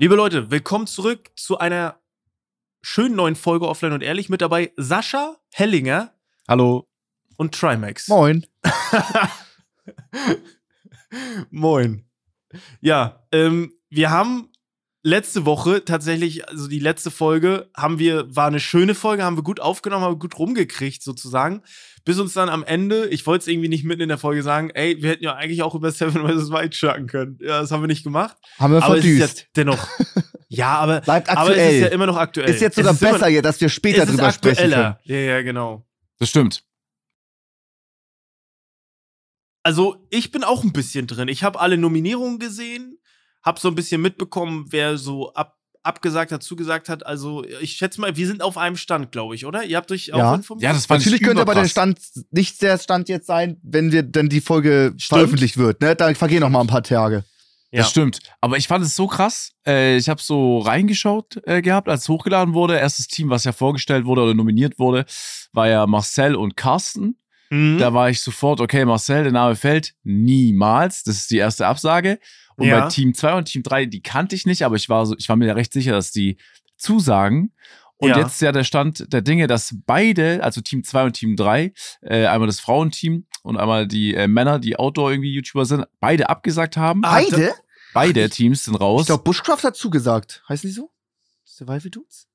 [0.00, 2.00] Liebe Leute, willkommen zurück zu einer
[2.82, 4.28] schönen neuen Folge Offline und Ehrlich.
[4.28, 6.12] Mit dabei Sascha Hellinger
[6.48, 6.88] Hallo.
[7.36, 8.08] und Trimax.
[8.08, 8.44] Moin.
[11.50, 12.04] Moin.
[12.80, 14.50] Ja, ähm, wir haben
[15.06, 19.42] letzte Woche tatsächlich, also die letzte Folge, haben wir, war eine schöne Folge, haben wir
[19.44, 21.62] gut aufgenommen, haben wir gut rumgekriegt sozusagen.
[22.06, 24.70] Bis uns dann am Ende, ich wollte es irgendwie nicht mitten in der Folge sagen,
[24.70, 26.50] ey, wir hätten ja eigentlich auch über Seven vs.
[26.50, 27.38] White schnacken können.
[27.40, 28.36] Ja, das haben wir nicht gemacht.
[28.58, 29.38] Haben wir aber es ist verdüst.
[29.40, 29.88] ja dennoch.
[30.48, 31.80] ja, aber, Bleibt aber es ist aktuell.
[31.82, 32.48] ja immer noch aktuell.
[32.50, 34.72] Ist jetzt sogar immer- besser, hier, dass wir später ist drüber sprechen können.
[34.74, 35.00] aktueller.
[35.04, 35.86] Ja, ja, genau.
[36.18, 36.64] Das stimmt.
[39.62, 41.28] Also, ich bin auch ein bisschen drin.
[41.28, 42.98] Ich habe alle Nominierungen gesehen,
[43.44, 47.04] habe so ein bisschen mitbekommen, wer so ab, abgesagt hat, zugesagt hat.
[47.04, 49.64] Also, ich schätze mal, wir sind auf einem Stand, glaube ich, oder?
[49.64, 50.34] Ihr habt euch auch Ja.
[50.34, 50.62] informiert?
[50.64, 51.68] Ja, das fand Natürlich ich könnte aber der.
[51.68, 51.98] Stand
[52.30, 55.18] nicht der Stand jetzt sein, wenn wir dann die Folge Stimmt.
[55.18, 55.80] veröffentlicht wird.
[55.82, 55.94] Ne?
[55.94, 57.24] Da vergehen noch mal ein paar Tage.
[57.70, 57.80] Ja.
[57.80, 58.20] Das stimmt.
[58.40, 59.50] Aber ich fand es so krass.
[59.66, 62.78] Äh, ich habe so reingeschaut äh, gehabt, als es hochgeladen wurde.
[62.78, 65.04] Erstes Team, was ja vorgestellt wurde oder nominiert wurde,
[65.52, 67.18] war ja Marcel und Carsten.
[67.50, 67.78] Mhm.
[67.78, 71.02] Da war ich sofort, okay, Marcel, der Name fällt niemals.
[71.02, 72.20] Das ist die erste Absage.
[72.56, 72.80] Und Ja.
[72.80, 75.28] bei Team 2 und Team 3, die kannte ich nicht, aber ich war, so, ich
[75.28, 76.36] war mir ja recht sicher, dass die
[76.76, 77.52] zusagen.
[77.96, 78.18] Und Ja.
[78.18, 81.72] jetzt ist ja der Stand der Dinge, dass beide, also Team 2 und Team 3,
[82.02, 86.28] äh, einmal das Frauenteam und einmal die äh, Männer, die Outdoor irgendwie YouTuber sind, beide
[86.28, 87.00] abgesagt haben.
[87.02, 87.54] Beide?
[87.92, 89.02] Beide Teams sind raus.
[89.02, 90.42] Ich glaube, Bushcraft hat zugesagt.
[90.48, 90.90] Heißen die so?
[91.44, 92.26] Survival Dudes?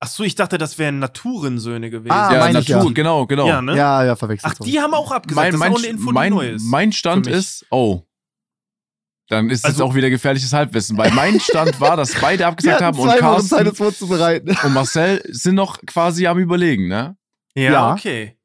[0.00, 2.10] Ach so, ich dachte, das wären Naturensöhne gewesen.
[2.12, 2.94] Ah, ja, meine ich Natur, ja.
[2.94, 3.46] genau, genau.
[3.46, 3.76] Ja, ne?
[3.76, 4.54] Ja, ja, verwechselt.
[4.58, 5.36] Ach, die haben auch abgesagt.
[5.36, 6.64] mein, das mein, ist auch eine Info, die mein, neu ist.
[6.64, 8.02] mein Stand ist, oh.
[9.30, 12.82] Dann ist Also- es auch wieder gefährliches Halbwissen, weil mein Stand war, dass beide abgesagt
[12.82, 14.56] haben und Wochen Zeit, Carsten uns vorzubereiten.
[14.64, 17.16] und Marcel sind noch quasi am Überlegen, ne?
[17.54, 17.92] ja, Ja.
[17.92, 18.36] okay.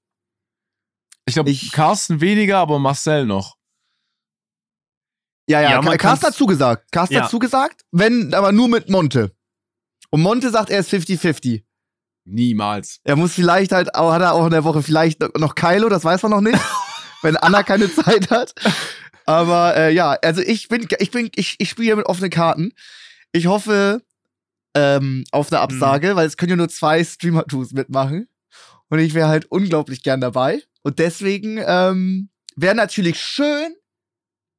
[1.28, 3.58] Ich glaube, Carsten weniger, aber Marcel noch.
[5.50, 6.92] Ja, ja, Ja, Carsten hat zugesagt.
[6.92, 7.24] Carsten Ja.
[7.24, 9.36] hat zugesagt, wenn, aber nur mit Monte.
[10.12, 11.64] Und Monte sagt, er ist 50-50.
[12.26, 13.00] Niemals.
[13.04, 16.04] Er muss vielleicht halt, auch, hat er auch in der Woche vielleicht noch Kylo, das
[16.04, 16.60] weiß man noch nicht,
[17.24, 18.54] wenn Anna keine Zeit hat.
[19.26, 22.74] Aber äh, ja, also ich bin, ich bin, ich, ich spiele mit offenen Karten.
[23.32, 24.02] Ich hoffe
[24.76, 28.28] ähm, auf eine Absage, weil es können ja nur zwei Streamer-Tos mitmachen.
[28.90, 30.62] Und ich wäre halt unglaublich gern dabei.
[30.84, 33.74] Und deswegen ähm, wäre natürlich schön,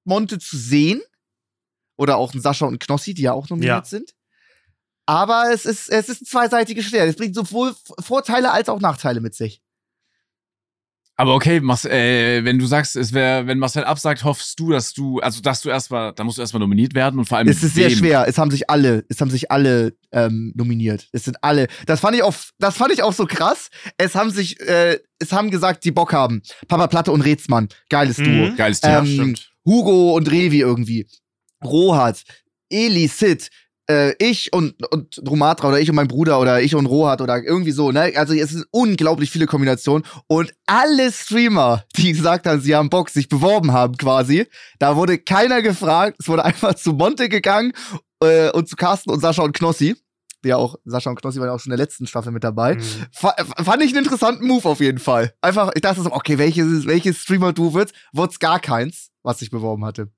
[0.05, 1.01] Monte zu sehen.
[1.97, 3.85] Oder auch ein Sascha und Knossi, die ja auch nominiert Ja.
[3.85, 4.15] sind.
[5.07, 7.09] Aber es ist, es ist ein zweiseitiges Schwert.
[7.09, 9.63] Es bringt sowohl Vorteile als auch Nachteile mit sich.
[11.19, 14.93] Aber okay, Marcel, äh, wenn du sagst, es wäre, wenn Marcel absagt, hoffst du, dass
[14.93, 17.63] du, also dass du erstmal, da musst du erstmal nominiert werden und vor allem Es
[17.63, 18.27] ist sehr schwer.
[18.29, 21.09] Es haben sich alle, es haben sich alle ähm, nominiert.
[21.13, 21.69] Es sind alle.
[21.87, 23.71] Das fand ich auch, das fand ich auch so krass.
[23.97, 26.43] Es haben sich, äh, es haben gesagt, die Bock haben.
[26.69, 28.27] Papa Platte und Rätsmann, geiles Duo.
[28.27, 28.57] Mhm.
[28.57, 28.91] Geiles Team.
[28.91, 29.53] Ähm, stimmt.
[29.65, 31.07] Hugo und Revi irgendwie.
[31.65, 32.25] Rohat,
[32.69, 33.49] Eli, Sid,
[33.89, 37.43] äh, ich und, und Romatra oder ich und mein Bruder oder ich und Rohat oder
[37.43, 38.13] irgendwie so, ne?
[38.17, 43.11] Also es sind unglaublich viele Kombinationen und alle Streamer, die gesagt haben, sie haben Bock,
[43.11, 44.47] sich beworben haben quasi,
[44.79, 47.73] da wurde keiner gefragt, es wurde einfach zu Monte gegangen
[48.21, 49.97] äh, und zu Carsten und Sascha und Knossi.
[50.45, 52.75] Ja auch, Sascha und Knossi waren ja auch schon in der letzten Staffel mit dabei.
[52.75, 52.83] Mhm.
[53.11, 55.35] Fa fand ich einen interessanten Move auf jeden Fall.
[55.41, 59.51] Einfach, ich dachte so, okay, welches, welches Streamer du wird, wird's gar keins, was sich
[59.51, 60.09] beworben hatte.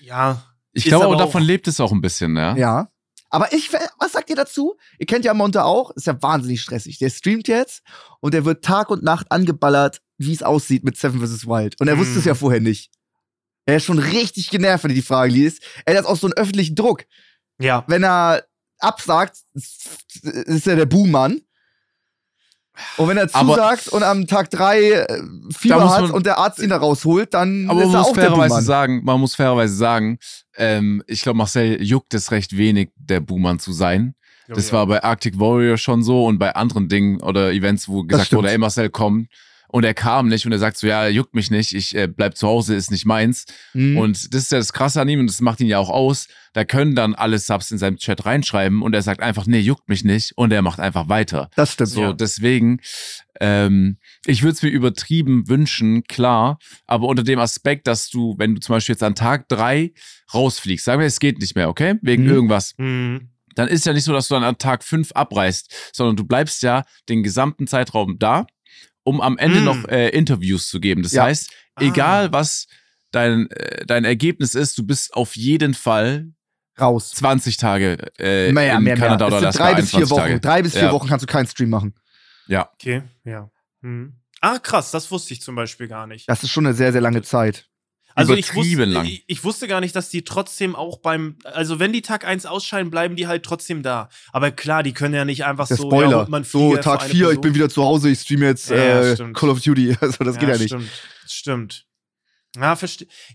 [0.00, 0.42] Ja.
[0.72, 2.56] Ich glaube, aber davon auch- lebt es auch ein bisschen, ja.
[2.56, 2.88] Ja.
[3.30, 4.76] Aber ich, was sagt ihr dazu?
[4.98, 6.98] Ihr kennt ja Monte auch, ist ja wahnsinnig stressig.
[6.98, 7.82] Der streamt jetzt
[8.20, 11.46] und der wird Tag und Nacht angeballert, wie es aussieht mit Seven vs.
[11.46, 11.78] Wild.
[11.80, 12.90] Und er wusste es ja vorher nicht.
[13.66, 15.62] Er ist schon richtig genervt, wenn er die Frage liest.
[15.84, 17.04] Er hat auch so einen öffentlichen Druck.
[17.60, 17.84] Ja.
[17.86, 18.44] Wenn er
[18.78, 21.42] absagt, ist er der Buhmann.
[22.96, 25.22] Und wenn er Aber- zusagt und am Tag drei äh,
[25.56, 27.98] Fieber muss hat man- und der Arzt ihn da rausholt, dann Aber ist man er
[27.98, 30.18] muss auch der fairerweise sagen, man muss fairerweise sagen,
[30.56, 34.14] ähm, ich glaube, Marcel juckt es recht wenig, der Buhmann zu sein.
[34.48, 34.78] Das ja.
[34.78, 38.50] war bei Arctic Warrior schon so und bei anderen Dingen oder Events, wo gesagt wurde,
[38.50, 39.28] ey Marcel, komm.
[39.70, 42.36] Und er kam nicht und er sagt so, ja, juckt mich nicht, ich äh, bleib
[42.38, 43.44] zu Hause, ist nicht meins.
[43.74, 43.98] Mhm.
[43.98, 46.26] Und das ist ja das Krasse an ihm und das macht ihn ja auch aus.
[46.54, 49.88] Da können dann alle Subs in seinem Chat reinschreiben und er sagt einfach, nee, juckt
[49.88, 51.50] mich nicht und er macht einfach weiter.
[51.54, 51.90] das stimmt.
[51.90, 52.12] So, Ja.
[52.14, 52.80] deswegen,
[53.40, 58.54] ähm, ich würde es mir übertrieben wünschen, klar, aber unter dem Aspekt, dass du, wenn
[58.54, 59.92] du zum Beispiel jetzt an Tag drei
[60.34, 61.96] rausfliegst, sagen wir, es geht nicht mehr, okay?
[62.02, 62.30] Wegen Mhm.
[62.30, 63.30] irgendwas, Mhm.
[63.54, 66.62] dann ist ja nicht so, dass du dann an Tag fünf abreißt, sondern du bleibst
[66.62, 68.46] ja den gesamten Zeitraum da,
[69.08, 69.64] um am Ende Mhm.
[69.64, 71.02] noch äh, Interviews zu geben.
[71.02, 71.24] Das Ja.
[71.24, 71.82] heißt, Ah.
[71.82, 72.66] egal was
[73.10, 76.28] dein, äh, dein Ergebnis ist, du bist auf jeden Fall
[76.80, 77.10] Raus.
[77.10, 78.96] 20 Tage äh, Mehr, in mehr, mehr.
[78.96, 79.64] Kanada Es oder sind Alaska.
[79.64, 80.20] drei bis vier 21 Wochen.
[80.28, 80.40] Tage.
[80.40, 80.92] Drei bis vier Ja.
[80.92, 81.94] Wochen kannst du keinen Stream machen.
[82.46, 82.70] Ja.
[82.74, 83.50] Okay, ja.
[83.80, 84.14] Mhm.
[84.40, 86.28] Ah, krass, das wusste ich zum Beispiel gar nicht.
[86.28, 87.66] Das ist schon eine sehr, sehr lange Zeit.
[88.18, 89.06] Also ich wusste, lang.
[89.06, 92.46] ich, ich wusste gar nicht, dass die trotzdem auch beim, also wenn die Tag 1
[92.46, 94.08] ausscheiden, bleiben die halt trotzdem da.
[94.32, 96.28] Aber klar, die können ja nicht einfach Der so, Spoiler.
[96.30, 98.76] ja, so, Tag für eine 4, ich bin wieder zu Hause, ich streame jetzt Ja,
[98.76, 99.32] ja, äh.
[99.32, 99.96] Call of Duty.
[100.00, 100.68] Also das geht ja nicht.
[100.68, 100.90] Stimmt,
[101.26, 101.87] stimmt.
[102.56, 102.76] Ja,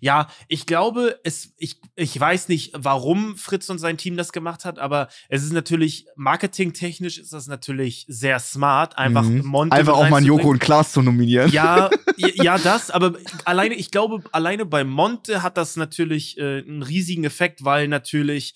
[0.01, 4.65] ja, ich glaube, es, ich, ich weiß nicht, warum Fritz und sein Team das gemacht
[4.65, 9.45] hat, aber es ist natürlich, marketingtechnisch ist das natürlich sehr smart, einfach Mhm.
[9.45, 11.51] Monte Einfach auch mal einen Joko und Klaas zu nominieren.
[11.53, 13.13] Ja, ja, das, aber
[13.45, 18.55] alleine, ich glaube, alleine bei Monte hat das natürlich äh, einen riesigen Effekt, weil natürlich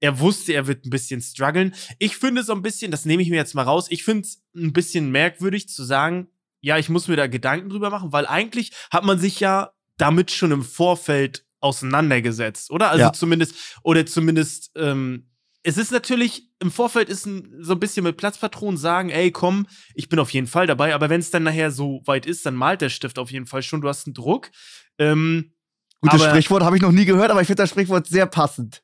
[0.00, 1.74] er wusste, er wird ein bisschen strugglen.
[1.98, 4.42] Ich finde so ein bisschen, das nehme ich mir jetzt mal raus, ich finde es
[4.54, 6.28] ein bisschen merkwürdig zu sagen,
[6.60, 10.30] ja, ich muss mir da Gedanken drüber machen, weil eigentlich hat man sich ja damit
[10.30, 12.90] schon im Vorfeld auseinandergesetzt, oder?
[12.90, 13.12] Also Ja.
[13.12, 15.30] zumindest, oder zumindest, ähm,
[15.64, 19.66] es ist natürlich, im Vorfeld ist ein, so ein bisschen mit Platzpatronen sagen, ey, komm,
[19.94, 22.54] ich bin auf jeden Fall dabei, aber wenn es dann nachher so weit ist, dann
[22.54, 24.50] malt der Stift auf jeden Fall schon, du hast einen Druck.
[24.98, 25.52] Ähm,
[26.00, 28.82] Gutes Sprichwort habe ich noch nie gehört, aber ich finde das Sprichwort sehr passend.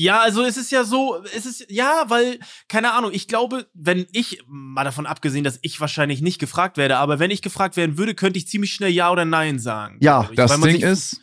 [0.00, 2.38] Ja, also es ist ja so, es ist, ja, weil,
[2.68, 6.96] keine Ahnung, ich glaube, wenn ich, mal davon abgesehen, dass ich wahrscheinlich nicht gefragt werde,
[6.96, 9.98] aber wenn ich gefragt werden würde, könnte ich ziemlich schnell Ja oder Nein sagen.
[10.00, 11.20] Ja, Das weil man Ding sich- ist,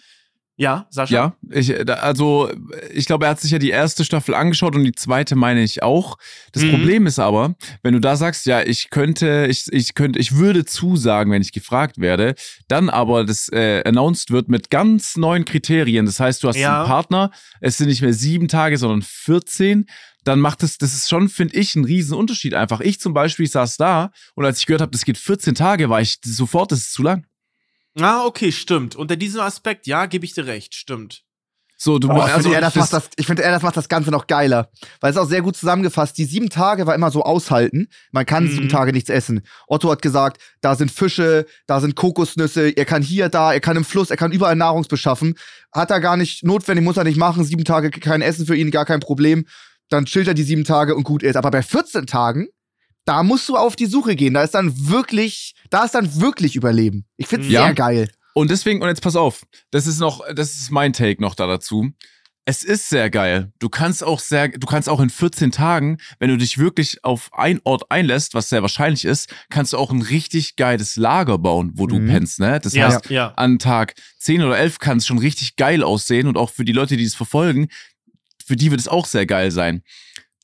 [0.60, 1.14] Ja, Sascha?
[1.14, 2.50] Ja, ich, da- also
[2.92, 5.84] ich glaube, er hat sich ja die erste Staffel angeschaut und die zweite meine ich
[5.84, 6.18] auch.
[6.52, 6.72] Das Mhm.
[6.72, 10.66] Problem ist aber, wenn du da sagst, ja, ich könnte, ich, ich könnte, ich würde
[10.66, 12.34] zusagen, wenn ich gefragt werde,
[12.68, 16.08] dann aber das äh, announced wird mit ganz neuen Kriterien.
[16.08, 16.80] Das heißt, du hast Ja.
[16.80, 17.30] einen Partner,
[17.62, 19.86] es sind nicht mehr sieben Tage, sondern 14.
[20.24, 22.82] Dann macht es, das ist schon, finde ich, ein riesen Unterschied einfach.
[22.82, 25.90] Ich zum Beispiel ich saß da und als ich gehört habe, das geht 14 Tage,
[25.90, 27.26] war ich sofort, das ist zu lang.
[28.00, 28.96] Ah, okay, stimmt.
[28.96, 31.24] Unter diesem Aspekt, ja, gebe ich dir recht, stimmt.
[31.80, 33.78] So, du Oh, mu- ich finde, er, das macht das, ich finde, er, das macht
[33.78, 34.72] das Ganze noch geiler.
[35.00, 36.18] Weil es ist auch sehr gut zusammengefasst.
[36.18, 37.88] Die sieben Tage war immer so aushalten.
[38.12, 38.50] Man kann Mhm.
[38.50, 39.42] sieben Tage nichts essen.
[39.68, 43.78] Otto hat gesagt, da sind Fische, da sind Kokosnüsse, er kann hier, da, er kann
[43.78, 45.36] im Fluss, er kann überall Nahrungsbeschaffen.
[45.72, 47.44] Hat er gar nicht notwendig, muss er nicht machen.
[47.44, 49.46] Sieben Tage kein Essen für ihn, gar kein Problem.
[49.90, 51.36] Dann chillt er die sieben Tage und gut ist.
[51.36, 52.48] Aber bei 14 Tagen,
[53.06, 54.34] da musst du auf die Suche gehen.
[54.34, 57.06] Da ist dann wirklich, da ist dann wirklich Überleben.
[57.18, 57.66] Ich finde es Ja.
[57.66, 58.10] sehr geil.
[58.34, 61.48] Und deswegen, und jetzt pass auf, das ist noch, das ist mein Take noch da
[61.48, 61.90] dazu.
[62.50, 63.52] Es ist sehr geil.
[63.60, 67.30] Du kannst auch sehr, du kannst auch in 14 Tagen, wenn du dich wirklich auf
[67.34, 71.72] einen Ort einlässt, was sehr wahrscheinlich ist, kannst du auch ein richtig geiles Lager bauen,
[71.74, 72.08] wo du Mhm.
[72.08, 72.60] pennst, ne?
[72.62, 73.34] Das Ja, heißt, ja.
[73.36, 76.72] an Tag 10 oder 11 kann es schon richtig geil aussehen und auch für die
[76.72, 77.68] Leute, die es verfolgen,
[78.46, 79.82] für die wird es auch sehr geil sein.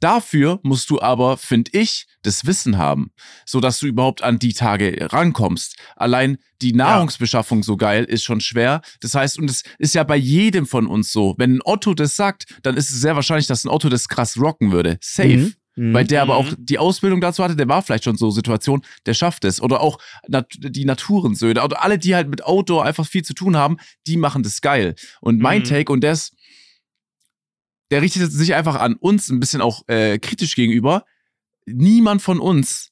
[0.04, 3.12] Dafür musst du aber, finde ich, das Wissen haben,
[3.46, 5.78] sodass du überhaupt an die Tage rankommst.
[5.96, 8.82] Allein die Nahrungsbeschaffung so geil ist schon schwer.
[9.00, 11.36] Das heißt, und es ist ja bei jedem von uns so.
[11.38, 14.38] Wenn ein Otto das sagt, dann ist es sehr wahrscheinlich, dass ein Otto das krass
[14.38, 14.98] rocken würde.
[15.02, 15.54] Safe.
[15.76, 15.94] Mhm.
[15.94, 16.56] Weil der aber auch Mhm.
[16.60, 19.60] die Ausbildung dazu hatte, der war vielleicht schon so Situation, der schafft es.
[19.62, 19.98] Oder auch
[20.28, 21.64] nat die Naturensöhne.
[21.64, 24.96] Oder alle, die halt mit Outdoor einfach viel zu tun haben, die machen das geil.
[25.22, 25.66] Und mein Mhm.
[25.66, 26.34] Take, und der ist,
[27.94, 31.06] der richtet sich einfach an uns ein bisschen auch äh, kritisch gegenüber.
[31.68, 32.90] Niemand von uns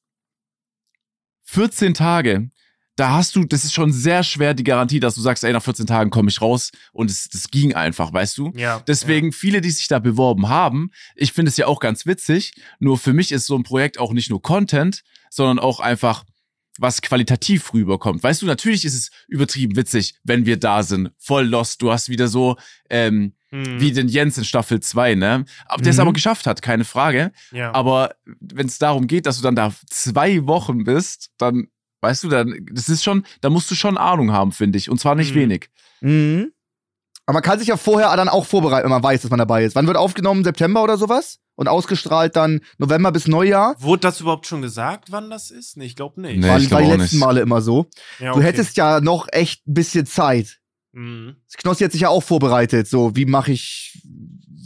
[1.45, 2.51] 14 Tage,
[2.98, 5.63] da hast du, das ist schon sehr schwer die Garantie, dass du sagst, ey, nach
[5.63, 8.53] 14 Tagen komme ich raus und es, das ging einfach, weißt du?
[8.56, 8.80] Ja.
[8.81, 13.00] Deswegen viele, die sich da beworben haben, ich finde es ja auch ganz witzig, nur
[13.00, 15.01] für mich ist so ein Projekt auch nicht nur Content,
[15.31, 16.25] sondern auch einfach
[16.80, 18.24] was qualitativ rüberkommt.
[18.24, 21.82] Weißt du, natürlich ist es übertrieben witzig, wenn wir da sind, voll lost.
[21.82, 22.58] Du hast wieder so
[22.90, 23.34] ähm.
[23.54, 23.82] Mhm.
[23.82, 25.44] wie den Jens in Staffel 2, ne?
[25.66, 26.01] Aber der es Mhm.
[26.04, 27.34] aber geschafft hat, keine Frage.
[27.51, 27.74] ja.
[27.74, 31.68] Aber wenn es darum geht, dass du dann da zwei Wochen bist, dann,
[32.00, 34.90] weißt du, dann, das ist schon, da musst du schon Ahnung haben, finde ich.
[34.90, 35.40] Und zwar nicht Mhm.
[35.40, 35.70] wenig.
[36.00, 36.54] Mhm.
[37.25, 39.66] Aber man kann sich ja vorher dann auch vorbereiten, wenn man weiß, dass man dabei
[39.66, 39.75] ist.
[39.75, 40.46] Wann wird aufgenommen?
[40.46, 41.40] September oder sowas?
[41.62, 43.75] Und ausgestrahlt dann November bis Neujahr?
[43.77, 45.77] Wurde das überhaupt schon gesagt, wann das ist?
[45.77, 46.39] Nee, ich glaube nicht.
[46.39, 47.24] Nee, war, ich glaub war die auch letzten nicht.
[47.24, 47.86] Male immer so.
[48.18, 48.48] Ja, Du okay.
[48.48, 50.58] hättest ja noch echt ein bisschen Zeit.
[50.91, 51.36] Mhm.
[51.58, 52.88] Knossi hat sich ja auch vorbereitet.
[52.88, 54.01] So, wie mache ich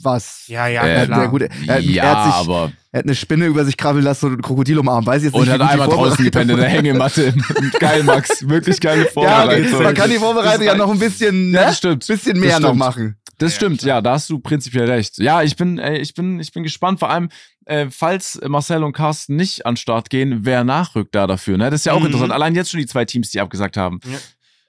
[0.03, 0.43] was?
[0.47, 1.27] Ja, ja, Äh, klar.
[1.27, 2.71] gute- Er- ja, er hat sich- aber.
[2.93, 5.05] Er hat eine Spinne über sich krabbeln lassen und ein Krokodil umarmt.
[5.05, 7.33] Weiß ich jetzt Und nicht, hat gut die einmal draußen gepennt in der Hängematte.
[7.81, 8.47] Geil, Max.
[8.47, 9.83] Wirklich geile Ja, Vorbereitung.
[9.83, 11.65] man kann die Vorbereitung ja noch ein bisschen, Ja, ne?
[11.67, 12.07] das stimmt.
[12.07, 13.17] bisschen mehr Das noch machen.
[13.37, 13.97] Das Ja, stimmt, klar.
[13.97, 15.17] ja, da hast du prinzipiell recht.
[15.17, 17.29] Ja, ich bin, ey, ich bin, ich bin gespannt, vor allem,
[17.65, 21.69] äh, falls Marcel und Carsten nicht an den Start gehen, wer nachrückt da dafür, ne?
[21.69, 22.05] Das ist ja auch Mhm.
[22.07, 22.31] interessant.
[22.31, 23.99] Allein jetzt schon die zwei Teams, die abgesagt haben.
[24.05, 24.17] Ja.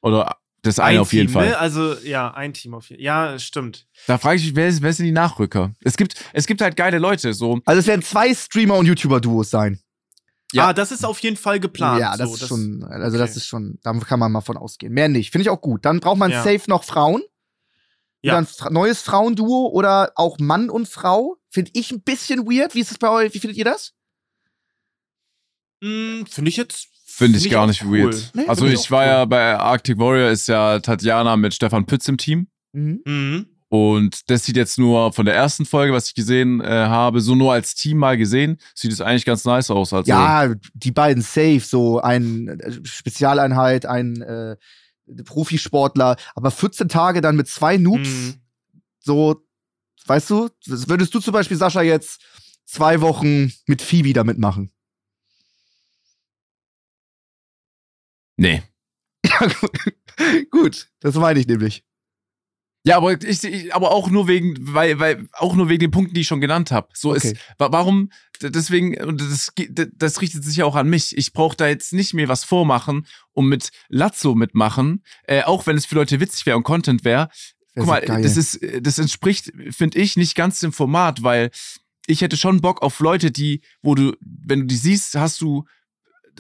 [0.03, 1.49] Oder das eine ein auf jeden Team, Fall.
[1.51, 1.59] Ne?
[1.59, 3.05] Also, ja, ein Team auf jeden Fall.
[3.05, 3.87] Ja, stimmt.
[4.09, 5.73] Da frage ich mich, wer, ist- wer sind die Nachrücker?
[5.85, 7.61] Es gibt, es gibt halt geile Leute, so.
[7.67, 9.79] Also es werden zwei Streamer und YouTuber-Duos sein.
[10.53, 10.69] Ja.
[10.69, 12.01] Ah, das ist auf jeden Fall geplant.
[12.01, 13.37] ja, das so, ist schon, also das okay.
[13.39, 14.93] ist schon, da kann man mal von ausgehen.
[14.93, 15.31] Mehr nicht.
[15.33, 15.85] Finde ich auch gut.
[15.85, 16.43] Dann braucht man Ja.
[16.43, 17.23] safe noch Frauen.
[18.27, 18.39] Ja.
[18.39, 21.37] Oder ein neues Frauenduo oder auch Mann und Frau.
[21.49, 22.75] Finde ich ein bisschen weird.
[22.75, 23.33] Wie ist es bei euch?
[23.35, 23.93] Wie findet ihr das?
[25.83, 27.99] Hm, Finde ich jetzt Finde ich Find gar nicht cool.
[28.05, 28.31] weird.
[28.35, 29.09] Nee, also ich war cool.
[29.09, 32.49] ja bei Arctic Warrior ist ja Tatjana mit Stefan Pütz im Team.
[32.73, 33.01] Mhm.
[33.07, 33.47] Mhm.
[33.69, 37.35] Und das sieht jetzt nur von der ersten Folge, was ich gesehen äh, habe, so
[37.35, 39.93] nur als Team mal gesehen, sieht es eigentlich ganz nice aus.
[39.93, 44.57] Also, Ja, die beiden safe, so ein äh, Spezialeinheit, ein äh,
[45.25, 48.35] Profisportler, aber 14 Tage dann mit zwei Noobs, Mhm.
[49.01, 49.45] so,
[50.07, 52.21] weißt du, würdest du zum Beispiel, Sascha, jetzt
[52.65, 54.73] zwei Wochen mit Phoebe da mitmachen?
[58.37, 58.63] nee.
[60.51, 61.85] Gut, das meine ich nämlich.
[62.87, 66.15] Ja, aber ich, ich aber auch nur wegen, weil, weil, auch nur wegen den Punkten,
[66.15, 66.89] die ich schon genannt habe.
[66.95, 67.33] So Okay.
[67.33, 69.53] ist, wa- warum, deswegen, und das,
[69.95, 71.17] das richtet sich ja auch an mich.
[71.17, 75.77] Ich brauche da jetzt nicht mir was vormachen und mit Lazzo mitmachen, äh, auch wenn
[75.77, 77.29] es für Leute witzig wäre und Content wäre.
[77.75, 78.23] Wär Guck mal, geil.
[78.23, 81.51] das ist, das entspricht, finde ich, nicht ganz dem Format, weil
[82.07, 85.65] ich hätte schon Bock auf Leute, die, wo du, wenn du die siehst, hast du,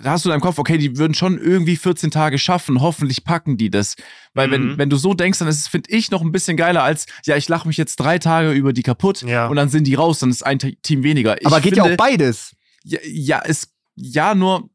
[0.02, 3.24] da hast du in deinem Kopf, okay, die würden schon irgendwie 14 Tage schaffen, hoffentlich
[3.24, 3.96] packen die das.
[4.34, 4.78] Weil wenn, Mhm.
[4.78, 7.36] wenn du so denkst, dann ist es, finde ich, noch ein bisschen geiler als, ja,
[7.36, 9.46] ich lache mich jetzt drei Tage über die kaputt Ja.
[9.48, 11.40] und dann sind die raus, dann ist ein Te- Team weniger.
[11.40, 12.54] Ich aber geht ja finde, auch beides.
[12.84, 14.68] Ja, ja, es, ja, nur,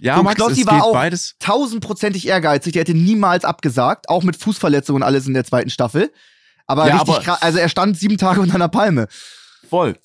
[0.00, 1.36] ja, Und Max, Knossi es war geht auch- beides.
[1.38, 6.10] Tausendprozentig ehrgeizig, der hätte niemals abgesagt, auch mit Fußverletzungen und alles in der zweiten Staffel.
[6.66, 9.08] Aber Ja, richtig aber- krass, also er stand sieben Tage unter einer Palme.
[9.68, 9.96] Voll.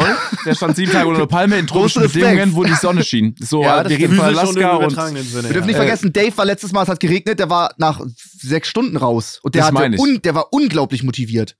[0.00, 0.16] Voll.
[0.44, 3.34] Der stand sieben Tage unter der Palme in tropischen Bedingungen, wo die Sonne schien.
[3.40, 5.44] So, Ja, äh, wir reden von Alaska und Sinne.
[5.44, 5.82] Wir dürfen nicht ja.
[5.82, 8.00] Äh, vergessen, Dave war letztes Mal, es hat geregnet, der war nach
[8.38, 9.38] sechs Stunden raus.
[9.42, 11.56] Und der, hatte un, der war unglaublich motiviert.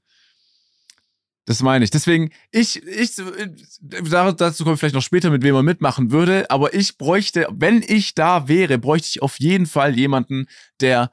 [1.46, 1.90] Das meine ich.
[1.90, 3.48] Deswegen, ich, ich, äh,
[3.82, 7.46] da- dazu komme ich vielleicht noch später, mit wem man mitmachen würde, aber ich bräuchte,
[7.52, 10.46] wenn ich da wäre, bräuchte ich auf jeden Fall jemanden,
[10.80, 11.10] der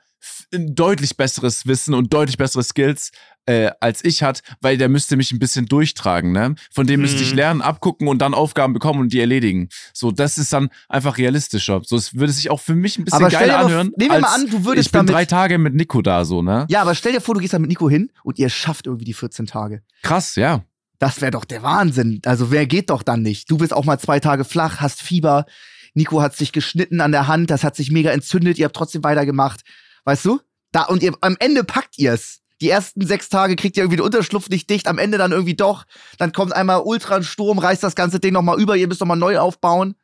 [0.54, 3.12] ein deutlich besseres Wissen und deutlich bessere Skills
[3.48, 6.55] äh, als ich hat, weil der müsste mich ein bisschen durchtragen, ne?
[6.71, 7.38] Von dem müsste ich Mhm.
[7.38, 9.69] lernen, abgucken und dann Aufgaben bekommen und die erledigen.
[9.93, 11.81] So, das ist dann einfach realistischer.
[11.83, 13.91] So, es würde sich auch für mich ein bisschen Aber stell dir geiler mal, anhören.
[13.98, 15.13] nehmen wir mal an, du würdest ich bin damit.
[15.15, 16.65] drei Tage mit Nico da, so, ne?
[16.69, 19.05] ja, aber stell dir vor, du gehst da mit Nico hin und ihr schafft irgendwie
[19.05, 19.81] die 14 Tage.
[20.03, 20.63] Krass, ja.
[21.00, 22.21] Das wäre doch der Wahnsinn.
[22.25, 23.50] Also wer geht doch dann nicht?
[23.50, 25.45] Du bist auch mal zwei Tage flach, hast Fieber.
[25.95, 29.03] Nico hat sich geschnitten an der Hand, das hat sich mega entzündet, ihr habt trotzdem
[29.03, 29.62] weitergemacht.
[30.05, 30.39] Weißt du?
[30.71, 32.40] Da, und ihr, am Ende packt ihr's.
[32.62, 35.56] Die ersten sechs Tage kriegt ihr irgendwie den Unterschlupf nicht dicht, am Ende dann irgendwie
[35.56, 35.86] doch.
[36.20, 39.18] Dann kommt einmal ultra ein Sturm, reißt das ganze Ding nochmal über, ihr müsst nochmal
[39.18, 39.96] neu aufbauen.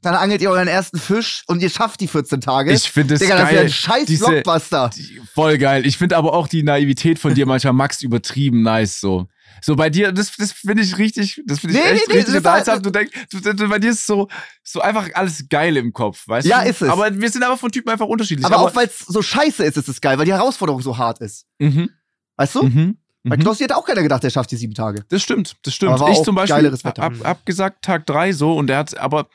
[0.00, 2.72] Dann angelt ihr euren ersten Fisch und ihr schafft die 14 Tage.
[2.72, 3.64] Ich finde es Digga, das wäre geil.
[3.64, 4.90] ein scheiß Diese- Blockbuster.
[4.94, 5.84] Die- Voll geil.
[5.86, 9.26] Ich finde aber auch die Naivität von dir manchmal Max übertrieben nice so.
[9.60, 12.36] So bei dir, das, das finde ich richtig, das finde ich Nee, echt nee, richtig
[12.36, 12.82] unterhaltsam.
[12.82, 14.28] Du denkst, du, du, bei dir ist so,
[14.62, 16.70] so einfach alles geil im Kopf, weißt Ja, du?
[16.70, 16.88] ist es.
[16.88, 18.46] Aber wir sind aber von Typen einfach unterschiedlich.
[18.46, 21.20] Aber auch weil es so scheiße ist, ist es geil, weil die Herausforderung so hart
[21.20, 21.46] ist.
[21.58, 21.90] mhm,
[22.36, 22.62] Weißt du?
[22.64, 23.40] mhm, Bei mhm.
[23.40, 25.04] Knossi hätte auch keiner gedacht, der schafft die sieben Tage.
[25.08, 25.92] Das stimmt, das stimmt.
[25.92, 27.02] Aber Ich zum Beispiel geileres Wetter.
[27.02, 29.28] hab, hab gesagt Tag drei so und der hat aber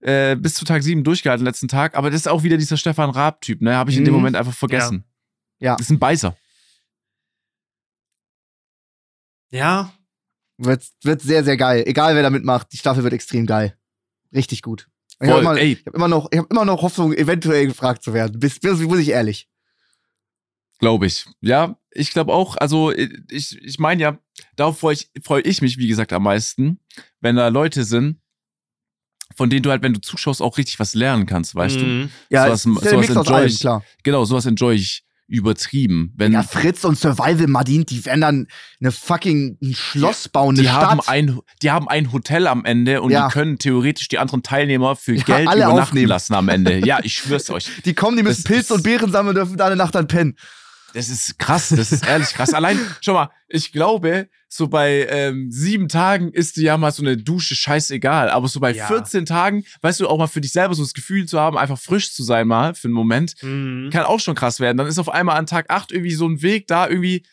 [0.00, 1.96] äh, bis zu Tag sieben durchgehalten letzten Tag.
[1.96, 3.74] Aber das ist auch wieder dieser Stefan Raab-Typ, ne?
[3.76, 4.20] Habe ich in dem Mhm.
[4.20, 5.04] Moment einfach vergessen.
[5.58, 5.76] Ja.
[5.76, 6.36] Das ist ein Beißer.
[9.50, 9.92] Ja,
[10.58, 11.84] Wird, wird sehr, sehr geil.
[11.86, 13.76] Egal wer da mitmacht, die Staffel wird extrem geil.
[14.34, 14.88] Richtig gut.
[15.20, 18.12] Ich habe immer, ich hab immer, noch- ich hab immer noch Hoffnung, eventuell gefragt zu
[18.14, 18.38] werden.
[18.40, 19.48] Bis, bis, muss ich ehrlich.
[20.78, 21.26] Glaube ich.
[21.40, 24.18] Ja, ich glaube auch, also ich, ich meine ja,
[24.56, 26.80] darauf freue ich, freu ich mich, wie gesagt, am meisten,
[27.20, 28.20] wenn da Leute sind,
[29.36, 31.84] von denen du halt, wenn du zuschaust, auch richtig was lernen kannst, weißt du?
[31.84, 32.10] Mhm.
[32.30, 33.60] Ja, Sowas- es ist ja sowas aus enjoy allem, ich.
[33.60, 33.84] klar.
[34.02, 36.12] Genau, sowas enjoy ich übertrieben.
[36.16, 38.46] Wenn Ja, Fritz und Survival Madin, die werden dann
[38.80, 40.82] eine fucking ein Schloss bauen, eine die Stadt.
[40.90, 43.26] haben, ein, die haben ein Hotel am Ende und Ja.
[43.28, 46.08] die können theoretisch die anderen Teilnehmer für Ja, Geld alle übernachten aufnehmen.
[46.08, 46.78] lassen am Ende.
[46.86, 47.68] Ja, ich schwör's euch.
[47.84, 50.36] die kommen, die müssen Pilze und Beeren sammeln und dürfen da eine Nacht dann pennen.
[50.94, 52.54] Das ist krass, das ist ehrlich krass.
[52.54, 57.02] Allein, schau mal, ich glaube, so bei ähm, sieben Tagen ist dir ja mal so
[57.02, 58.30] eine Dusche scheißegal.
[58.30, 58.86] Aber so bei Ja.
[58.86, 61.78] 14 Tagen, weißt du, auch mal für dich selber so das Gefühl zu haben, einfach
[61.78, 63.90] frisch zu sein mal für einen Moment, Mhm.
[63.92, 64.78] kann auch schon krass werden.
[64.78, 67.26] Dann ist auf einmal an Tag 8 irgendwie so ein Weg da, irgendwie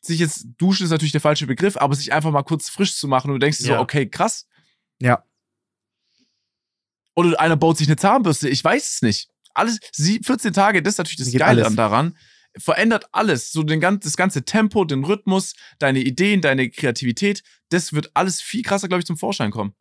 [0.00, 3.06] sich jetzt duschen ist natürlich der falsche Begriff, aber sich einfach mal kurz frisch zu
[3.08, 3.76] machen und du denkst dir Ja.
[3.76, 4.46] so, okay, krass.
[5.00, 5.22] Ja.
[7.14, 9.28] Oder einer baut sich eine Zahnbürste, ich weiß es nicht.
[9.54, 12.16] Alles, sie, 14 Tage, das ist natürlich das Geile daran.
[12.58, 17.92] Verändert alles, so den, gan- das ganze Tempo, den Rhythmus, deine Ideen, deine Kreativität, das
[17.92, 19.74] wird alles viel krasser, glaube ich, zum Vorschein kommen.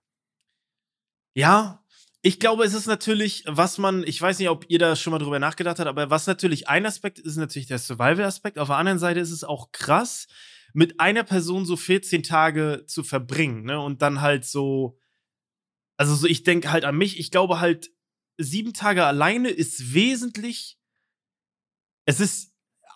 [1.35, 1.83] Ja,
[2.21, 5.17] ich glaube, es ist natürlich, was man, ich weiß nicht, ob ihr da schon mal
[5.19, 8.59] drüber nachgedacht habt, aber was natürlich ein Aspekt ist, ist natürlich der Survival-Aspekt.
[8.59, 10.27] Auf der anderen Seite ist es auch krass,
[10.73, 13.79] mit einer Person so 14 Tage zu verbringen, ne?
[13.79, 14.97] Und dann halt so,
[15.97, 17.91] also so, ich denke halt an mich, ich glaube halt,
[18.37, 20.77] sieben Tage alleine ist wesentlich,
[22.05, 22.50] es ist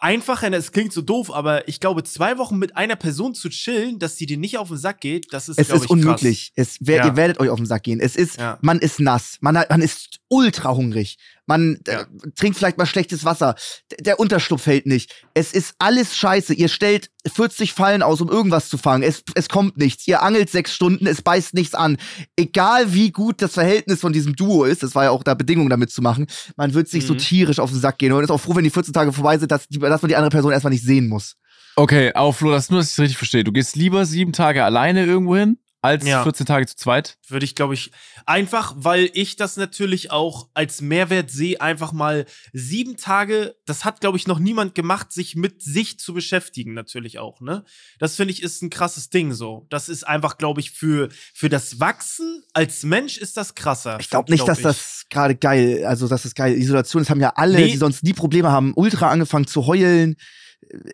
[0.05, 3.97] einfacher, es klingt so doof, aber ich glaube, zwei Wochen mit einer Person zu chillen,
[3.97, 6.51] dass die dir nicht auf den Sack geht, das ist, Es ist ich, unmöglich.
[6.55, 7.05] Es, wer, Ja.
[7.07, 7.99] Ihr werdet euch auf den Sack gehen.
[7.99, 8.59] Es ist, Ja.
[8.61, 9.37] man ist nass.
[9.41, 11.17] Man, hat, man ist ultra hungrig.
[11.47, 13.55] Man äh, trinkt vielleicht mal schlechtes Wasser.
[13.91, 15.13] D der Unterschlupf hält nicht.
[15.33, 16.53] Es ist alles scheiße.
[16.53, 19.03] Ihr stellt 40 Fallen aus, um irgendwas zu fangen.
[19.03, 20.07] Es, es kommt nichts.
[20.07, 21.97] Ihr angelt sechs Stunden, es beißt nichts an.
[22.35, 25.69] Egal wie gut das Verhältnis von diesem Duo ist, das war ja auch da Bedingung
[25.69, 27.17] damit zu machen, man wird sich so Mhm.
[27.19, 28.11] tierisch auf den Sack gehen.
[28.11, 30.15] Und ist auch froh, wenn die 14 Tage vorbei sind, dass, die, dass man die
[30.15, 31.35] andere Person erstmal nicht sehen muss.
[31.77, 33.43] Okay, aber Flo, das nur, dass ich es richtig verstehe.
[33.43, 36.23] Du gehst lieber sieben Tage alleine irgendwo hin, als Ja.
[36.23, 37.17] 14 Tage zu zweit?
[37.27, 37.91] Würde ich, glaube ich,
[38.25, 44.01] einfach, weil ich das natürlich auch als Mehrwert sehe, einfach mal sieben Tage, das hat,
[44.01, 47.63] glaube ich, noch niemand gemacht, sich mit sich zu beschäftigen, natürlich auch, ne?
[47.99, 49.65] Das finde ich ist ein krasses Ding so.
[49.69, 53.97] Das ist einfach, glaube ich, für, für das Wachsen als Mensch ist das krasser.
[53.99, 54.63] Ich glaube nicht, glaub dass ich.
[54.63, 57.71] das gerade geil, also dass das geil Isolation ist, haben ja alle, Nee.
[57.71, 60.15] die sonst nie Probleme haben, ultra angefangen zu heulen.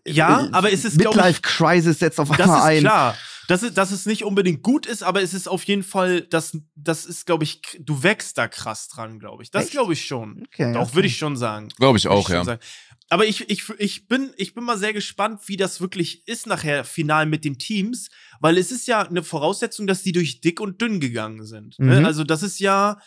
[0.06, 2.80] Ja, Äh, aber es ist, glaube ich, Midlife Crisis setzt auf Das einmal ist ein.
[2.82, 3.18] klar.
[3.48, 6.58] Dass es, dass es nicht unbedingt gut ist, aber es ist auf jeden Fall, das,
[6.76, 9.52] das ist, glaube ich, du wächst da krass dran, glaube ich.
[9.52, 10.44] Das glaube ich schon.
[10.48, 10.96] Okay, Doch, okay.
[10.96, 11.70] würde ich schon sagen.
[11.78, 12.44] Glaube ich auch, schon ja.
[12.44, 12.62] sagen.
[13.10, 16.86] Aber ich, ich, ich, bin, ich bin mal sehr gespannt, wie das wirklich ist nachher
[16.86, 20.82] final mit den Teams, weil es ist ja eine Voraussetzung, dass die durch dick und
[20.82, 21.78] dünn gegangen sind.
[21.78, 21.88] Mhm.
[21.88, 22.06] Ne?
[22.06, 23.02] Also, das ist ja,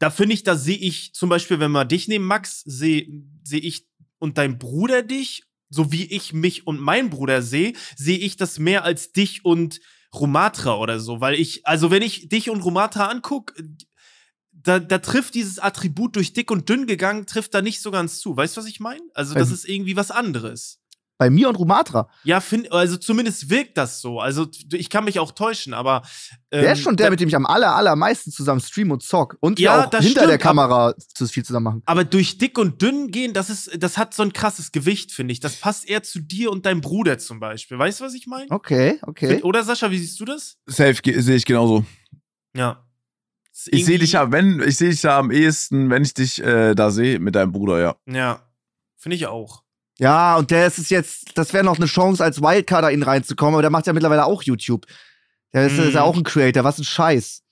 [0.00, 3.06] da finde ich, da sehe ich zum Beispiel, wenn wir dich nehmen, Max, sehe
[3.44, 3.86] seh ich
[4.18, 5.44] und dein Bruder dich,
[5.74, 9.80] so wie ich mich und mein Bruder sehe, sehe ich das mehr als dich und
[10.14, 13.54] Rumatra oder so, weil ich, also wenn ich dich und Rumatra angucke,
[14.52, 18.20] da, da trifft dieses Attribut durch dick und dünn gegangen, trifft da nicht so ganz
[18.20, 18.36] zu.
[18.36, 19.02] Weißt du, was ich meine?
[19.12, 19.54] Also, das Ähm.
[19.54, 20.80] ist irgendwie was anderes.
[21.24, 22.06] Bei mir und Rumatra.
[22.24, 24.20] Ja, find, also zumindest wirkt das so.
[24.20, 26.02] Also, ich kann mich auch täuschen, aber.
[26.50, 29.02] Ähm, Der ist schon der, da- mit dem ich am aller, allermeisten zusammen stream und
[29.02, 29.38] zock.
[29.40, 31.82] Und Ja, ja, auch das hinter stimmt, der Kamera zu viel zusammen machen.
[31.86, 35.32] Aber durch dick und dünn gehen, das ist, das hat so ein krasses Gewicht, finde
[35.32, 35.40] ich.
[35.40, 37.78] Das passt eher zu dir und deinem Bruder zum Beispiel.
[37.78, 38.50] Weißt du, was ich meine?
[38.50, 39.40] Okay, okay.
[39.42, 40.58] Oder Sascha, wie siehst du das?
[40.66, 41.86] Safe sehe ich genauso.
[42.54, 42.84] Ja.
[43.68, 46.74] Ich sehe dich ja, wenn, ich sehe dich ja am ehesten, wenn ich dich äh,
[46.74, 47.96] da sehe, mit deinem Bruder, ja.
[48.06, 48.42] Ja.
[48.96, 49.63] Finde ich auch.
[49.98, 53.02] Ja, und der ist es jetzt, das wäre noch eine Chance, als Wildcard da in
[53.02, 54.86] reinzukommen, aber der macht ja mittlerweile auch YouTube.
[55.52, 55.84] Der ist, Mhm.
[55.88, 57.42] ist ja auch ein Creator, was ein Scheiß.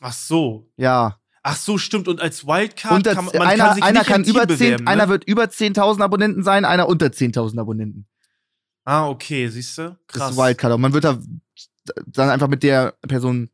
[0.00, 0.70] Ach so.
[0.76, 1.18] Ja.
[1.42, 2.06] Ach so, stimmt.
[2.06, 4.84] Und als Wildcard Unter, kann man, einer kann sich einer nicht kann über 10, bewerben,
[4.84, 4.90] ne?
[4.90, 8.06] einer wird über 10.000 Abonnenten sein, einer unter 10.000 Abonnenten.
[8.84, 9.98] Ah, okay, siehst du?
[10.06, 10.30] Das Krass.
[10.32, 10.74] ist Wildcard.
[10.74, 11.18] Und man wird da
[12.06, 13.50] dann einfach mit der Person,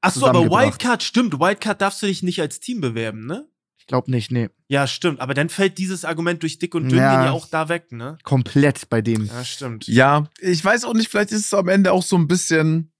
[0.00, 0.40] Ach so, aber.
[0.50, 1.38] Wildcard stimmt.
[1.38, 3.46] Wildcard darfst du dich nicht als Team bewerben, ne?
[3.84, 5.20] Ich glaube nicht, nee, Ja, stimmt.
[5.20, 7.10] Aber dann fällt dieses Argument durch dick und dünn Ja.
[7.10, 8.16] gehen ja auch da weg, ne?
[8.22, 9.26] komplett bei dem.
[9.26, 9.86] Ja, stimmt.
[9.86, 12.90] Ja, ich weiß auch nicht, vielleicht ist es am Ende auch so ein bisschen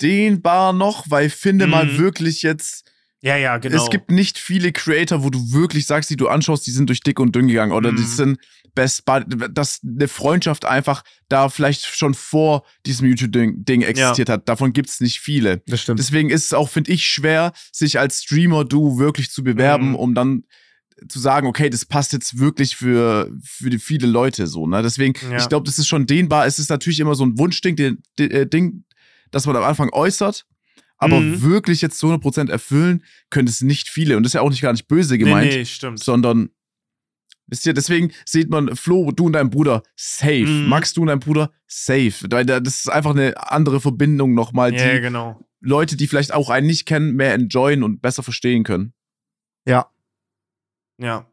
[0.00, 1.98] dehnbar noch, weil ich finde mal Mhm.
[1.98, 2.88] wirklich jetzt,
[3.20, 3.82] Ja, ja, genau.
[3.82, 7.00] es gibt nicht viele Creator, wo du wirklich sagst, die du anschaust, die sind durch
[7.00, 8.06] dick und dünn gegangen oder die Mhm.
[8.06, 8.38] sind
[8.74, 9.02] Best
[9.50, 14.48] dass eine Freundschaft einfach da vielleicht schon vor diesem YouTube-Ding Ding existiert hat.
[14.48, 15.62] Davon gibt es nicht viele.
[15.66, 15.98] Das stimmt.
[15.98, 19.94] Deswegen ist es auch, finde ich, schwer, sich als Streamer-Du wirklich zu bewerben, Mhm.
[19.96, 20.44] um dann
[21.08, 24.66] zu sagen, okay, das passt jetzt wirklich für, für die viele Leute so.
[24.66, 24.82] Ne?
[24.82, 25.38] Deswegen, Ja.
[25.38, 26.46] ich glaube, das ist schon dehnbar.
[26.46, 28.84] Es ist natürlich immer so ein Wunschding, den, den, äh, Ding,
[29.32, 30.44] das man am Anfang äußert.
[30.98, 31.42] Aber Mhm.
[31.42, 34.16] wirklich jetzt zu 100% erfüllen, können es nicht viele.
[34.16, 36.00] Und das ist ja auch nicht gar nicht böse nee, gemeint, nee, stimmt.
[36.02, 36.50] sondern,
[37.46, 40.44] wisst ihr, deswegen sieht man Flo, du und dein Bruder, safe.
[40.46, 40.68] Mhm.
[40.68, 42.14] Max, du und dein Bruder, safe.
[42.30, 45.40] Weil da- Das ist einfach eine andere Verbindung nochmal, die Ja, genau.
[45.60, 48.92] Leute, die vielleicht auch einen nicht kennen, mehr enjoyen und besser verstehen können.
[49.66, 49.90] Ja.
[51.00, 51.26] Ja.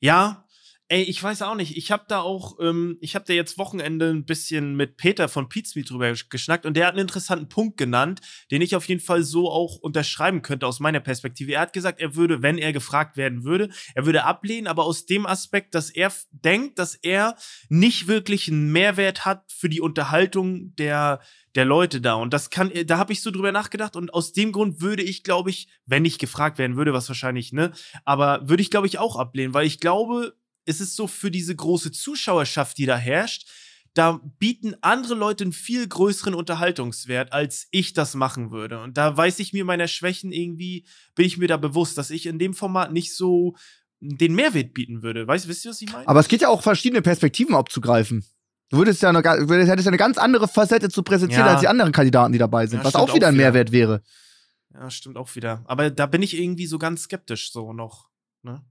[0.00, 0.46] Ja,
[0.90, 1.76] ey, ich weiß auch nicht.
[1.76, 5.48] Ich habe da auch, ähm, ich habe da jetzt Wochenende ein bisschen mit Peter von
[5.48, 9.00] Pizmeet drüber gesch- geschnackt und der hat einen interessanten Punkt genannt, den ich auf jeden
[9.00, 11.52] Fall so auch unterschreiben könnte aus meiner Perspektive.
[11.52, 15.06] Er hat gesagt, er würde, wenn er gefragt werden würde, er würde ablehnen, aber aus
[15.06, 17.36] dem Aspekt, dass er denkt, dass er
[17.68, 21.20] nicht wirklich einen Mehrwert hat für die Unterhaltung der
[21.56, 24.52] der Leute da und das kann da habe ich so drüber nachgedacht und aus dem
[24.52, 27.72] Grund würde ich glaube ich wenn ich gefragt werden würde was wahrscheinlich ne
[28.04, 31.54] aber würde ich, glaube ich, auch ablehnen, weil ich glaube, es ist so für diese
[31.54, 33.48] große Zuschauerschaft, die da herrscht,
[33.94, 38.80] da bieten andere Leute einen viel größeren Unterhaltungswert, als ich das machen würde.
[38.82, 42.26] Und da weiß ich mir meiner Schwächen irgendwie, bin ich mir da bewusst, dass ich
[42.26, 43.56] in dem Format nicht so
[44.00, 45.26] den Mehrwert bieten würde.
[45.26, 46.06] Weißt, wisst ihr, was ich meine?
[46.06, 48.24] Aber es geht ja auch, verschiedene Perspektiven abzugreifen.
[48.70, 51.52] Du würdest ja eine, würdest, hättest ja eine ganz andere Facette zu präsentieren Ja.
[51.52, 53.44] als die anderen Kandidaten, die dabei sind, Ja, was auch wieder ein wieder.
[53.46, 54.02] Mehrwert wäre.
[54.72, 55.64] Ja, stimmt auch wieder.
[55.66, 58.08] Aber da bin ich irgendwie so ganz skeptisch so noch.
[58.42, 58.62] Ne?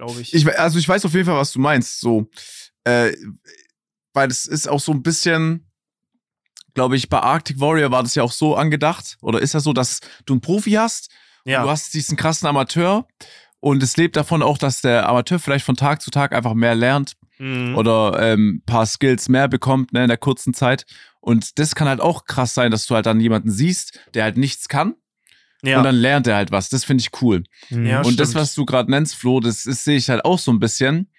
[0.00, 0.32] Glaube ich.
[0.32, 2.00] Ich, also ich weiß auf jeden Fall, was du meinst.
[2.00, 2.30] So,
[2.84, 3.12] äh,
[4.14, 5.70] weil es ist auch so ein bisschen,
[6.72, 9.18] glaube ich, bei Arctic Warrior war das ja auch so angedacht.
[9.20, 11.10] Oder ist das so, dass du einen Profi hast,
[11.44, 11.62] ja.
[11.62, 13.06] du hast diesen krassen Amateur
[13.60, 16.74] und es lebt davon auch, dass der Amateur vielleicht von Tag zu Tag einfach mehr
[16.74, 17.74] lernt Mhm.
[17.74, 20.84] oder ähm, paar Skills mehr bekommt ne, in der kurzen Zeit.
[21.20, 24.36] Und das kann halt auch krass sein, dass du halt dann jemanden siehst, der halt
[24.36, 24.94] nichts kann
[25.62, 25.78] ja.
[25.78, 26.68] und dann lernt er halt was.
[26.68, 27.44] Das finde ich cool.
[27.70, 28.42] Ja, und das, stimmt.
[28.42, 31.10] was du gerade nennst, Flo, das sehe ich halt auch so ein bisschen.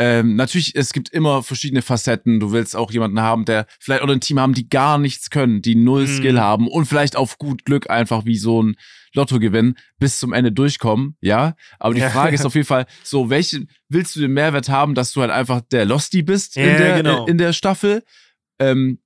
[0.00, 2.38] Ähm, natürlich, es gibt immer verschiedene Facetten.
[2.38, 5.60] Du willst auch jemanden haben, der vielleicht oder ein Team haben, die gar nichts können,
[5.60, 6.16] die null Mhm.
[6.16, 8.76] Skill haben und vielleicht auf gut Glück einfach wie so ein
[9.14, 11.56] Lottogewinn bis zum Ende durchkommen, ja.
[11.80, 12.10] Aber die Ja.
[12.10, 15.32] Frage ist auf jeden Fall so, welchen willst du den Mehrwert haben, dass du halt
[15.32, 17.26] einfach der Losty bist Ja, in, der, genau.
[17.26, 18.04] in der Staffel?
[18.60, 19.00] Ähm,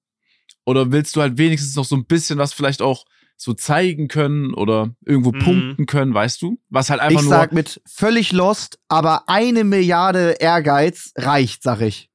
[0.67, 3.05] oder willst du halt wenigstens noch so ein bisschen was vielleicht auch
[3.43, 5.39] so zeigen können oder irgendwo Mhm.
[5.41, 6.61] punkten können, weißt du?
[6.69, 7.35] Was halt einfach Ich nur.
[7.35, 12.09] sag mit völlig lost, aber eine Milliarde Ehrgeiz reicht, sag ich.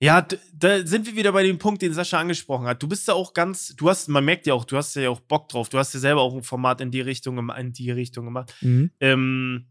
[0.00, 2.82] Ja, da sind wir wieder bei dem Punkt, den Sascha angesprochen hat.
[2.82, 5.20] Du bist ja auch ganz, du hast, man merkt ja auch, du hast ja auch
[5.20, 5.70] Bock drauf.
[5.70, 8.52] Du hast ja selber auch ein Format in die Richtung, in die Richtung gemacht.
[9.00, 9.68] Ähm,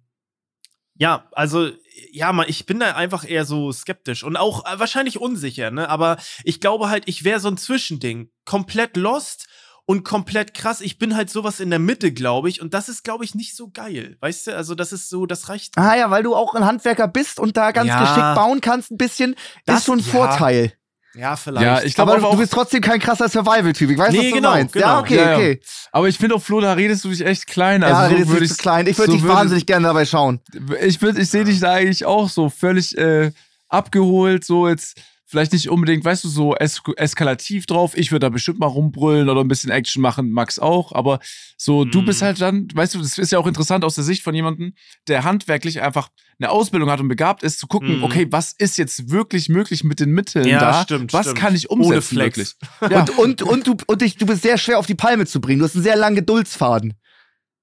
[0.95, 1.69] ja, also,
[2.11, 5.87] ja, man, ich bin da einfach eher so skeptisch und auch äh, wahrscheinlich unsicher, ne?
[5.89, 8.29] Aber ich glaube halt, ich wäre so ein Zwischending.
[8.45, 9.47] Komplett lost
[9.85, 10.79] und komplett krass.
[10.81, 12.61] Ich bin halt sowas in der Mitte, glaube ich.
[12.61, 14.15] Und das ist, glaube ich, nicht so geil.
[14.21, 14.55] Weißt du?
[14.55, 15.77] Also, das ist so, das reicht.
[15.77, 17.99] Ah ja, weil du auch ein Handwerker bist und da ganz Ja.
[18.01, 20.11] geschickt bauen kannst, ein bisschen, Das- ist schon ein ja.
[20.11, 20.73] Vorteil.
[21.15, 21.63] Ja, vielleicht.
[21.63, 23.87] Ja, ich glaube Aber aber du bist trotzdem kein krasser Survival-Typ.
[23.91, 24.73] Ich weiß, Nee, was du genau, meinst.
[24.73, 24.87] genau.
[24.87, 25.35] Ja, okay, Ja, ja.
[25.35, 25.61] okay.
[25.91, 27.83] aber ich finde auch, Flo, da redest du dich echt klein.
[27.83, 28.87] ja, Also redest so würd nicht zu klein.
[28.87, 30.39] Ich würde so dich würd wahnsinnig gerne dabei schauen.
[30.81, 33.31] Ich, würd, ich sehe dich da eigentlich auch so völlig äh,
[33.69, 34.97] abgeholt, so jetzt
[35.33, 37.97] vielleicht nicht unbedingt, weißt du, so es eskalativ drauf.
[37.97, 40.91] Ich würde da bestimmt mal rumbrüllen oder ein bisschen Action machen, Max auch.
[40.93, 41.19] Aber
[41.57, 42.05] so, du Mhm.
[42.05, 44.73] bist halt dann, weißt du, das ist ja auch interessant aus der Sicht von jemandem,
[45.07, 48.03] der handwerklich einfach eine Ausbildung hat und begabt ist, zu gucken, Mhm.
[48.03, 50.83] okay, was ist jetzt wirklich möglich mit den Mitteln Ja, da?
[50.83, 51.39] stimmt, was stimmt.
[51.39, 52.37] kann ich Ohne umsetzen Flex.
[52.37, 52.55] wirklich?
[52.91, 53.01] Ja.
[53.01, 55.59] Und, und, und, du, und dich, du bist sehr schwer auf die Palme zu bringen.
[55.59, 56.93] Du hast einen sehr langen Geduldsfaden.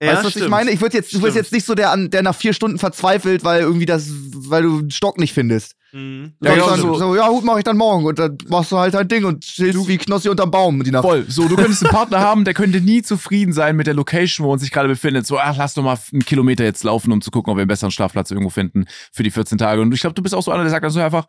[0.08, 0.70] Weißt du, was ich meine?
[0.70, 1.34] Ich würde jetzt, du Stimmt.
[1.34, 4.78] jetzt nicht so der, an- der nach vier Stunden verzweifelt, weil irgendwie das, weil du
[4.78, 5.74] einen Stock nicht findest.
[5.92, 6.34] Mhm.
[6.40, 8.04] Du Ja, sagst genau, dann so- so, ja gut, mach ich dann morgen.
[8.06, 11.02] Und dann machst du halt dein Ding und chillst wie Knossi unterm Baum die Nacht.
[11.04, 11.26] Voll.
[11.28, 14.54] So, du könntest einen Partner haben, der könnte nie zufrieden sein mit der Location, wo
[14.54, 15.26] er sich gerade befindet.
[15.26, 17.68] So, ach, lass doch mal einen Kilometer jetzt laufen, um zu gucken, ob wir einen
[17.68, 19.82] besseren Schlafplatz irgendwo finden für die 14 Tage.
[19.82, 21.26] Und ich glaube, du bist auch so einer, der sagt dann so einfach,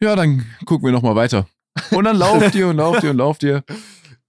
[0.00, 1.46] ja, dann gucken wir noch mal weiter.
[1.90, 3.62] Und dann lauft ihr und lauft ihr und lauft ihr.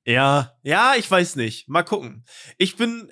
[0.09, 1.67] Ja, ja, ich weiß nicht.
[1.67, 2.23] Mal gucken.
[2.57, 3.09] Ich bin,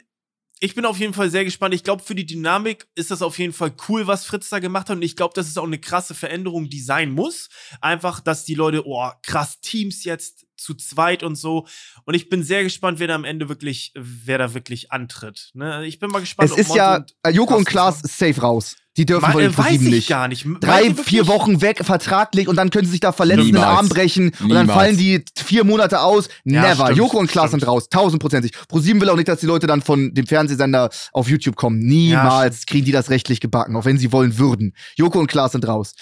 [0.59, 1.73] ich bin auf jeden Fall sehr gespannt.
[1.73, 4.89] Ich glaube, für die Dynamik ist das auf jeden Fall cool, was Fritz da gemacht
[4.89, 4.95] hat.
[4.95, 7.49] Und ich glaube, das ist auch eine krasse Veränderung, die sein muss.
[7.81, 11.67] Einfach, dass die Leute, oh, krass, Teams jetzt zu zweit und so.
[12.05, 15.51] Und ich bin sehr gespannt, wer da am Ende wirklich, wer da wirklich antritt.
[15.53, 15.85] Ne?
[15.85, 16.51] Ich bin mal gespannt.
[16.51, 18.75] Es ist Monte ja, und Joko und Klaas ist safe raus.
[18.97, 20.07] Die dürfen von den weiß ProSieben ich nicht.
[20.07, 20.47] gar nicht.
[20.61, 21.27] Drei, vier?
[21.27, 23.77] Wochen weg, vertraglich und dann können sie sich da verletzen, den Niemals.
[23.77, 24.71] Arm brechen und dann Niemals.
[24.71, 26.29] fallen die vier Monate aus.
[26.45, 26.85] Ja, Never.
[26.85, 27.61] stimmt, Joko und Klaas stimmt.
[27.63, 28.53] sind raus, tausendprozentig.
[28.69, 31.79] ProSieben will auch nicht, dass die Leute dann von dem Fernsehsender auf YouTube kommen.
[31.79, 34.73] Niemals kriegen die das rechtlich gebacken, auch wenn sie wollen würden.
[34.95, 35.93] Joko und Klaas sind raus.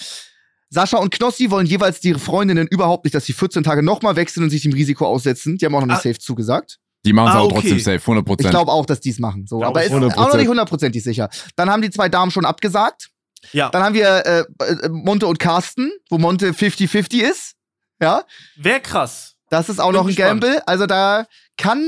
[0.74, 4.44] Sascha und Knossi wollen jeweils ihre Freundinnen überhaupt nicht, dass sie 14 Tage nochmal wechseln
[4.44, 5.58] und sich dem Risiko aussetzen.
[5.58, 6.02] Die haben auch noch nicht Ah.
[6.02, 6.80] safe zugesagt.
[7.06, 7.54] Die machen es Ah, auch okay.
[7.56, 9.46] trotzdem safe, 100% Ich glaube auch, dass die es machen.
[9.48, 9.64] So.
[9.64, 10.38] Aber ich ist auch noch 100%.
[10.40, 11.30] nicht hundertprozentig sicher.
[11.56, 13.10] Dann haben die zwei Damen schon abgesagt.
[13.52, 13.70] Ja.
[13.70, 17.54] Dann haben wir äh, äh, Monte und Carsten, wo Monte 50-50 ist.
[18.02, 18.24] Ja,
[18.56, 19.36] Wäre krass.
[19.50, 20.42] das ist auch Bin noch ein gespannt.
[20.42, 20.62] Gamble.
[20.66, 21.26] Also da
[21.58, 21.84] kann,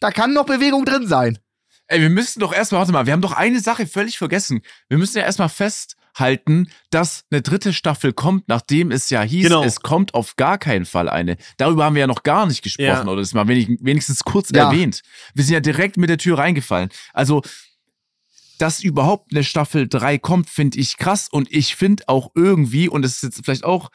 [0.00, 1.38] da kann noch Bewegung drin sein.
[1.86, 4.60] Ey, wir müssen doch erstmal, warte mal, wir haben doch eine Sache völlig vergessen.
[4.88, 5.48] Wir müssen ja erstmal
[6.22, 9.64] festhalten, dass eine dritte Staffel kommt, nachdem es ja hieß, Genau.
[9.64, 11.36] es kommt auf gar keinen Fall eine.
[11.56, 13.02] Darüber haben wir ja noch gar nicht gesprochen Ja.
[13.06, 14.70] oder das mal wenig, wenigstens kurz Ja.
[14.70, 15.02] erwähnt.
[15.34, 16.90] Wir sind ja direkt mit der Tür reingefallen.
[17.12, 17.42] Also,
[18.58, 23.02] dass überhaupt eine Staffel 3 kommt, finde ich krass und ich finde auch irgendwie, und
[23.02, 23.90] das ist jetzt vielleicht auch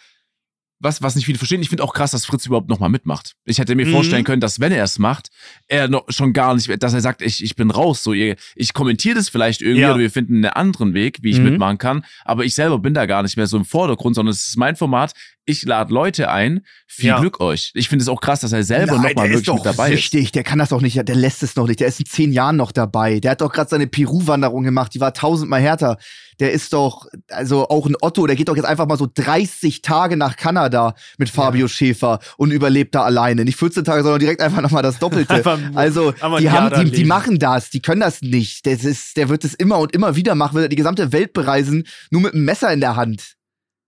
[0.80, 3.34] was, was nicht viele verstehen, ich finde auch krass, dass Fritz überhaupt nochmal mitmacht.
[3.46, 3.92] Ich hätte mir Mhm.
[3.92, 5.30] vorstellen können, dass wenn er es macht,
[5.68, 8.74] er noch schon gar nicht, dass er sagt, ich, ich bin raus, so ihr, ich
[8.74, 9.90] kommentiere das vielleicht irgendwie Ja.
[9.92, 11.46] oder wir finden einen anderen Weg, wie ich Mhm.
[11.46, 14.46] mitmachen kann, aber ich selber bin da gar nicht mehr so im Vordergrund, sondern es
[14.48, 15.14] ist mein Format.
[15.50, 16.66] Ich lade Leute ein.
[16.88, 17.20] Viel Ja.
[17.22, 17.72] Glück euch.
[17.74, 20.02] Ich finde es auch krass, dass er selber nochmal der wirklich mit dabei ist.
[20.02, 21.80] süchtig, der kann das doch nicht, der lässt es noch nicht.
[21.80, 23.22] Der ist in zehn Jahren noch dabei.
[23.22, 25.98] Der hat doch gerade seine Peru-Wanderung gemacht, die war tausendmal härter.
[26.42, 29.82] Der ist doch, also auch ein Otto, der geht doch jetzt einfach mal so 30
[29.82, 33.46] Tage nach Kanada mit Fabio Schäfer und überlebt da alleine.
[33.46, 35.44] Nicht 14 Tage, sondern direkt einfach nochmal das Doppelte.
[35.76, 38.66] Also, die, haben, die, die machen das, die können das nicht.
[38.66, 41.86] Das ist, der wird es immer und immer wieder machen, will die gesamte Welt bereisen,
[42.12, 43.37] nur mit einem Messer in der Hand.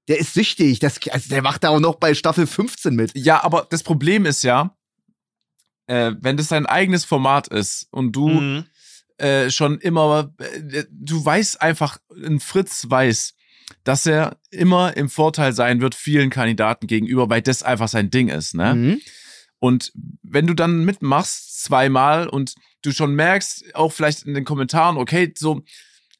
[0.10, 0.80] Der ist süchtig.
[0.80, 3.12] Das, also der macht da auch noch bei Staffel 15 mit.
[3.16, 4.76] Ja, aber das Problem ist ja,
[5.88, 8.66] äh, wenn das dein eigenes Format ist und du Mhm.
[9.18, 13.36] äh, schon immer, äh, du weißt einfach, ein Fritz weiß,
[13.84, 18.30] dass er immer im Vorteil sein wird vielen Kandidaten gegenüber, weil das einfach sein Ding
[18.30, 18.76] ist, ne?
[18.76, 19.02] Mhm.
[19.60, 19.92] Und
[20.24, 25.34] wenn du dann mitmachst zweimal und du schon merkst, auch vielleicht in den Kommentaren, okay,
[25.38, 25.64] so,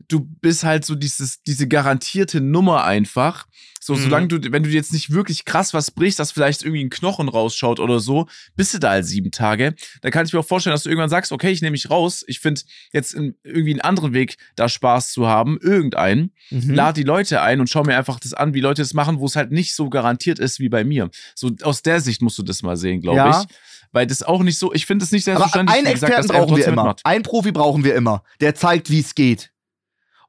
[0.10, 3.46] du bist halt so dieses, diese garantierte Nummer einfach.
[3.80, 4.00] So, Mhm.
[4.02, 7.30] solange du, wenn du jetzt nicht wirklich krass was brichst, dass vielleicht irgendwie ein Knochen
[7.30, 9.74] rausschaut oder so, bist du da halt sieben Tage.
[10.02, 12.26] Da kann ich mir auch vorstellen, dass du irgendwann sagst, okay, ich nehme mich raus.
[12.28, 16.34] Ich finde jetzt in, irgendwie einen anderen Weg, da Spaß zu haben, irgendeinen.
[16.50, 16.74] Mhm.
[16.74, 19.26] Lad die Leute ein und schau mir einfach das an, wie Leute das machen, wo
[19.28, 21.10] es halt nicht so garantiert ist wie bei mir.
[21.36, 23.42] So aus der Sicht musst du das mal sehen, glaube Ja.
[23.48, 23.56] ich.
[23.92, 25.78] Weil das auch nicht so, ich finde es nicht Aber selbstverständlich.
[25.78, 26.76] einen gesagt, Experten er brauchen wir immer.
[26.84, 27.02] mitmacht.
[27.06, 28.24] Einen Profi brauchen wir immer.
[28.42, 29.52] Der zeigt, wie es geht.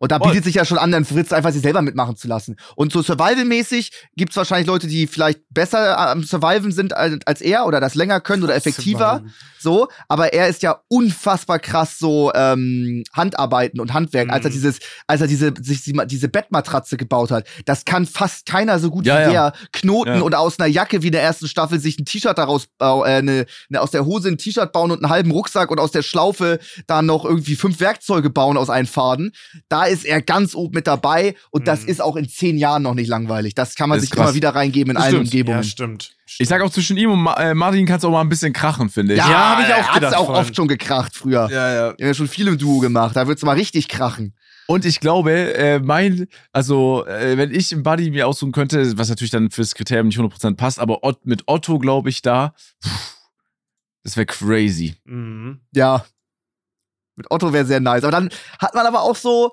[0.02, 0.28] Und da Voll.
[0.30, 2.56] bietet sich ja schon an, dann Fritz einfach sich selber mitmachen zu lassen.
[2.74, 7.66] Und so Survival-mäßig gibt es wahrscheinlich Leute, die vielleicht besser am Surviven sind als, er
[7.66, 9.22] oder das länger können oder effektiver.
[9.58, 14.54] So, aber er ist ja unfassbar krass so ähm, Handarbeiten und Handwerk, als er Mhm.
[14.54, 17.46] dieses, als er diese, sich die- diese Bettmatratze gebaut hat.
[17.66, 19.50] Das kann fast keiner so gut Ja, wie ja.
[19.50, 19.52] der.
[19.72, 20.20] Knoten Ja.
[20.22, 23.44] und aus einer Jacke wie in der ersten Staffel sich ein T-Shirt daraus äh, ne,
[23.68, 26.58] ne, aus der Hose ein T-Shirt bauen und einen halben Rucksack und aus der Schlaufe
[26.86, 29.32] dann noch irgendwie fünf Werkzeuge bauen aus einem Faden.
[29.68, 31.88] Da ist er ganz oben mit dabei und das Mhm.
[31.88, 33.54] ist auch in zehn Jahren noch nicht langweilig.
[33.54, 34.26] Das kann man Das sich krass.
[34.28, 35.26] immer wieder reingeben in Das allen stimmt.
[35.26, 35.58] Umgebungen.
[35.58, 36.16] Ja, stimmt.
[36.38, 38.52] Ich sag auch zwischen ihm und Ma äh, Martin kann es auch mal ein bisschen
[38.52, 39.18] krachen, finde ich.
[39.18, 40.44] Ja, Ja, hab ich auch er hat's gedacht auch vorhin.
[40.44, 41.48] oft schon gekracht früher.
[41.50, 41.74] ja, ja.
[41.74, 43.16] Wir haben ja schon viel im Duo gemacht.
[43.16, 44.34] Da wird's mal richtig krachen.
[44.66, 49.08] Und ich glaube, äh, mein, also, äh, wenn ich einen Buddy mir aussuchen könnte, was
[49.08, 53.16] natürlich dann fürs Kriterium nicht 100% passt, aber Ott, mit Otto glaube ich da, pff,
[54.04, 54.94] das wäre crazy.
[55.04, 55.60] Mhm.
[55.74, 56.04] Ja.
[57.16, 58.04] Mit Otto wäre sehr nice.
[58.04, 59.52] Aber dann hat man aber auch so.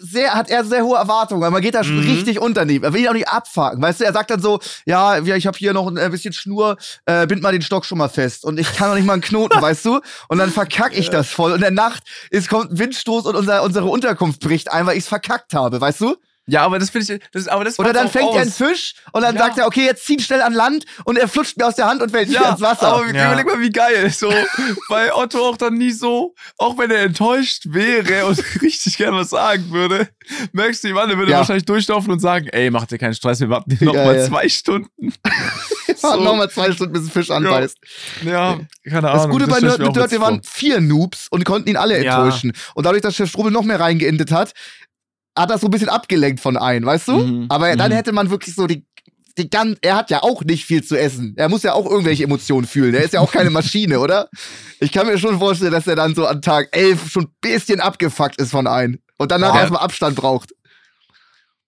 [0.00, 2.10] Sehr, hat er sehr hohe Erwartungen, weil man geht da schon Mhm.
[2.10, 2.84] richtig unternehmen.
[2.84, 3.80] Er will ihn auch nicht abfacken.
[3.82, 6.76] Weißt du, er sagt dann so: Ja, ich habe hier noch ein äh, bisschen Schnur,
[7.06, 8.44] äh, bind mal den Stock schon mal fest.
[8.44, 10.00] Und ich kann noch nicht mal einen Knoten, weißt du?
[10.28, 11.50] Und dann verkack ich das voll.
[11.50, 14.96] Und in der Nacht ist, kommt ein Windstoß und unser, unsere Unterkunft bricht ein, weil
[14.96, 16.16] ich's verkackt habe, weißt du?
[16.48, 18.56] Ja, aber das finde ich, das, aber das Oder dann fängt er einen aus.
[18.56, 19.42] Fisch und dann Ja.
[19.42, 21.86] sagt er, okay, jetzt zieh ihn schnell an Land und er flutscht mir aus der
[21.88, 22.86] Hand und fällt Ja, ins Wasser.
[22.94, 23.26] aber Ja.
[23.32, 24.10] überleg mal, wie geil.
[24.10, 24.28] So,
[24.88, 29.30] weil Otto auch dann nie so, auch wenn er enttäuscht wäre und richtig gerne was
[29.30, 30.08] sagen würde,
[30.52, 31.38] merkst du ihm an, er würde Ja.
[31.38, 34.16] wahrscheinlich durchlaufen und sagen, ey, mach dir keinen Stress, wir warten hier noch Ja, mal
[34.16, 34.24] ja.
[34.26, 35.12] zwei Stunden.
[36.02, 37.78] Warten noch mal zwei Stunden, bis ein Fisch anbeißt.
[38.24, 39.22] Ja, keine Ahnung.
[39.22, 42.00] Das Gute bei stell Nerd mit Dirt, wir waren vier Noobs und konnten ihn alle
[42.02, 42.18] Ja.
[42.18, 42.52] enttäuschen.
[42.74, 44.52] Und dadurch, dass Chef Strubel noch mehr reingeendet hat,
[45.36, 47.12] hat das so ein bisschen abgelenkt von ein, weißt du?
[47.18, 47.46] Mhm.
[47.48, 47.96] Aber dann Mhm.
[47.96, 48.86] hätte man wirklich so die,
[49.38, 51.34] die ganz, er hat ja auch nicht viel zu essen.
[51.36, 52.94] Er muss ja auch irgendwelche Emotionen fühlen.
[52.94, 54.28] Er ist ja auch keine Maschine, oder?
[54.80, 57.80] Ich kann mir schon vorstellen, dass er dann so an Tag 11 schon ein bisschen
[57.80, 58.98] abgefuckt ist von ein.
[59.18, 59.60] Und danach Ja.
[59.60, 60.52] erstmal Abstand braucht.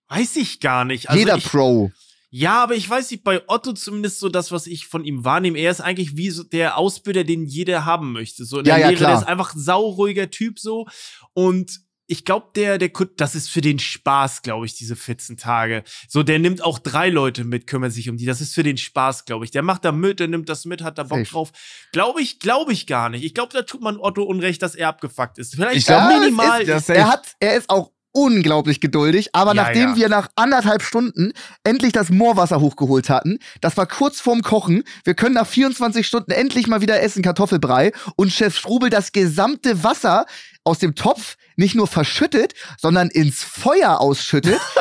[0.07, 1.09] Weiß ich gar nicht.
[1.09, 1.91] Also Jeder ich, Pro.
[2.31, 5.57] Ja, aber ich weiß nicht, bei Otto zumindest so das, was ich von ihm wahrnehme,
[5.57, 8.45] er ist eigentlich wie so der Ausbilder, den jeder haben möchte.
[8.45, 10.87] So in Ja, der ja, Lehre, der ist einfach ein sauruhiger Typ so.
[11.33, 11.79] Und
[12.09, 15.83] ich glaube, der, der, kut- das ist für den Spaß, glaube ich, diese 14 Tage.
[16.07, 18.25] So, der nimmt auch drei Leute mit, kümmert sich um die.
[18.25, 19.51] Das ist für den Spaß, glaube ich.
[19.51, 21.29] Der macht da mit, der nimmt das mit, hat da Bock Safe.
[21.31, 21.51] drauf.
[21.93, 23.23] Glaube ich, glaube ich gar nicht.
[23.23, 25.53] Ich glaube, da tut man Otto Unrecht, dass er abgefuckt ist.
[25.55, 26.65] Vielleicht Ich glaub, minimal.
[26.65, 26.95] safe.
[26.95, 29.95] Er hat, er ist auch unglaublich geduldig, aber Ja, nachdem ja.
[29.95, 31.31] wir nach anderthalb Stunden
[31.63, 36.31] endlich das Moorwasser hochgeholt hatten, das war kurz vorm Kochen, wir können nach 24 Stunden
[36.31, 40.25] endlich mal wieder essen Kartoffelbrei und Chef Strubel das gesamte Wasser
[40.69, 44.61] aus dem Topf nicht nur verschüttet, sondern ins Feuer ausschüttet.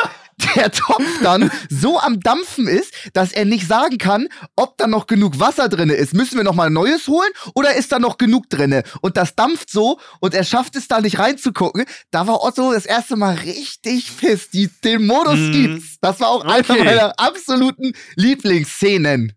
[0.55, 5.09] Der Topf dann so am Dampfen ist, dass er nicht sagen kann, ob da noch
[5.09, 6.15] genug Wasser drinne ist.
[6.15, 8.85] Müssen wir noch mal neues holen oder ist da noch genug drinne?
[9.01, 11.87] Und das dampft so und er schafft es da nicht reinzugucken.
[12.13, 14.55] Da war Otto das erste Mal richtig fest.
[14.55, 15.53] Die, den Modus Mhm.
[15.53, 15.97] gibt's.
[16.01, 16.85] Das war auch eine Okay.
[16.85, 19.33] meiner absoluten Lieblingsszenen.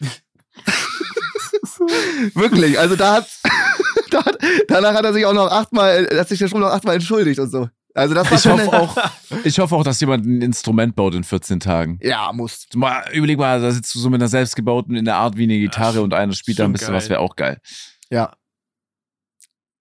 [2.34, 3.50] Wirklich, also da hat, da
[4.14, 7.38] hat, danach hat er sich auch noch achtmal, hat sich der Strom noch achtmal entschuldigt
[7.40, 7.68] und so.
[7.94, 8.96] Also das war Ich hoffe, auch,
[9.44, 11.98] ich hoffe auch, dass jemand ein Instrument baut in 14 Tagen.
[12.02, 12.66] Ja, muss.
[12.74, 15.58] Mal, überleg mal, da sitzt du so mit einer selbstgebauten in der Art wie eine
[15.58, 16.96] Gitarre Ja, und einer spielt da ein bisschen geil.
[16.96, 17.60] was, wäre auch geil.
[18.10, 18.32] Ja.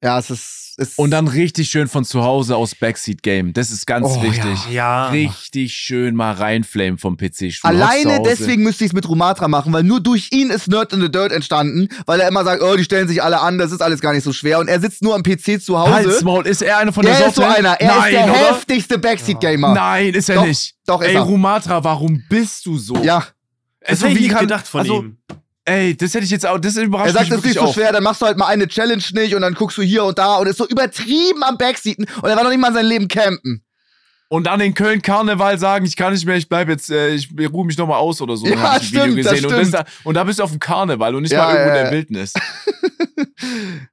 [0.03, 0.55] Ja, es ist.
[0.81, 3.51] Es Und dann richtig schön von zu Hause aus Backseat Game.
[3.51, 4.57] Das ist ganz Oh, wichtig.
[4.71, 5.09] ja.
[5.09, 7.51] Richtig schön mal reinflamen vom PC.
[7.51, 7.69] Stuhl.
[7.69, 11.01] Alleine deswegen müsste ich es mit Rumatra machen, weil nur durch ihn ist Nerd in
[11.01, 13.81] the Dirt entstanden, weil er immer sagt, oh, die stellen sich alle an, das ist
[13.81, 14.59] alles gar nicht so schwer.
[14.59, 15.91] Und er sitzt nur am PC zu Hause.
[15.93, 17.73] Halsmaul, ist er einer von der er ist so einer.
[17.81, 18.33] Er Nein, ist der oder?
[18.51, 19.73] heftigste Backseat-Gamer.
[19.73, 20.75] Nein, ist er Doch, nicht.
[20.85, 21.21] doch, ist Ey, er.
[21.23, 22.95] Rumatra, warum bist du so?
[23.03, 23.25] Ja,
[23.81, 25.17] Das Also, hätte ich gedacht von also, ihm.
[25.69, 27.91] Ey, das hätte ich jetzt auch, das überrascht er sagt, das ist nicht so schwer,
[27.91, 30.37] dann machst du halt mal eine Challenge nicht und dann guckst du hier und da
[30.37, 33.07] und ist so übertrieben am Backseaten und er war noch nicht mal in seinem Leben
[33.07, 33.63] campen.
[34.29, 37.29] Und dann in Köln Karneval sagen, ich kann nicht mehr, ich bleib jetzt, äh, ich
[37.51, 38.47] ruhe mich nochmal aus oder so.
[38.47, 39.73] Ja, ich stimmt, das und, stimmt.
[39.73, 41.77] da, und da bist du auf dem Karneval und nicht Ja, mal irgendwo ja, in
[41.77, 41.83] ja.
[41.83, 42.33] der Wildnis.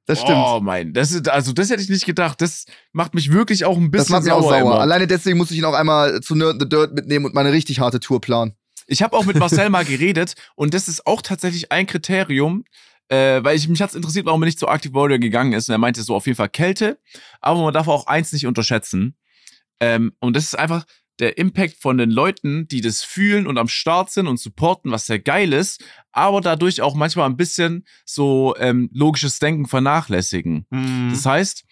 [0.05, 0.37] Das stimmt.
[0.37, 2.41] Oh mein, das ist, also das hätte ich nicht gedacht.
[2.41, 4.59] Das macht mich wirklich auch ein das bisschen macht mich auch sauer.
[4.59, 4.61] sauer.
[4.73, 4.79] Immer.
[4.79, 7.51] Alleine deswegen muss ich ihn auch einmal zu Nerd in the Dirt mitnehmen und meine
[7.51, 8.53] richtig harte Tour planen.
[8.87, 12.63] Ich habe auch mit Marcel mal geredet und das ist auch tatsächlich ein Kriterium.
[13.09, 15.69] äh, weil ich mich hat's interessiert, warum er nicht zu Arctic Warrior gegangen ist.
[15.69, 16.99] Und er meinte so auf jeden Fall Kälte,
[17.39, 19.15] aber man darf auch eins nicht unterschätzen.
[19.79, 20.85] Ähm, und das ist einfach
[21.19, 25.07] der Impact von den Leuten, die das fühlen und am Start sind und supporten, was
[25.07, 30.65] sehr geil ist, aber dadurch auch manchmal ein bisschen so ähm, logisches Denken vernachlässigen.
[30.69, 31.09] Mhm.
[31.11, 31.65] Das heißt,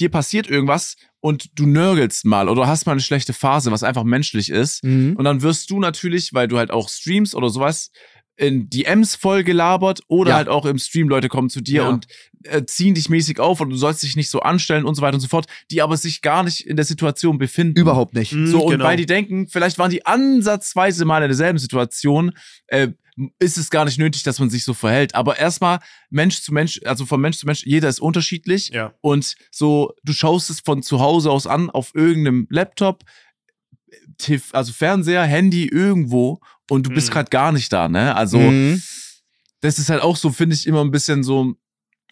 [0.00, 4.02] dir passiert irgendwas und du nörgelst mal oder hast mal eine schlechte Phase, was einfach
[4.04, 4.82] menschlich ist.
[4.84, 5.14] Mhm.
[5.16, 7.90] Und dann wirst du natürlich, weil du halt auch streamst oder sowas,
[8.36, 10.36] in DMs voll gelabert oder Ja.
[10.38, 11.88] halt auch im Stream Leute kommen zu dir Ja.
[11.90, 12.06] und
[12.44, 15.14] äh, ziehen dich mäßig auf und du sollst dich nicht so anstellen und so weiter
[15.14, 17.78] und so fort, die aber sich gar nicht in der Situation befinden.
[17.78, 18.32] Überhaupt nicht.
[18.32, 18.84] Mhm, So, und genau.
[18.84, 22.32] weil die denken, vielleicht waren die ansatzweise mal in derselben Situation,
[22.66, 22.88] äh,
[23.38, 25.14] ist es gar nicht nötig, dass man sich so verhält.
[25.14, 28.68] Aber erstmal Mensch zu Mensch, also von Mensch zu Mensch, jeder ist unterschiedlich.
[28.68, 28.94] Ja.
[29.02, 33.04] Und so, du schaust es von zu Hause aus an, auf irgendeinem Laptop,
[34.18, 37.12] TV, also Fernseher, Handy, irgendwo und du bist Mhm.
[37.12, 38.14] gerade gar nicht da, ne?
[38.16, 38.82] Also, Mhm.
[39.60, 41.54] das ist halt auch so, finde ich, immer ein bisschen so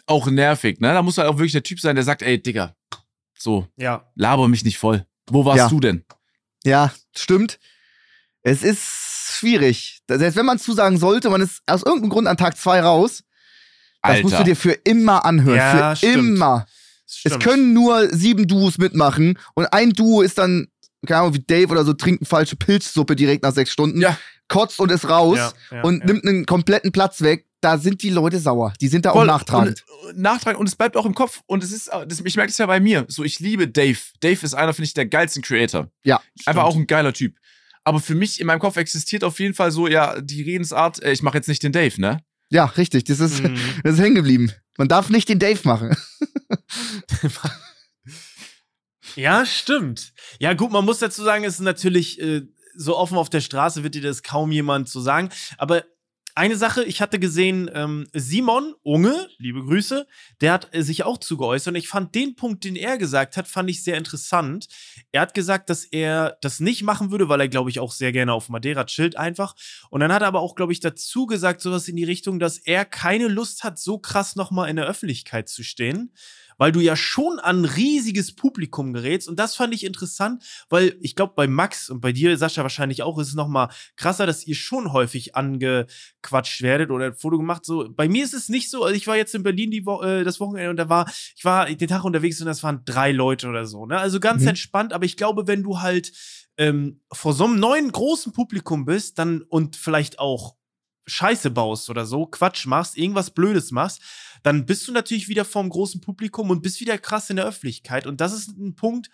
[0.07, 0.93] auch nervig, ne?
[0.93, 2.75] Da muss halt auch wirklich der Typ sein, der sagt, ey, Digga,
[3.39, 4.11] so, Ja.
[4.15, 5.07] laber mich nicht voll.
[5.31, 5.69] Wo warst Ja.
[5.69, 6.05] du denn?
[6.65, 7.59] Ja, stimmt.
[8.43, 9.10] Es ist
[9.41, 10.01] schwierig.
[10.09, 13.23] Selbst wenn man zusagen sollte, man ist aus irgendeinem Grund an Tag zwei raus,
[14.03, 15.57] das musst du dir für immer anhören.
[15.57, 16.17] Ja, für stimmt.
[16.17, 16.67] immer.
[17.07, 17.35] Stimmt.
[17.35, 20.69] Es können nur sieben Duos mitmachen und ein Duo ist dann,
[21.07, 24.17] keine Ahnung, wie Dave oder so, trinkt eine falsche Pilzsuppe direkt nach sechs Stunden, Ja.
[24.49, 25.39] kotzt und ist raus
[25.71, 27.47] Ja, und nimmt einen kompletten Platz weg.
[27.63, 28.73] Da sind die Leute sauer.
[28.81, 29.27] Die sind da auch Voll.
[29.27, 29.85] nachtragend.
[30.05, 31.43] Und, äh, nachtragend und es bleibt auch im Kopf.
[31.47, 33.05] Und es ist, äh, das, ich merke das ja bei mir.
[33.09, 33.99] So, ich liebe Dave.
[34.21, 35.91] Dave ist einer, finde ich, der geilsten Creator.
[36.03, 36.23] Ja.
[36.47, 37.37] Einfach auch ein geiler Typ.
[37.91, 41.11] Aber für mich in meinem Kopf existiert auf jeden Fall so, ja, die Redensart, äh,
[41.11, 42.23] ich mache jetzt nicht den Dave, ne?
[42.49, 43.03] Ja, richtig.
[43.03, 43.59] Das ist, Mhm.
[43.83, 44.53] das ist hängen geblieben.
[44.79, 45.97] Man darf nicht den Dave machen.
[49.17, 50.13] Ja, stimmt.
[50.39, 52.43] Ja, gut, man muss dazu sagen, es ist natürlich äh,
[52.77, 55.31] so offen auf der Straße wird dir das kaum jemand so sagen.
[55.59, 55.85] Aber
[56.41, 60.07] eine Sache, ich hatte gesehen, ähm, Simon Unge, liebe Grüße,
[60.41, 63.47] der hat äh, sich auch zugeäußert und ich fand den Punkt, den er gesagt hat,
[63.47, 64.67] fand ich sehr interessant.
[65.13, 68.11] Er hat gesagt, dass er das nicht machen würde, weil er, glaube ich, auch sehr
[68.13, 69.55] gerne auf Madeira chillt einfach.
[69.91, 72.57] Und dann hat er aber auch, glaube ich, dazu gesagt, sowas in die Richtung, dass
[72.57, 76.11] er keine Lust hat, so krass nochmal in der Öffentlichkeit zu stehen
[76.61, 79.29] weil du ja schon an ein riesiges Publikum gerätst.
[79.31, 83.03] Und das fand ich interessant, weil ich glaube, bei Max und bei dir, Sascha, wahrscheinlich
[83.03, 87.39] auch, ist es noch mal krasser, dass ihr schon häufig angequatscht werdet oder ein Foto
[87.39, 87.65] gemacht.
[87.65, 88.85] So, bei mir ist es nicht so.
[88.85, 91.45] Also ich war jetzt in Berlin die Wo äh, das Wochenende und da war, ich
[91.47, 93.87] war den Tag unterwegs und das waren drei Leute oder so.
[93.87, 93.99] Ne?
[93.99, 94.49] Also ganz Mhm.
[94.49, 96.13] entspannt, aber ich glaube, wenn du halt
[96.59, 100.57] ähm, vor so einem neuen großen Publikum bist, dann und vielleicht auch
[101.11, 104.01] Scheiße baust oder so, Quatsch machst, irgendwas Blödes machst,
[104.43, 108.07] dann bist du natürlich wieder vorm großen Publikum und bist wieder krass in der Öffentlichkeit.
[108.07, 109.11] Und das ist ein Punkt,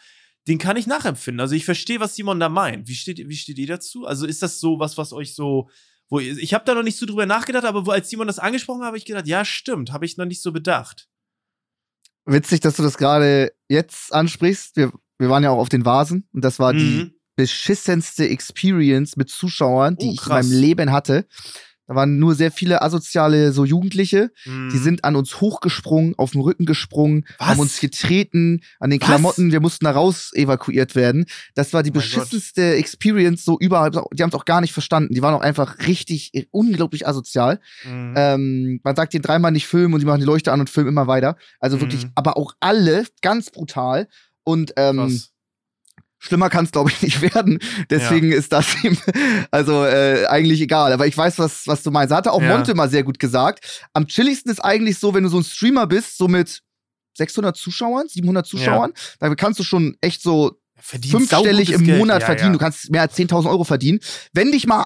[0.47, 1.41] den kann ich nachempfinden.
[1.41, 2.87] Also ich verstehe, was Simon da meint.
[2.87, 4.07] Wie steht, wie steht ihr dazu?
[4.07, 5.69] Also ist das so was, was euch so,
[6.09, 8.39] wo ihr, ich habe da noch nicht so drüber nachgedacht, aber wo, als Simon das
[8.39, 11.09] angesprochen hat, habe ich gedacht, ja, stimmt, habe ich noch nicht so bedacht.
[12.25, 14.77] Witzig, dass du das gerade jetzt ansprichst.
[14.77, 17.13] Wir, wir waren ja auch auf den Vasen und das war die Mhm.
[17.37, 21.27] beschissenste Experience mit Zuschauern, die Oh, ich in meinem Leben hatte.
[21.89, 24.71] Da waren nur sehr viele asoziale so Jugendliche, Mhm.
[24.73, 27.49] die sind an uns hochgesprungen, auf den Rücken gesprungen, Was?
[27.49, 29.07] haben uns getreten, an den Was?
[29.09, 31.27] Klamotten, wir mussten da raus evakuiert werden.
[31.55, 33.91] Das war die Oh beschissenste Experience so überall.
[33.91, 35.15] Die haben es auch gar nicht verstanden.
[35.15, 37.61] Die waren auch einfach richtig äh, unglaublich asozial.
[37.85, 38.15] Mhm.
[38.17, 40.89] Ähm, man sagt denen dreimal nicht filmen und die machen die Leuchte an und filmen
[40.91, 41.37] immer weiter.
[41.61, 42.11] Also wirklich, Mhm.
[42.17, 44.09] aber auch alle ganz brutal.
[44.45, 45.31] Und ähm, Krass.
[46.19, 47.59] Schlimmer kann es, glaube ich, nicht werden.
[47.91, 48.97] Deswegen ist das ihm
[49.51, 50.93] also äh, eigentlich egal.
[50.93, 52.15] Aber ich weiß, was, was du meinst.
[52.15, 52.57] Hatte auch Ja.
[52.57, 53.89] Monte mal sehr gut gesagt.
[53.93, 56.63] Am chilligsten ist eigentlich so, wenn du so ein Streamer bist, so mit
[57.15, 61.99] 600 Zuschauern, 700 Zuschauern, da kannst du schon echt so Verdient fünfstellig im Geld.
[61.99, 62.49] Monat Ja, verdienen.
[62.49, 62.53] ja.
[62.53, 63.99] Du kannst mehr als 10.000 Euro verdienen.
[64.35, 64.85] Wenn dich mal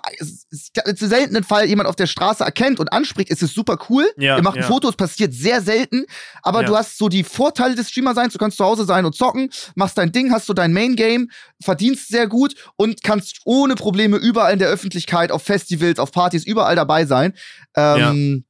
[0.97, 4.09] zu seltenen Fall jemand auf der Straße erkennt und anspricht, ist es super cool.
[4.17, 4.69] Ja, Ihr macht ein ja.
[4.69, 6.05] Foto, es passiert sehr selten.
[6.43, 8.33] Aber du hast so die Vorteile des Streamer-Seins.
[8.33, 11.29] Du kannst zu Hause sein und zocken, machst dein Ding, hast so dein Main-Game,
[11.61, 16.45] verdienst sehr gut und kannst ohne Probleme überall in der Öffentlichkeit, auf Festivals, auf Partys,
[16.47, 17.35] überall dabei sein.
[17.77, 18.45] Ähm,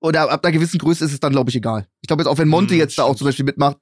[0.00, 1.88] Oder ab einer gewissen Größe ist es dann, glaube ich, egal.
[2.00, 3.76] Ich glaube jetzt auch, wenn Monte Hm, jetzt da auch zum Beispiel mitmacht,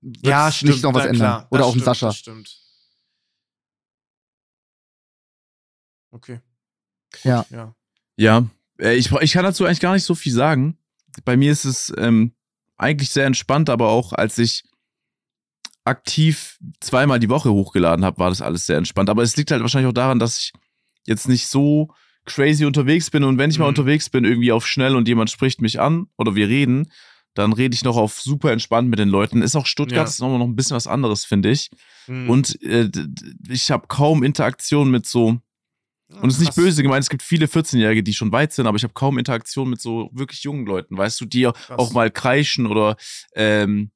[0.00, 0.72] Ja, stimmt.
[0.72, 1.16] nicht noch was ändern.
[1.18, 2.06] klar, Oder auch ein stimmt, Sascha.
[2.06, 2.56] Das stimmt.
[6.10, 6.40] Okay.
[7.24, 7.44] Ja.
[7.50, 7.74] Ja.
[8.16, 8.48] Ja,
[8.80, 10.78] äh, ich, ich kann dazu eigentlich gar nicht so viel sagen.
[11.24, 12.32] Bei mir ist es ähm,
[12.76, 14.64] eigentlich sehr entspannt, aber auch als ich
[15.84, 19.08] aktiv zweimal die Woche hochgeladen habe, war das alles sehr entspannt.
[19.10, 20.52] Aber es liegt halt wahrscheinlich auch daran, dass ich
[21.06, 21.88] jetzt nicht so
[22.26, 23.70] crazy unterwegs bin und wenn ich mal Mhm.
[23.70, 26.90] unterwegs bin, irgendwie auf schnell und jemand spricht mich an oder wir reden,
[27.38, 29.42] dann rede ich noch auf super entspannt mit den Leuten.
[29.42, 30.04] Ist auch Stuttgart, Ja.
[30.04, 31.70] ist noch ein bisschen was anderes, finde ich.
[32.06, 32.28] Mhm.
[32.30, 32.90] Und äh,
[33.48, 35.38] ich habe kaum Interaktion mit so
[36.20, 36.56] Und es ist nicht Krass.
[36.64, 39.68] böse gemeint, es gibt viele 14-Jährige, die schon weit sind, aber ich habe kaum Interaktion
[39.70, 42.96] mit so wirklich jungen Leuten, weißt du, die auch mal kreischen oder
[43.34, 43.90] ähm,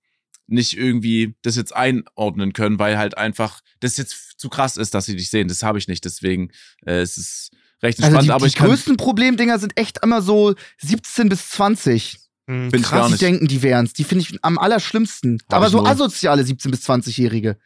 [0.46, 5.06] nicht irgendwie das jetzt einordnen können, weil halt einfach das jetzt zu krass ist, dass
[5.06, 5.48] sie dich sehen.
[5.48, 6.50] Das habe ich nicht, deswegen
[6.84, 7.50] äh, es ist
[7.82, 11.28] recht Also entspannt, die, aber die ich kann, größten Problemdinger sind echt immer so 17
[11.30, 12.18] bis 20.
[12.46, 12.98] Hm, Bin ich krass.
[12.98, 13.22] gar Die nicht.
[13.22, 13.92] denken, die wären's.
[13.92, 15.40] Die finde ich am allerschlimmsten.
[15.48, 15.86] Hab Aber ich so null.
[15.88, 17.56] asoziale 17 bis 20-Jährige.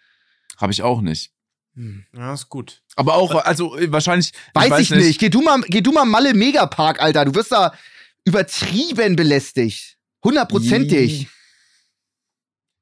[0.58, 1.30] habe ich auch nicht.
[2.14, 2.82] Ja, ist gut.
[2.94, 4.32] Aber auch, also äh, wahrscheinlich.
[4.54, 5.18] Weiß ich, nicht.
[5.20, 7.26] Geh du mal, geh du mal Malle Megapark, Alter.
[7.26, 7.74] Du wirst da
[8.24, 9.96] übertrieben belästigt.
[10.24, 11.28] Hundertprozentig.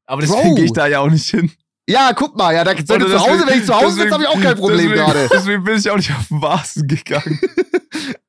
[0.06, 1.50] Aber deswegen gehe ich da ja auch nicht hin.
[1.88, 4.12] Ja, guck mal, ja, da, wenn du zu Hause, wenn ich zu Hause sitze, deswegen-
[4.14, 5.28] habe ich auch kein Problem deswegen, gerade.
[5.32, 7.40] Deswegen bin ich auch nicht auf den Vasen gegangen.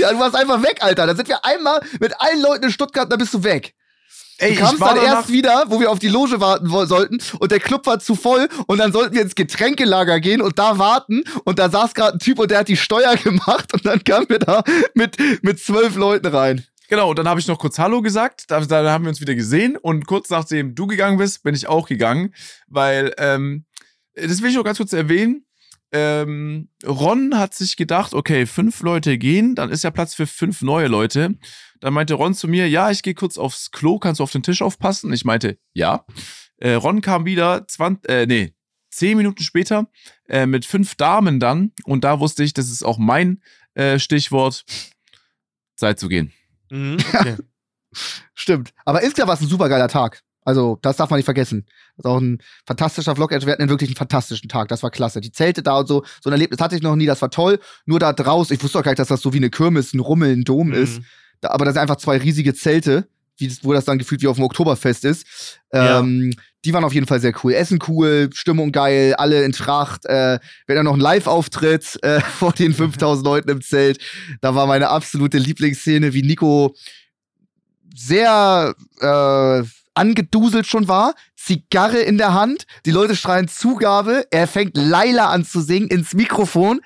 [0.00, 1.06] Ja, du warst einfach weg, Alter.
[1.06, 3.74] Da sind wir einmal mit allen Leuten in Stuttgart, da bist du weg.
[4.38, 7.60] Ey, Du kamst dann erst wieder, wo wir auf die Loge warten sollten und der
[7.60, 11.58] Club war zu voll und dann sollten wir ins Getränkelager gehen und da warten und
[11.58, 14.38] da saß gerade ein Typ und der hat die Steuer gemacht und dann kamen wir
[14.38, 14.62] da
[14.94, 16.64] mit, mit zwölf Leuten rein.
[16.88, 18.50] Genau, und dann habe ich noch kurz Hallo gesagt.
[18.50, 19.76] Da, da haben wir uns wieder gesehen.
[19.76, 22.34] Und kurz nachdem du gegangen bist, bin ich auch gegangen.
[22.66, 23.64] Weil, ähm,
[24.14, 25.44] das will ich noch ganz kurz erwähnen.
[25.92, 30.62] Ähm, Ron hat sich gedacht, okay, fünf Leute gehen, dann ist ja Platz für fünf
[30.62, 31.36] neue Leute.
[31.80, 34.42] Dann meinte Ron zu mir, ja, ich gehe kurz aufs Klo, kannst du auf den
[34.42, 35.12] Tisch aufpassen?
[35.12, 36.04] Ich meinte, ja.
[36.58, 38.54] Äh, Ron kam wieder 20, äh, nee,
[38.90, 39.88] zehn Minuten später
[40.28, 41.72] äh, mit fünf Damen dann.
[41.84, 43.42] Und da wusste ich, das ist auch mein
[43.74, 44.64] äh, Stichwort,
[45.76, 46.32] Zeit zu gehen.
[46.70, 47.36] Mhm, okay.
[48.34, 48.72] Stimmt.
[48.84, 50.22] Aber insgesamt war es ein super geiler Tag.
[50.50, 51.64] Also, das darf man nicht vergessen.
[51.96, 53.30] Das ist auch ein fantastischer Vlog.
[53.30, 54.66] Wir hatten wirklich einen fantastischen Tag.
[54.66, 55.20] Das war klasse.
[55.20, 57.06] Die Zelte da und so, so ein Erlebnis hatte ich noch nie.
[57.06, 57.60] Das war toll.
[57.86, 60.00] Nur da draußen, ich wusste auch gar nicht, dass das so wie eine Kirmes, ein
[60.00, 60.98] Rummel, ein Dom ist.
[60.98, 61.04] Mhm.
[61.40, 64.26] Da, aber das sind einfach zwei riesige Zelte, wie das, wo das dann gefühlt wie
[64.26, 65.60] auf dem Oktoberfest ist.
[65.72, 66.00] Ja.
[66.00, 66.32] Ähm,
[66.64, 67.52] die waren auf jeden Fall sehr cool.
[67.52, 70.04] Essen cool, Stimmung geil, alle in Tracht.
[70.06, 70.38] Äh, wir
[70.68, 73.98] hatten ja noch einen Live-Auftritt äh, vor den 5000 Leuten im Zelt.
[74.40, 76.74] Da war meine absolute Lieblingsszene, wie Nico
[77.94, 79.62] sehr äh,
[80.00, 85.44] angeduselt schon war, Zigarre in der Hand, die Leute schreien Zugabe, er fängt Laila an
[85.44, 86.80] zu singen ins Mikrofon,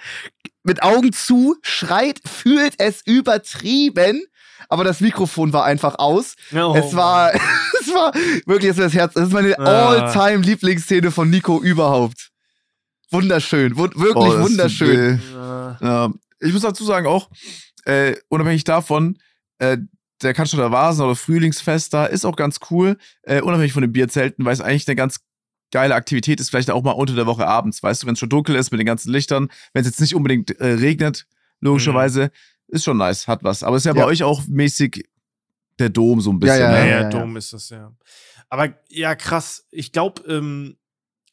[0.64, 4.22] mit Augen zu, schreit, fühlt es übertrieben,
[4.68, 6.34] aber das Mikrofon war einfach aus.
[6.52, 7.32] Oh, es war,
[7.80, 8.12] es war
[8.46, 9.90] wirklich es ist das Herz, das ist meine Ah.
[9.90, 12.30] all-time Lieblingsszene von Nico überhaupt.
[13.10, 15.22] Wunderschön, wun wirklich Oh, wunderschön.
[15.32, 15.76] Mann.
[15.80, 16.10] Ja,
[16.40, 17.28] ich muss dazu sagen auch,
[17.84, 19.18] äh, unabhängig davon,
[19.58, 19.76] äh,
[20.24, 24.44] der Cannstatter Vasen oder Frühlingsfest da ist auch ganz cool, äh, unabhängig von den Bierzelten,
[24.44, 25.20] weil es eigentlich eine ganz
[25.70, 28.28] geile Aktivität ist, vielleicht auch mal unter der Woche abends, weißt du, wenn es schon
[28.28, 31.26] dunkel ist mit den ganzen Lichtern, wenn es jetzt nicht unbedingt äh, regnet,
[31.60, 32.30] logischerweise,
[32.68, 33.62] ist schon nice, hat was.
[33.62, 34.06] Aber ist ja, bei Ja.
[34.06, 35.08] euch auch mäßig
[35.78, 36.60] der Dom so ein bisschen.
[36.60, 36.90] Ja, Ja, ne?
[36.90, 37.08] ja, ja.
[37.10, 37.92] dumm ist das, ja.
[38.48, 39.66] Aber ja, krass.
[39.70, 40.76] Ich glaube, ähm,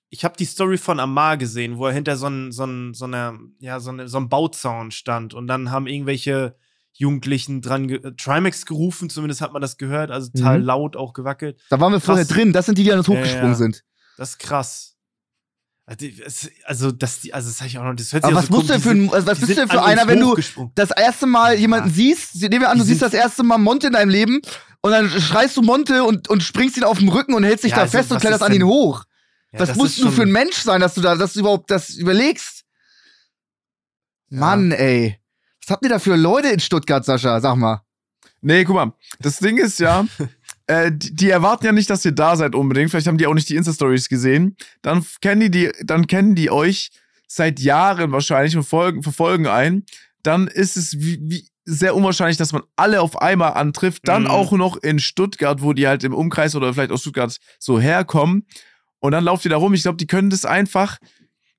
[0.09, 3.05] ich habe die Story von Amar gesehen, wo er hinter so, ein, so, ein, so,
[3.05, 6.55] einer, ja, so, eine, so einem Bauzaun stand und dann haben irgendwelche
[6.93, 10.65] Jugendlichen dran ge äh, Trimax gerufen, zumindest hat man das gehört, also total Mhm.
[10.65, 11.59] laut auch gewackelt.
[11.69, 12.35] Da waren wir vorher Krass.
[12.35, 13.55] drin, das sind die, die an uns Ja, hochgesprungen ja.
[13.55, 13.83] sind.
[14.17, 14.87] Das ist krass.
[15.85, 16.05] Also,
[16.65, 17.95] Also, das, also das sag ich auch noch.
[17.95, 19.55] Das hört sich Aber was so musst du komisch- denn für ein, was, bist du
[19.55, 20.35] denn für einer, wenn du
[20.75, 21.95] das erste Mal jemanden Ja.
[21.95, 24.39] siehst, nehmen wir an, du siehst das erste Mal Monte in deinem Leben
[24.81, 27.71] und dann schreist du Monte und, und springst ihn auf den Rücken und hältst dich
[27.71, 29.03] Ja, da also, fest und kletterst an ihn hoch.
[29.51, 31.69] Ja, was das musst du für ein Mensch sein, dass du da, dass du überhaupt
[31.71, 32.63] das überlegst?
[34.29, 35.17] Mann, ey.
[35.63, 37.39] Was habt ihr da für Leute in Stuttgart, Sascha?
[37.39, 37.81] Sag mal.
[38.41, 40.05] Nee, guck mal, das Ding ist ja,
[40.67, 42.89] äh, die, die erwarten ja nicht, dass ihr da seid unbedingt.
[42.89, 44.55] Vielleicht haben die auch nicht die Insta-Stories gesehen.
[44.81, 46.89] Dann kennen die, die, dann kennen die euch
[47.27, 49.83] seit Jahren wahrscheinlich und folgen, verfolgen ein.
[50.23, 54.07] Dann ist es wie, wie sehr unwahrscheinlich, dass man alle auf einmal antrifft.
[54.07, 54.29] Dann Mhm.
[54.31, 58.47] auch noch in Stuttgart, wo die halt im Umkreis oder vielleicht aus Stuttgart so herkommen.
[58.99, 59.73] Und dann lauft ihr da rum.
[59.75, 60.97] Ich glaube, die können das einfach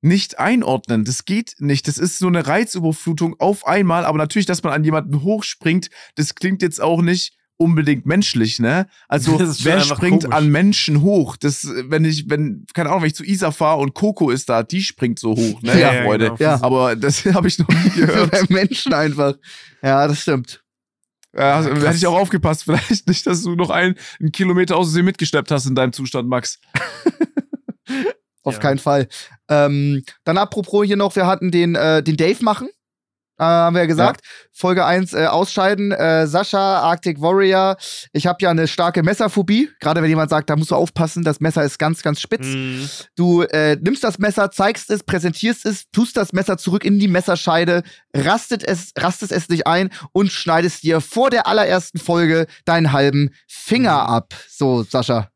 [0.03, 1.05] nicht einordnen.
[1.05, 1.88] Das geht nicht.
[1.88, 4.05] Das ist so eine Reizüberflutung auf einmal.
[4.05, 8.88] Aber natürlich, dass man an jemanden hochspringt, das klingt jetzt auch nicht unbedingt menschlich, ne?
[9.07, 10.36] Also, wer springt komisch.
[10.36, 11.36] an Menschen hoch?
[11.36, 14.64] Das, wenn ich, wenn, keine Ahnung, wenn ich zu Isa fahre und Coco ist da,
[14.64, 15.72] die springt so hoch, ne?
[15.80, 16.24] Ja, Ja, Freude.
[16.24, 16.36] genau.
[16.40, 16.62] Ja.
[16.62, 18.32] Aber das habe ich noch nie gehört.
[18.32, 19.34] Bei Menschen einfach.
[19.82, 20.64] Ja, das stimmt.
[21.34, 22.64] Ja, also, hätte ich auch aufgepasst.
[22.64, 26.28] Vielleicht nicht, dass du noch einen, einen Kilometer aus Versehen mitgeschleppt hast in deinem Zustand,
[26.28, 26.59] Max.
[28.43, 28.61] Auf Ja.
[28.61, 29.09] keinen Fall.
[29.49, 32.68] Ähm, dann apropos hier noch, wir hatten den, äh, den Dave machen.
[33.38, 34.20] Äh, haben wir ja gesagt.
[34.53, 35.90] Folge 1 äh, ausscheiden.
[35.90, 37.76] Äh, Sascha, Arctic Warrior.
[38.12, 39.70] Ich habe ja eine starke Messerphobie.
[39.80, 42.47] Gerade wenn jemand sagt, da musst du aufpassen, das Messer ist ganz, ganz spitz.
[42.47, 42.88] Mhm.
[43.16, 47.09] Du äh, nimmst das Messer, zeigst es, präsentierst es, tust das Messer zurück in die
[47.09, 47.82] Messerscheide,
[48.14, 53.30] rastet es, rastest es dich ein und schneidest dir vor der allerersten Folge deinen halben
[53.49, 54.11] Finger Mhm.
[54.11, 54.34] ab.
[54.49, 55.31] So, Sascha.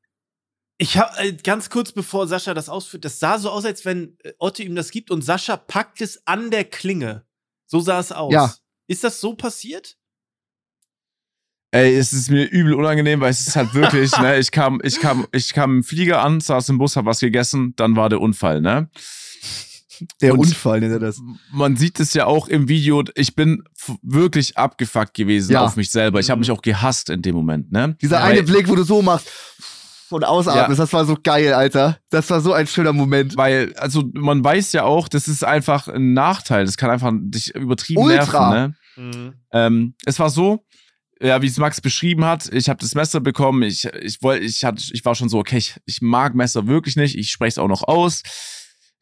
[0.78, 4.16] Ich habe äh, ganz kurz bevor Sascha das ausführt, das sah so aus, als wenn
[4.22, 7.24] äh, Otto ihm das gibt und Sascha packt es an der Klinge.
[7.66, 8.32] So sah es aus.
[8.32, 8.54] Ja.
[8.86, 9.96] Ist das so passiert?
[11.72, 15.00] Ey, es ist mir übel unangenehm, weil es ist halt wirklich, ne, ich kam, ich
[15.00, 18.20] kam, ich kam im Flieger an, saß im Bus, hab was gegessen, dann war der
[18.20, 18.88] Unfall, ne?
[20.20, 21.20] Der Und- Unfall nennt er das.
[21.52, 23.64] Man sieht es ja auch im Video, ich bin
[24.02, 25.64] wirklich abgefuckt gewesen Ja.
[25.64, 26.20] auf mich selber.
[26.20, 26.40] Ich habe Mhm.
[26.42, 27.96] mich auch gehasst in dem Moment, ne?
[28.02, 29.26] Dieser Weil- eine Blick, wo du so machst
[30.10, 30.84] und ausatmest, Ja.
[30.84, 31.98] das war so geil, Alter.
[32.10, 33.36] Das war so ein schöner Moment.
[33.36, 36.64] Weil, also man weiß ja auch, das ist einfach ein Nachteil.
[36.64, 38.50] Das kann einfach dich übertrieben Ultra.
[38.50, 38.74] nerven,
[39.10, 39.34] ne?
[39.52, 40.64] Ähm, es war so,
[41.20, 44.64] ja, wie es Max beschrieben hat, ich habe das Messer bekommen, ich, ich, wollt, ich,
[44.64, 47.58] hatte, ich war schon so, okay, ich, ich mag Messer wirklich nicht, ich spreche es
[47.58, 48.22] auch noch aus.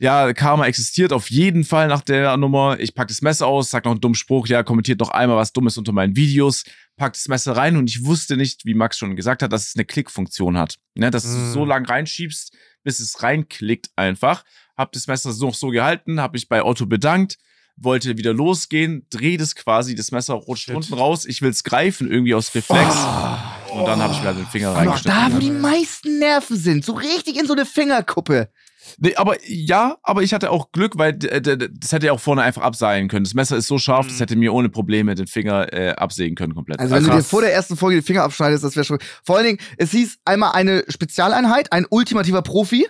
[0.01, 2.79] Ja, Karma existiert auf jeden Fall nach der Nummer.
[2.81, 5.53] Ich pack das Messer aus, sag noch einen dummen Spruch, ja, kommentiert noch einmal was
[5.53, 6.65] Dummes unter meinen Videos,
[6.97, 9.76] pack das Messer rein und ich wusste nicht, wie Max schon gesagt hat, dass es
[9.76, 10.76] eine Klickfunktion hat.
[10.95, 11.53] Ne, dass du Mm.
[11.53, 14.45] so lang reinschiebst, bis es reinklickt einfach.
[14.76, 17.36] Hab das Messer noch so gehalten, hab mich bei Otto bedankt,
[17.76, 20.76] wollte wieder losgehen, dreh das quasi, das Messer rutscht Shit.
[20.76, 23.78] unten raus, ich will's greifen irgendwie aus Reflex Oh.
[23.80, 25.20] und dann habe ich mir halt den Finger Und auch reingeschnitten.
[25.30, 28.51] da, wo die meisten Nerven sind, so richtig in so eine Fingerkuppe.
[28.99, 32.43] Nee, aber ja, aber ich hatte auch Glück, weil d- das hätte ja auch vorne
[32.43, 33.24] einfach abseilen können.
[33.24, 34.11] Das Messer ist so scharf, Mhm.
[34.11, 36.78] das hätte mir ohne Probleme den Finger äh, absägen können komplett.
[36.80, 37.28] Also, wenn du dir krass.
[37.28, 38.99] vor der ersten Folge den Finger abschneidest, das wäre schon.
[39.24, 42.87] Vor allen Dingen, es hieß einmal eine Spezialeinheit, ein ultimativer Profi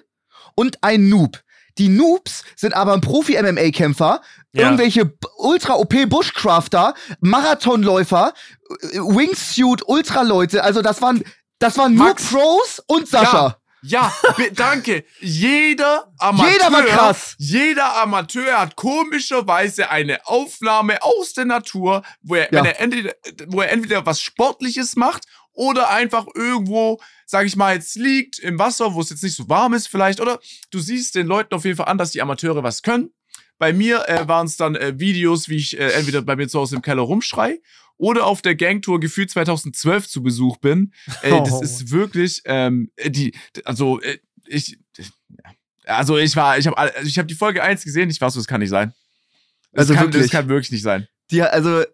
[0.56, 1.40] und ein Noob.
[1.78, 4.20] Die Noobs sind aber ein Profi-MMA-Kämpfer,
[4.52, 4.62] Ja.
[4.62, 8.32] irgendwelche Ultra-OP-Bushcrafter, Marathonläufer,
[8.82, 10.62] äh, Wingsuit-Ultra-Leute.
[10.62, 11.22] Also, das waren,
[11.58, 12.30] das waren nur Max.
[12.30, 13.46] Pros und Sascha.
[13.46, 13.56] Ja,
[14.36, 15.04] be- danke.
[15.20, 17.34] Jeder Amateur, Jeder war krass.
[17.38, 22.64] Jeder Amateur hat komischerweise eine Aufnahme aus der Natur, wo er, Ja.
[22.64, 23.14] er entweder,
[23.48, 28.58] wo er entweder was Sportliches macht oder einfach irgendwo, sag ich mal, jetzt liegt im
[28.58, 31.64] Wasser, wo es jetzt nicht so warm ist vielleicht, oder du siehst den Leuten auf
[31.64, 33.10] jeden Fall an, dass die Amateure was können.
[33.58, 36.58] Bei mir äh, waren es dann äh, Videos, wie ich äh, entweder bei mir zu
[36.58, 37.60] Hause im Keller rumschrei
[37.96, 40.92] oder auf der Gangtour gefühlt 2012 zu Besuch bin.
[41.22, 41.62] Ey, das Oh.
[41.62, 43.34] ist wirklich, ähm, die,
[43.64, 44.78] also äh, ich,
[45.84, 48.40] also ich war, ich habe, also ich habe die Folge 1 gesehen, ich war so,
[48.40, 48.92] das kann nicht sein.
[49.72, 50.22] Das Also kann, wirklich.
[50.22, 51.06] Das kann wirklich nicht sein.
[51.30, 51.84] Die, also,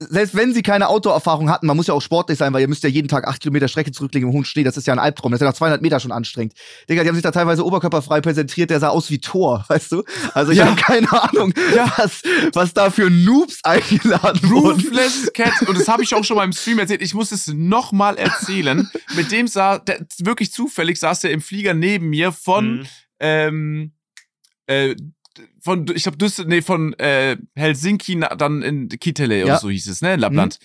[0.00, 2.82] selbst wenn sie keine Autoerfahrung hatten, man muss ja auch sportlich sein, weil ihr müsst
[2.84, 4.62] ja jeden Tag acht Kilometer Strecke zurücklegen im hohen Schnee.
[4.64, 5.32] Das ist ja ein Albtraum.
[5.32, 6.54] Das ist ja nach 200 Meter schon anstrengend.
[6.88, 8.70] Digga, die haben sich da teilweise oberkörperfrei präsentiert.
[8.70, 10.04] Der sah aus wie Thor, weißt du?
[10.34, 10.66] Also ich Ja.
[10.66, 11.92] habe keine Ahnung, Ja.
[11.96, 12.22] was,
[12.54, 14.80] was da für Noobs eingeladen wurden.
[14.80, 17.48] Ruthless Cat, und das habe ich auch schon mal im Stream erzählt, ich muss es
[17.48, 18.88] nochmal erzählen.
[19.16, 22.86] Mit dem sah, der, wirklich zufällig saß er im Flieger neben mir von, Mhm.
[23.20, 23.92] ähm,
[24.66, 24.94] äh,
[25.68, 29.44] von, ich glaube, nee, von äh, Helsinki na, dann in Kitele Ja.
[29.44, 30.58] oder so hieß es, ne, in Lappland.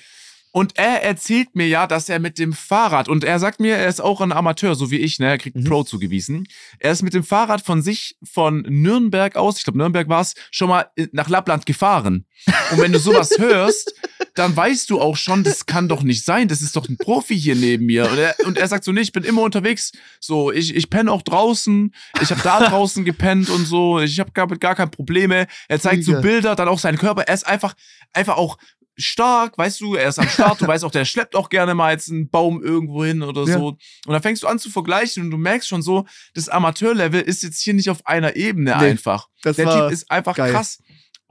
[0.56, 3.88] Und er erzählt mir ja, dass er mit dem Fahrrad, und er sagt mir, er
[3.88, 5.64] ist auch ein Amateur, so wie ich, ne, er kriegt Mhm.
[5.64, 6.48] Pro zugewiesen.
[6.78, 10.36] Er ist mit dem Fahrrad von sich, von Nürnberg aus, ich glaube, Nürnberg war es,
[10.52, 12.26] schon mal äh, nach Lappland gefahren.
[12.72, 13.96] Und wenn du sowas hörst,
[14.36, 17.36] dann weißt du auch schon, das kann doch nicht sein, das ist doch ein Profi
[17.36, 18.08] hier neben mir.
[18.12, 21.12] Und er, und er sagt so, nee, ich bin immer unterwegs, so, ich, ich penne
[21.12, 25.48] auch draußen, ich habe da draußen gepennt und so, ich habe gar, gar keine Probleme.
[25.68, 26.22] Er zeigt so.
[26.22, 27.74] Bilder, dann auch seinen Körper, er ist einfach,
[28.14, 28.60] einfach auch
[28.98, 31.92] stark, weißt du, er ist am Start, du weißt auch, der schleppt auch gerne mal
[31.94, 33.58] jetzt einen Baum irgendwo hin oder Ja.
[33.58, 33.68] so.
[33.70, 33.78] Und
[34.14, 37.62] dann fängst du an zu vergleichen und du merkst schon so, das Amateurlevel ist jetzt
[37.62, 39.28] hier nicht auf einer Ebene Nee, einfach.
[39.42, 40.52] Das Der Typ ist einfach geil.
[40.52, 40.80] krass.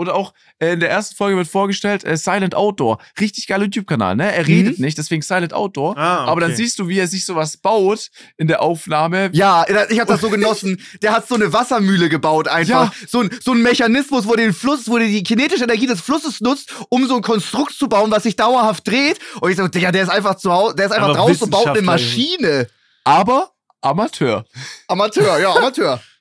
[0.02, 2.98] Oder auch äh, in der ersten Folge wird vorgestellt, äh, Silent Outdoor.
[3.20, 4.34] Richtig geiler YouTube-Kanal, ne?
[4.34, 5.96] Er redet nicht, deswegen Silent Outdoor.
[5.96, 6.62] Ah, Aber dann okay.
[6.62, 9.30] siehst du, wie er sich sowas baut in der Aufnahme.
[9.32, 10.80] Ja, ich habe das so genossen.
[11.02, 12.92] Der hat so eine Wassermühle gebaut einfach.
[13.06, 16.40] So, ein, so ein Mechanismus, wo den Fluss, wo der die kinetische Energie des Flusses
[16.40, 19.18] nutzt, um so ein Konstrukt zu bauen, was sich dauerhaft dreht.
[19.40, 21.50] Und ich so, Digga, der ist einfach zu Hause, der ist einfach Aber draußen und
[21.50, 22.66] baut eine Maschine.
[23.04, 24.44] Aber Amateur.
[24.88, 26.00] Amateur, ja, Amateur.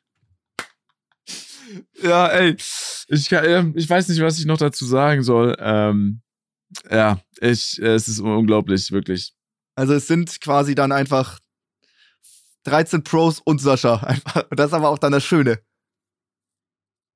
[2.02, 2.56] Ja, ey.
[3.08, 5.56] Ich, ähm, ich weiß nicht, was ich noch dazu sagen soll.
[5.60, 6.22] Ähm,
[6.90, 9.34] ja, ich, äh, es ist unglaublich, wirklich.
[9.76, 11.40] Also es sind quasi dann einfach
[12.64, 13.96] 13 Pros und Sascha.
[14.04, 14.46] Einfach.
[14.50, 15.60] Und das ist aber auch dann das Schöne.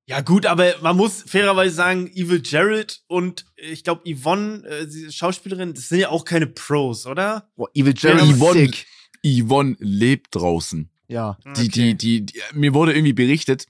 [0.08, 4.88] Ja, gut, aber man muss fairerweise sagen, Evil Jared und äh, ich glaube Yvonne, äh,
[4.88, 7.50] die Schauspielerin, das sind ja auch keine Pros, oder?
[7.56, 8.86] Boah, Evil Ja, Jerry Yvonne- sick.
[9.26, 10.92] Yvonne lebt draußen.
[11.08, 11.38] Ja.
[11.58, 13.66] Die, die, die, die, mir wurde irgendwie berichtet,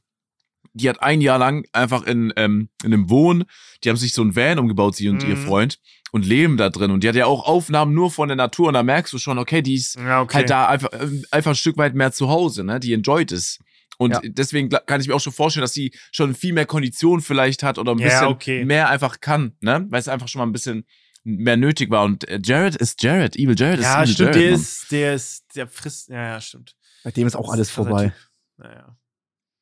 [0.75, 3.45] die hat ein Jahr lang einfach in, ähm, in einem Wohn,
[3.83, 5.39] die haben sich so ein Van umgebaut, sie und ihr Mhm.
[5.41, 5.79] Freund,
[6.11, 6.91] und leben da drin.
[6.91, 9.37] Und die hat ja auch Aufnahmen nur von der Natur und da merkst du schon,
[9.39, 10.35] okay, die ist Ja, okay.
[10.37, 12.79] halt da einfach, ähm, einfach ein Stück weit mehr zu Hause, ne?
[12.79, 13.59] Die enjoyt es.
[13.97, 14.21] Und Ja.
[14.23, 17.77] deswegen kann ich mir auch schon vorstellen, dass sie schon viel mehr Kondition vielleicht hat
[17.77, 18.65] oder ein Ja, bisschen okay.
[18.65, 19.85] mehr einfach kann, ne?
[19.89, 20.85] Weil es einfach schon mal ein bisschen
[21.23, 22.03] mehr nötig war.
[22.03, 24.41] Und äh, Jared ist Jared, Evil Jared ja, ist Evil stimmt, Jared.
[24.43, 24.59] der Mann.
[24.61, 26.75] ist, der ist, der frisst, ja, ja, stimmt.
[27.03, 28.13] Bei dem ist auch alles vorbei.
[28.57, 28.97] Naja.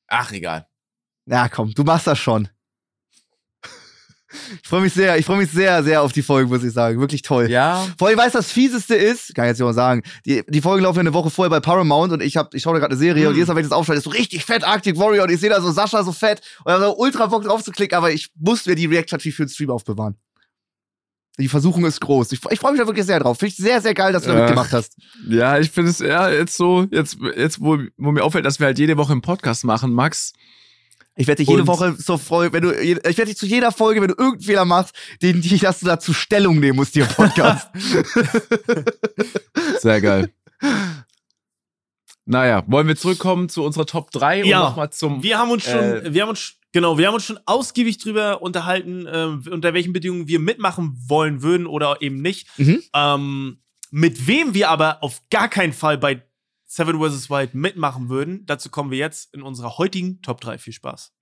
[0.08, 0.68] Ach, egal.
[1.26, 2.50] Ja, komm, du machst das schon.
[4.64, 7.00] Ich freue mich sehr, ich freue mich sehr, sehr auf die Folge, muss ich sagen.
[7.00, 7.52] Wirklich toll.
[7.52, 7.88] Ja.
[8.00, 10.82] Vor allem, weiß das Fieseste ist, kann ich jetzt nicht mal sagen, die, die Folgen
[10.84, 13.00] laufen ja eine Woche vorher bei Paramount und ich, hab, ich schaue da gerade eine
[13.00, 13.30] Serie Hm.
[13.30, 15.40] und jedes Mal, wenn ich das aufschalte, ist so richtig fett Arctic Warrior und ich
[15.40, 18.12] sehe da so Sascha so fett und habe so ultra Bock drauf zu klicken, aber
[18.12, 20.16] ich muss mir die Reaction natürlich für den Stream aufbewahren.
[21.38, 22.32] Die Versuchung ist groß.
[22.32, 23.38] Ich, ich freue mich da wirklich sehr drauf.
[23.38, 24.40] Finde ich sehr, sehr geil, dass du da Ach.
[24.42, 24.98] mitgemacht hast.
[25.28, 28.66] Ja, ich finde es ja jetzt so, jetzt, jetzt wo, wo mir auffällt, dass wir
[28.68, 30.34] halt jede Woche einen Podcast machen, Max.
[31.16, 33.72] Ich werde dich jede Und- Woche zur Folge, wenn du, ich werde dich zu jeder
[33.72, 37.04] Folge, wenn du irgendeinen Fehler machst, den, die, dass du dazu Stellung nehmen musst, hier
[37.04, 37.70] im Podcast.
[39.82, 40.32] Sehr geil.
[42.26, 44.60] naja, wollen wir zurückkommen zu unserer Top 3 Ja.
[44.62, 45.24] und nochmal zum.
[45.24, 48.42] Wir haben uns schon, Äh, wir haben uns, genau, wir haben uns schon ausgiebig drüber
[48.42, 52.48] unterhalten, ähm, unter welchen Bedingungen wir mitmachen wollen würden oder eben nicht.
[52.58, 52.82] Mhm.
[52.96, 53.60] Ähm,
[53.92, 56.24] mit wem wir aber auf gar keinen Fall bei
[56.74, 57.30] Seven vs.
[57.30, 60.58] Wild mitmachen würden, dazu kommen wir jetzt in unserer heutigen Top 3.
[60.58, 61.14] Viel Spaß.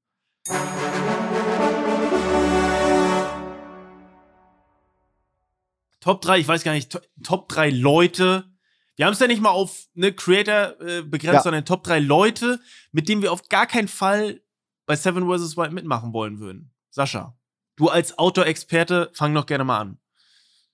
[5.99, 8.45] Top 3, ich weiß gar nicht, to Top 3 Leute.
[8.95, 11.41] Wir haben es ja nicht mal auf eine Creator äh, begrenzt, Ja.
[11.43, 12.59] sondern Top 3 Leute,
[12.91, 14.41] mit denen wir auf gar keinen Fall
[14.85, 15.57] bei Seven vs.
[15.57, 16.71] Wild mitmachen wollen würden.
[16.89, 17.37] Sascha,
[17.75, 19.97] du als Outdoor-Experte, fang doch gerne mal an.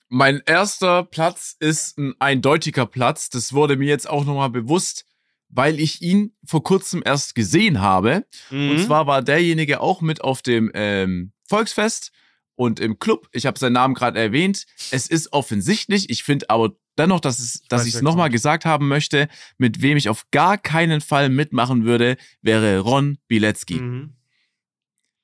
[0.10, 3.30] Mein erster Platz ist ein eindeutiger Platz.
[3.30, 5.06] Das wurde mir jetzt auch nochmal bewusst,
[5.50, 8.26] weil ich ihn vor kurzem erst gesehen habe.
[8.50, 8.72] Mhm.
[8.72, 12.12] Und zwar war derjenige auch mit auf dem ähm, Volksfest
[12.56, 13.28] und im Club.
[13.32, 14.66] Ich habe seinen Namen gerade erwähnt.
[14.92, 16.10] Es ist offensichtlich.
[16.10, 19.28] Ich finde aber dennoch, dass, es, dass ich es nochmal gesagt haben möchte,
[19.58, 23.76] mit wem ich auf gar keinen Fall mitmachen würde, wäre Ron Bilecki.
[23.76, 24.14] Mhm.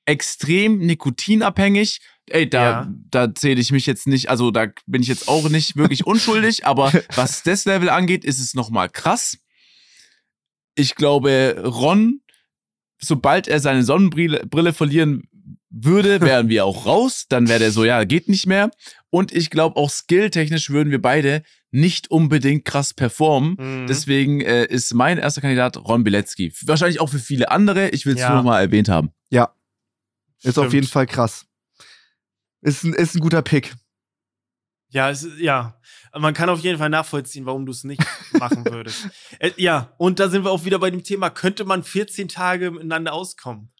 [0.06, 2.00] Extrem nikotinabhängig.
[2.30, 2.92] Ey, da, Ja.
[3.10, 6.66] da zähle ich mich jetzt nicht, also da bin ich jetzt auch nicht wirklich unschuldig,
[6.66, 9.38] aber was das Level angeht, ist es nochmal krass.
[10.74, 12.20] Ich glaube, Ron,
[13.00, 15.28] sobald er seine Sonnenbrille Brille verlieren
[15.70, 17.26] würde, wären wir auch raus.
[17.28, 18.70] Dann wäre der so, ja, geht nicht mehr.
[19.10, 23.56] Und ich glaube, auch skilltechnisch würden wir beide nicht unbedingt krass performen.
[23.58, 23.86] Mhm.
[23.88, 26.52] Deswegen äh, ist mein erster Kandidat Ron Bilecki.
[26.62, 27.90] Wahrscheinlich auch für viele andere.
[27.90, 28.28] Ich will es Ja.
[28.30, 29.10] nur noch mal erwähnt haben.
[29.30, 30.72] Ist auf Stimmt.
[30.74, 31.46] jeden Fall krass.
[32.64, 33.74] Ist ein, ist ein guter Pick.
[34.88, 35.78] Ja, es, ist- ja.
[36.16, 38.02] Man kann auf jeden Fall nachvollziehen, warum du es nicht
[38.32, 39.08] machen würdest.
[39.38, 42.70] Äh, ja, und da sind wir auch wieder bei dem Thema, könnte man 14 Tage
[42.70, 43.70] miteinander auskommen?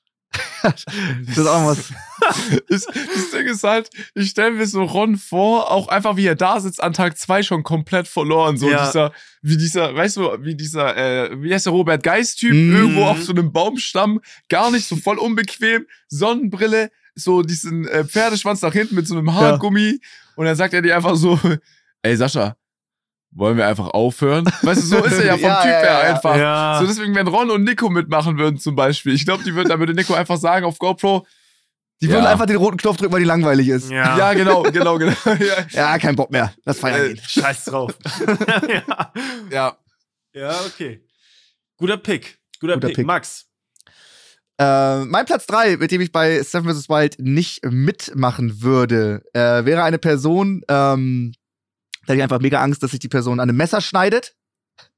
[0.62, 1.92] Das ist auch was.
[2.68, 6.34] das, das Ding ist halt, ich stelle mir so Ron vor, auch einfach wie er
[6.34, 8.56] da sitzt, an Tag zwei schon komplett verloren.
[8.56, 8.84] So Ja.
[8.86, 9.12] dieser,
[9.42, 12.74] wie dieser, weißt du, wie dieser, äh, wie heißt der Robert Geist-Typ, Mhm.
[12.74, 18.62] irgendwo auf so einem Baumstamm, gar nicht so voll unbequem, Sonnenbrille, so diesen äh, Pferdeschwanz
[18.62, 20.00] nach hinten mit so einem Haargummi.
[20.36, 21.38] Und dann sagt er dir einfach so,
[22.02, 22.56] ey Sascha,
[23.30, 24.44] wollen wir einfach aufhören?
[24.62, 26.14] Weißt du, so ist er ja vom Ja, Typ ja, her ja.
[26.14, 26.36] einfach.
[26.36, 26.78] Ja.
[26.80, 29.78] So deswegen, wenn Ron und Nico mitmachen würden zum Beispiel, ich glaube, die würden, da
[29.78, 31.26] würde Nico einfach sagen auf GoPro,
[32.00, 32.12] Die Ja.
[32.14, 33.90] würden einfach den roten Knopf drücken, weil die langweilig ist.
[33.90, 34.16] ja.
[34.18, 35.14] ja, genau, genau, genau.
[35.26, 36.52] ja, Ja, kein Bock mehr.
[36.64, 37.22] Das feiern Äh, geht.
[37.22, 37.96] Scheiß drauf.
[38.68, 39.12] ja.
[39.50, 39.76] ja.
[40.32, 41.04] ja, okay.
[41.76, 42.38] Guter Pick.
[42.60, 42.96] Guter, Guter Pick.
[42.96, 43.06] Pick.
[43.06, 43.46] Max.
[44.58, 46.88] Äh, mein Platz 3, mit dem ich bei Seven vs.
[46.88, 51.32] Wild nicht mitmachen würde, äh, wäre eine Person, ähm,
[52.02, 54.34] da habe ich einfach mega Angst, dass sich die Person an einem Messer schneidet.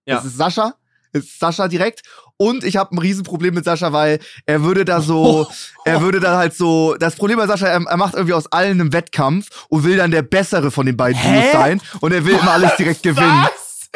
[0.05, 0.17] Ja.
[0.17, 0.75] Das ist Sascha.
[1.13, 2.03] Das ist Sascha direkt.
[2.37, 5.49] Und ich habe ein Riesenproblem mit Sascha, weil er würde da so,
[5.85, 8.81] er würde da halt so, das Problem bei Sascha, er, er macht irgendwie aus allen
[8.81, 11.41] einen Wettkampf und will dann der Bessere von den beiden Hä?
[11.41, 11.81] Duos sein.
[12.01, 13.47] Und er will immer alles direkt gewinnen.
[13.47, 13.91] Was?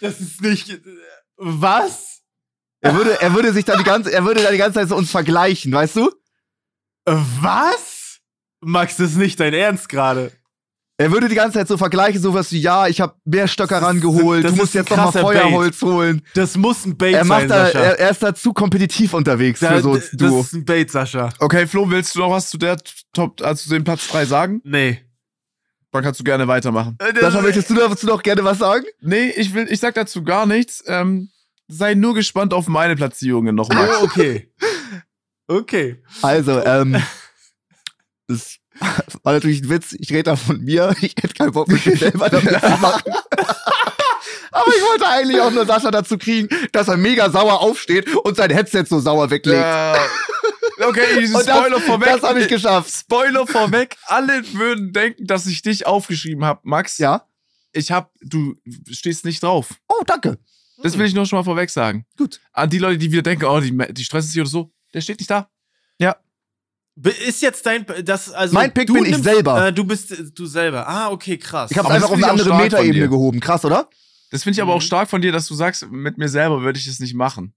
[0.00, 0.80] Das ist nicht.
[1.36, 2.17] Was?
[2.80, 4.96] Er würde, er würde sich dann die ganze, er würde da die ganze Zeit so
[4.96, 6.10] uns vergleichen, weißt du?
[7.04, 8.20] Was?
[8.60, 10.32] Max, das ist nicht dein Ernst gerade.
[11.00, 13.80] Er würde die ganze Zeit so vergleichen, sowas wie, ja, ich habe mehr Stöcke Das
[13.82, 16.22] ist- rangeholt, das du musst jetzt noch mal krasser Feuerholz holen.
[16.34, 17.78] Das muss ein Bait Er macht sein, da, Sascha.
[17.80, 20.40] er, er ist da zu kompetitiv unterwegs Da- für so ein das Duo.
[20.40, 21.28] ist ein Bait, Sascha.
[21.38, 22.78] Okay, Flo, willst du noch was zu der
[23.12, 24.60] Top, also zu dem Platz 3 sagen?
[24.64, 25.00] Nee.
[25.92, 26.98] Dann kannst du gerne weitermachen.
[27.20, 28.84] Sascha, möchtest du dazu noch gerne was sagen?
[29.00, 30.82] Nee, ich will, ich sag dazu gar nichts.
[30.86, 31.30] Ähm,
[31.68, 33.98] sei nur gespannt auf meine Platzierungen noch, Max.
[34.00, 34.50] Oh, okay.
[35.46, 36.02] Okay.
[36.22, 37.02] Also, ähm,
[38.26, 38.58] das
[39.22, 39.94] war natürlich ein Witz.
[39.98, 40.94] Ich rede da von mir.
[41.00, 43.12] Ich hätte keinen Bock mit mir selber damit zu machen.
[44.50, 48.36] Aber ich wollte eigentlich auch nur Sascha dazu kriegen, dass er mega sauer aufsteht und
[48.36, 49.60] sein Headset so sauer weglegt.
[49.60, 49.96] Ja.
[50.80, 52.08] Okay, das, Spoiler vorweg.
[52.08, 52.90] das habe ich geschafft.
[52.92, 53.96] Spoiler vorweg.
[54.06, 56.98] Alle würden denken, dass ich dich aufgeschrieben habe, Max.
[56.98, 57.26] Ja?
[57.72, 58.54] Ich hab, du
[58.90, 59.68] stehst nicht drauf.
[59.88, 60.38] Oh, danke.
[60.82, 62.06] Das will ich nur schon mal vorweg sagen.
[62.16, 62.40] Gut.
[62.52, 65.18] An die Leute, die wieder denken, oh, die, die stressen sich oder so, der steht
[65.18, 65.48] nicht da.
[67.00, 67.86] Be- Ist jetzt dein.
[68.04, 69.68] Das, also Mein Pick du bin ich selber.
[69.68, 70.84] Äh, du bist äh, du selber.
[70.88, 71.70] Ah, okay, krass.
[71.70, 73.38] Ich Aber das einfach auf eine andere Metaebene gehoben.
[73.38, 73.88] Krass, oder?
[74.32, 74.78] Das finde ich aber Mhm.
[74.78, 77.54] auch stark von dir, dass du sagst, mit mir selber würde ich es nicht machen.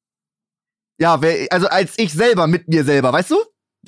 [1.00, 3.38] Ja, wer, also als ich selber mit mir selber, weißt du?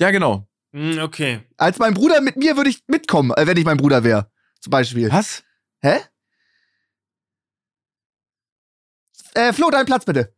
[0.00, 0.48] Ja, genau.
[0.72, 1.42] Hm, okay.
[1.56, 4.28] Als mein Bruder mit mir würde ich mitkommen, äh, wenn ich mein Bruder wäre.
[4.60, 5.08] Zum Beispiel.
[5.12, 5.44] Was?
[5.82, 6.00] Hä?
[9.34, 10.32] Äh, Flo, dein Platz bitte.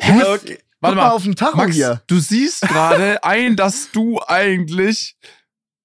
[0.00, 0.22] Hä?
[0.24, 0.58] okay.
[0.58, 2.02] Guck Warte mal mal, auf den Tacho Max, hier.
[2.06, 5.16] du siehst gerade ein, dass du eigentlich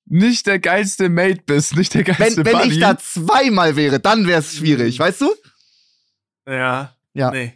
[0.06, 2.70] nicht der geilste Mate bist, nicht der Wenn, geilste wenn Buddy.
[2.72, 5.34] ich da zweimal wäre, dann wäre es schwierig, weißt du?
[6.48, 6.94] Ja.
[7.14, 7.32] Ja.
[7.32, 7.54] Nee.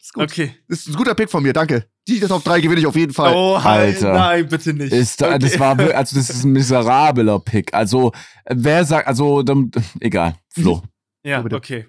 [0.00, 0.24] Ist gut.
[0.24, 0.54] Okay.
[0.68, 1.86] Ist ein guter Pick von mir, danke.
[2.08, 3.32] Die Top 3 gewinne ich auf jeden Fall.
[3.36, 4.12] Oh, Alter.
[4.14, 4.92] nein, bitte nicht.
[4.92, 5.60] ist, da- Das Okay.
[5.60, 7.72] war also das ist ein miserabler Pick.
[7.74, 8.12] Also
[8.46, 10.82] wer sagt, also dann, egal, Flo.
[11.22, 11.86] Ja, So okay.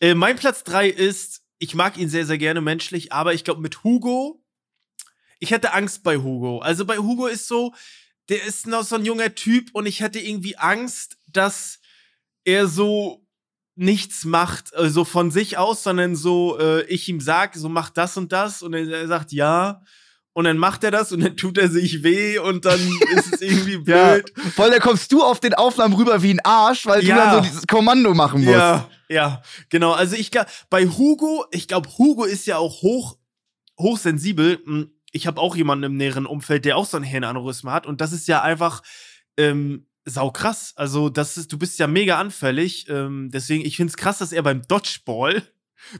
[0.00, 3.60] Äh, mein Platz 3 ist, ich mag ihn sehr, sehr gerne menschlich, aber ich glaube
[3.60, 4.42] mit Hugo,
[5.38, 6.60] ich hätte Angst bei Hugo.
[6.60, 7.74] Also bei Hugo ist so,
[8.28, 11.80] der ist noch so ein junger Typ und ich hätte irgendwie Angst, dass
[12.44, 13.26] er so
[13.74, 18.16] nichts macht, also von sich aus, sondern so, äh, ich ihm sag, so mach das
[18.16, 19.82] und das und er sagt ja.
[20.34, 22.80] Und dann macht er das und dann tut er sich weh und dann
[23.14, 24.14] ist es irgendwie Ja.
[24.14, 24.32] blöd.
[24.54, 27.14] Voll, da kommst du auf den Aufnahmen rüber wie ein Arsch, weil Ja.
[27.16, 28.56] du dann so dieses Kommando machen musst.
[28.56, 29.92] Ja, ja, genau.
[29.92, 33.18] Also ich glaube, bei Hugo, ich glaube, Hugo ist ja auch hoch,
[33.78, 34.58] hochsensibel.
[34.64, 37.86] Hm, Ich habe auch jemanden im näheren Umfeld, der auch so ein Hirnaneurysma hat.
[37.86, 38.82] Und das ist ja einfach
[39.36, 40.72] ähm, saukrass.
[40.76, 42.86] Also, das ist, du bist ja mega anfällig.
[42.88, 45.42] Ähm, deswegen, ich finde es krass, dass er beim Dodgeball.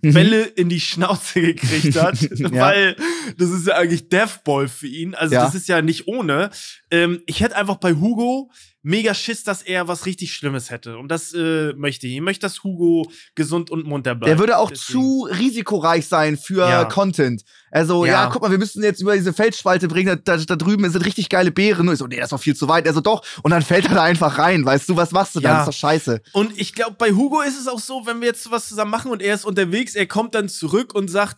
[0.00, 2.50] Bälle in die Schnauze gekriegt hat, Ja.
[2.52, 2.96] weil
[3.38, 5.14] das ist ja eigentlich Deathball für ihn.
[5.14, 5.44] Also Ja.
[5.44, 6.50] das ist ja nicht ohne.
[6.90, 8.50] Ähm, ich hätte einfach bei Hugo
[8.82, 10.98] mega Schiss, dass er was richtig Schlimmes hätte.
[10.98, 12.14] Und das äh, möchte ich.
[12.14, 14.28] Ich möchte, dass Hugo gesund und munter bleibt.
[14.28, 14.98] Der würde auch Deswegen.
[15.00, 16.84] zu risikoreich sein für Ja.
[16.84, 17.42] Content.
[17.70, 18.12] Also, ja.
[18.24, 18.26] Ja.
[18.30, 21.52] guck mal, wir müssen jetzt über diese Felsspalte bringen, da, da drüben sind richtig geile
[21.52, 21.86] Beeren.
[21.86, 22.86] Und ich so, nee, das ist doch viel zu weit.
[22.88, 23.22] Also doch.
[23.42, 25.52] Und dann fällt er da einfach rein, weißt du, was machst du dann?
[25.52, 25.58] Ja.
[25.64, 26.20] Das ist doch scheiße.
[26.32, 29.10] Und ich glaube, bei Hugo ist es auch so, wenn wir jetzt was zusammen machen
[29.12, 31.36] und er ist unterwegs, er kommt dann zurück und sagt,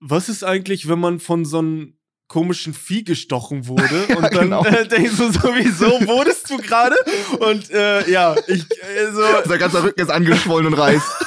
[0.00, 1.98] was ist eigentlich, wenn man von so einem
[2.28, 4.06] komischen Vieh gestochen wurde?
[4.16, 4.64] und dann genau.
[4.64, 6.96] äh, denkst du sowieso, wurdest du gerade?
[7.40, 11.06] Und äh, ja, ich äh, so, Sein ganzer Rücken ist angeschwollen und reißt.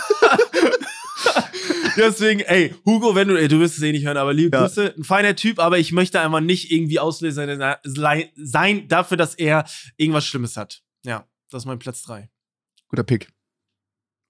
[1.98, 4.64] deswegen, ey, Hugo, wenn du, ey, du wirst es eh nicht hören, aber liebe Ja.
[4.64, 9.66] Grüße, ein feiner Typ, aber ich möchte einfach nicht irgendwie Auslöser sein dafür, dass er
[9.98, 10.84] irgendwas Schlimmes hat.
[11.04, 12.30] Ja, das ist mein Platz 3.
[12.90, 13.30] Guter Pick.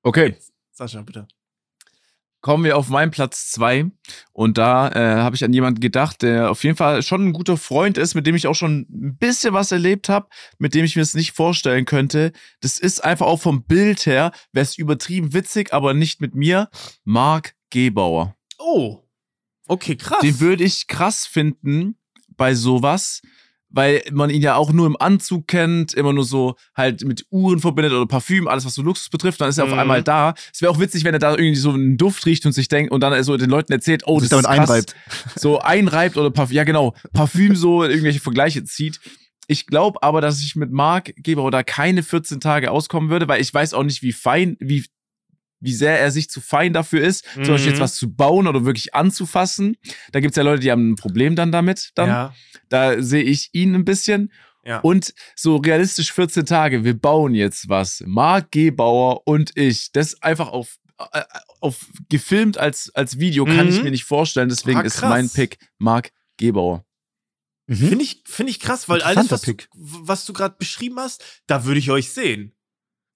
[0.04, 0.36] Okay,
[0.72, 1.28] Sascha, bitte.
[2.42, 3.90] Kommen wir auf meinen Platz zwei
[4.32, 7.58] Und da äh, habe ich an jemanden gedacht, der auf jeden Fall schon ein guter
[7.58, 10.28] Freund ist, mit dem ich auch schon ein bisschen was erlebt habe,
[10.58, 12.32] mit dem ich mir es nicht vorstellen könnte.
[12.62, 16.70] Das ist einfach auch vom Bild her, wäre es übertrieben witzig, aber nicht mit mir.
[17.04, 18.36] Marc Gebauer.
[18.58, 19.04] Oh.
[19.68, 20.22] Okay, krass.
[20.22, 21.98] Den würde ich krass finden
[22.38, 23.22] bei sowas,
[23.78, 27.60] weil man ihn ja auch nur im Anzug kennt, immer nur so halt mit Uhren
[27.60, 29.74] verbindet oder Parfüm, alles was so Luxus betrifft, dann ist er Mhm.
[29.74, 30.34] auf einmal da.
[30.52, 32.92] Es wäre auch witzig, wenn er da irgendwie so einen Duft riecht und sich denkt
[32.92, 34.70] und dann so den Leuten erzählt, oh, das sich ist damit krass.
[34.70, 34.96] einreibt.
[35.36, 39.00] So einreibt oder Parfüm, ja genau, Parfüm so irgendwelche Vergleiche zieht.
[39.48, 43.40] Ich glaube aber, dass ich mit Marc Gebauer da keine 14 Tage auskommen würde, weil
[43.42, 44.84] ich weiß auch nicht, wie fein, wie
[45.60, 47.70] wie sehr er sich zu fein dafür ist, zum Beispiel Mhm.
[47.72, 49.76] jetzt was zu bauen oder wirklich anzufassen.
[50.12, 51.92] Da gibt's ja Leute, die haben ein Problem dann damit.
[51.96, 52.10] Dann.
[52.10, 52.36] Ja.
[52.70, 54.32] Da sehe ich ihn ein bisschen.
[54.66, 54.80] Ja.
[54.80, 58.04] Und so realistisch 14 Tage, wir bauen jetzt was.
[58.06, 59.92] Marc Gebauer und ich.
[59.94, 60.76] Das einfach auf,
[61.14, 61.24] äh,
[61.62, 63.72] auf gefilmt als, als Video kann Mhm.
[63.72, 64.50] ich mir nicht vorstellen.
[64.50, 66.84] Deswegen Ah, ist mein Pick Marc Gebauer.
[67.70, 69.42] Finde ich, find ich krass, weil alles, was
[69.74, 72.54] was du gerade beschrieben hast, da würde ich euch sehen.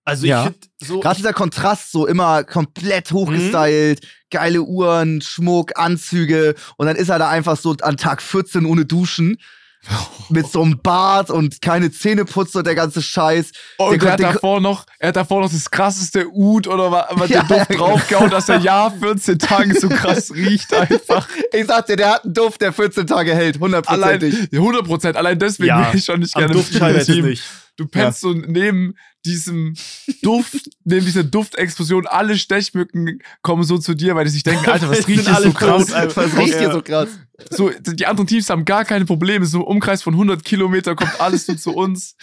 [0.04, 0.40] Also Ja.
[0.42, 1.00] ich finde so.
[1.00, 7.20] Gerade dieser Kontrast, so immer komplett hochgestylt, geile Uhren, Schmuck, Anzüge und dann ist er
[7.20, 9.38] da einfach so an Tag 14 ohne Duschen.
[10.30, 13.50] Mit so einem Bart und keine Zähne putzt und der ganze Scheiß.
[13.80, 16.68] Oh, Der und er hat der- davor noch, er hat davor noch das krasseste Ud
[16.68, 17.88] oder was, was Ja, der Duft ja, genau.
[17.88, 21.28] draufgehauen, dass er ja 14 Tage so krass riecht einfach.
[21.54, 23.82] Ich sag dir, der hat einen Duft, der 14 Tage hält, Allein,
[24.22, 24.50] hundertprozentig.
[24.54, 27.26] 100 Prozent, allein deswegen Ja, will ich schon nicht gerne Duft scheitert es ihm.
[27.26, 27.44] nicht.
[27.78, 28.96] Du pennst so neben
[29.26, 29.76] diesem
[30.22, 34.90] Duft, neben dieser Duftexplosion, alle Stechmücken kommen so zu dir, weil die sich denken, Alter,
[34.90, 35.92] was riecht hier so krass?
[35.92, 36.60] Was riecht Ja.
[36.60, 37.10] hier so krass?
[37.50, 39.46] So, die anderen Teams haben gar keine Probleme.
[39.46, 42.16] So im Umkreis von 100 Kilometer kommt alles so zu uns.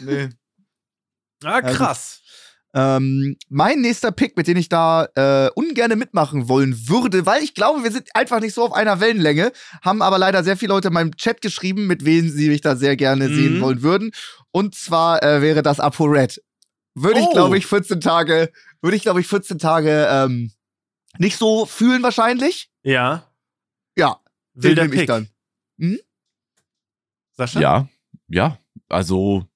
[0.00, 0.30] Nee.
[1.44, 2.22] Ah, krass.
[2.74, 7.54] Ähm, mein nächster Pick, mit dem ich da äh, ungerne mitmachen wollen würde, weil ich
[7.54, 9.52] glaube, wir sind einfach nicht so auf einer Wellenlänge,
[9.82, 12.76] haben aber leider sehr viele Leute in meinem Chat geschrieben, mit wem sie mich da
[12.76, 13.34] sehr gerne Mhm.
[13.34, 14.10] sehen wollen würden.
[14.50, 16.42] Und zwar äh, wäre das ApoRed.
[16.94, 17.32] Würde ich, Oh.
[17.32, 18.50] glaube ich, 14 Tage,
[18.82, 20.52] würde ich, glaube ich, 14 Tage ähm,
[21.18, 22.70] nicht so fühlen wahrscheinlich.
[22.82, 23.24] Ja.
[23.96, 24.20] Ja,
[24.54, 25.08] den Wilder nehme ich Pick.
[25.08, 25.28] dann.
[27.32, 27.60] Sascha?
[27.60, 27.88] Ja,
[28.28, 28.58] ja.
[28.88, 29.47] Also,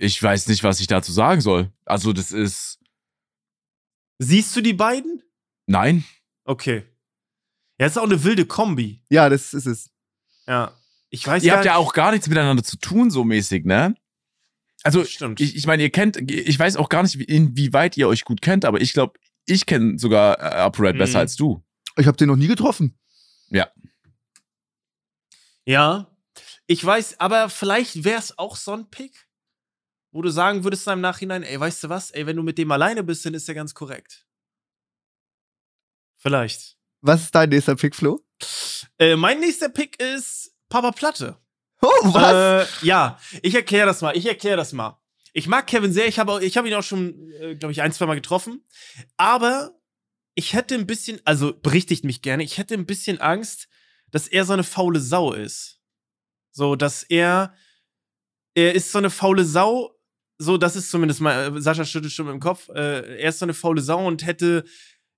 [0.00, 1.72] ich weiß nicht, was ich dazu sagen soll.
[1.84, 2.78] Also, das ist.
[4.18, 5.22] Siehst du die beiden?
[5.66, 6.04] Nein.
[6.44, 6.84] Okay.
[7.78, 9.02] Ja, ist auch eine wilde Kombi.
[9.08, 9.90] Ja, das ist es.
[10.46, 10.76] Ja.
[11.10, 13.94] Ich weiß Ihr gar habt ja auch gar nichts miteinander zu tun, so mäßig, ne?
[14.82, 15.40] Also, Stimmt.
[15.40, 18.40] ich, ich meine, ihr kennt, ich weiß auch gar nicht, wie- inwieweit ihr euch gut
[18.42, 21.20] kennt, aber ich glaube, ich kenne sogar äh, ApoRed besser Mhm.
[21.20, 21.62] als du.
[21.96, 22.96] Ich habe den noch nie getroffen.
[25.66, 26.08] Ja,
[26.66, 29.26] ich weiß, aber vielleicht wäre es auch so ein Pick,
[30.12, 32.58] wo du sagen würdest dann im Nachhinein, ey, weißt du was, ey, wenn du mit
[32.58, 34.26] dem alleine bist, dann ist der ganz korrekt.
[36.16, 36.76] Vielleicht.
[37.00, 38.20] Was ist dein nächster Pick, Flo?
[38.98, 41.38] Äh, mein nächster Pick ist Papa Platte.
[41.80, 42.68] Oh, was?
[42.82, 44.16] Äh, ja, ich erkläre das mal.
[44.16, 45.00] Ich erkläre das mal.
[45.32, 46.08] Ich mag Kevin sehr.
[46.08, 48.64] Ich habe ich hab ihn auch schon, äh, glaube ich, ein, zwei Mal getroffen.
[49.16, 49.80] Aber
[50.34, 53.68] ich hätte ein bisschen, also berichtigt mich gerne, ich hätte ein bisschen Angst,
[54.10, 55.80] dass er so eine faule Sau ist.
[56.52, 57.54] So, dass er,
[58.54, 59.96] er ist so eine faule Sau.
[60.42, 62.70] So, das ist zumindest mal, äh, Sascha schüttelt schon im Kopf.
[62.70, 64.64] Äh, er ist so eine faule Sau und hätte,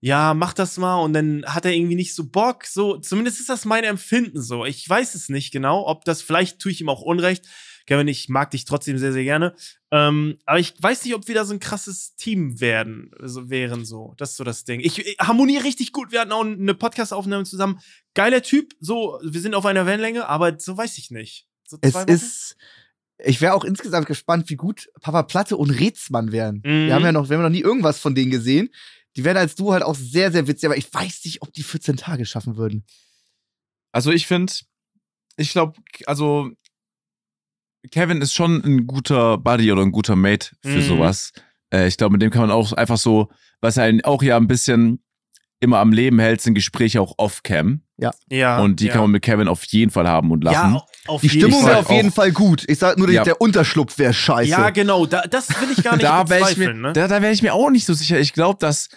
[0.01, 2.65] ja, mach das mal und dann hat er irgendwie nicht so Bock.
[2.65, 4.65] So, zumindest ist das mein Empfinden so.
[4.65, 7.47] Ich weiß es nicht genau, ob das, vielleicht tue ich ihm auch Unrecht.
[7.87, 9.55] Kevin, ich mag dich trotzdem sehr, sehr gerne.
[9.93, 13.85] Ähm, aber ich weiß nicht, ob wir da so ein krasses Team werden, also wären
[13.85, 14.15] so.
[14.17, 14.81] Das ist so das Ding.
[14.81, 16.11] Ich, ich harmoniere richtig gut.
[16.11, 17.79] Wir hatten auch eine Podcast-Aufnahme zusammen.
[18.15, 18.75] Geiler Typ.
[18.81, 21.47] So, wir sind auf einer Wellenlänge, aber so weiß ich nicht.
[21.65, 22.09] So es Wochen?
[22.09, 22.57] ist.
[23.19, 26.57] Ich wäre auch insgesamt gespannt, wie gut Papa Platte und Rätsmann wären.
[26.65, 26.87] Mhm.
[26.87, 28.71] Wir haben ja noch, wir haben noch nie irgendwas von denen gesehen.
[29.17, 31.63] Die werden als du halt auch sehr, sehr witzig, aber ich weiß nicht, ob die
[31.63, 32.85] 14 Tage schaffen würden.
[33.93, 34.53] Also ich finde,
[35.37, 35.75] ich glaube,
[36.07, 36.51] also
[37.91, 40.83] Kevin ist schon ein guter Buddy oder ein guter Mate für Mhm.
[40.83, 41.33] sowas.
[41.73, 44.47] Äh, ich glaube, mit dem kann man auch einfach so, was einen auch ja ein
[44.47, 45.03] bisschen
[45.63, 47.81] immer am Leben hält, sind Gespräche auch off-cam.
[48.29, 48.93] ja, und die ja.
[48.93, 50.75] kann man mit Kevin auf jeden Fall haben und lachen.
[50.75, 51.95] Ja, auf Die Stimmung wäre auf auch.
[51.95, 52.65] jeden Fall gut.
[52.69, 53.25] Ich sag nur, Ja.
[53.25, 54.51] der Unterschlupf wäre scheiße.
[54.51, 55.07] Ja, genau.
[55.07, 56.93] Da, das will ich gar nicht da wäre ich, mir, bezweifeln, ne?
[56.93, 58.19] da, da wär ich mir auch nicht so sicher.
[58.19, 58.89] Ich glaube, dass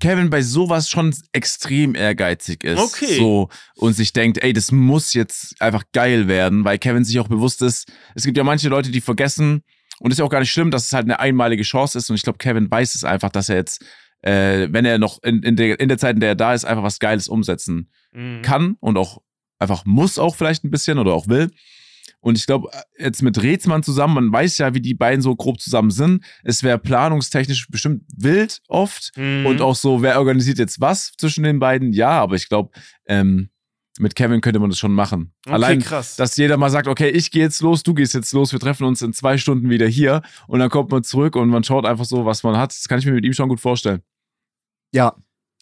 [0.00, 2.78] Kevin bei sowas schon extrem ehrgeizig ist.
[2.78, 3.18] Okay.
[3.18, 7.28] So, und sich denkt, ey, das muss jetzt einfach geil werden, weil Kevin sich auch
[7.28, 9.62] bewusst ist, es gibt ja manche Leute, die vergessen,
[9.98, 12.10] und ist ja auch gar nicht schlimm, dass es halt eine einmalige Chance ist.
[12.10, 13.84] Und ich glaube, Kevin weiß es einfach, dass er jetzt,
[14.22, 16.64] äh, wenn er noch in, in, der, in der Zeit, in der er da ist,
[16.64, 18.42] einfach was Geiles umsetzen Mhm.
[18.42, 19.22] kann und auch
[19.58, 21.50] einfach muss auch vielleicht ein bisschen oder auch will.
[22.20, 22.68] Und ich glaube,
[22.98, 26.22] jetzt mit Rätsmann zusammen, man weiß ja, wie die beiden so grob zusammen sind.
[26.44, 29.12] Es wäre planungstechnisch bestimmt wild oft.
[29.16, 29.46] Mhm.
[29.46, 31.92] Und auch so, wer organisiert jetzt was zwischen den beiden?
[31.92, 32.70] Ja, aber ich glaube,
[33.06, 33.48] ähm,
[33.98, 35.32] mit Kevin könnte man das schon machen.
[35.46, 36.16] Okay, Allein, krass.
[36.16, 38.84] dass jeder mal sagt, okay, ich gehe jetzt los, du gehst jetzt los, wir treffen
[38.84, 42.04] uns in zwei Stunden wieder hier und dann kommt man zurück und man schaut einfach
[42.04, 42.70] so, was man hat.
[42.72, 44.00] Das kann ich mir mit ihm schon gut vorstellen.
[44.92, 45.14] Ja.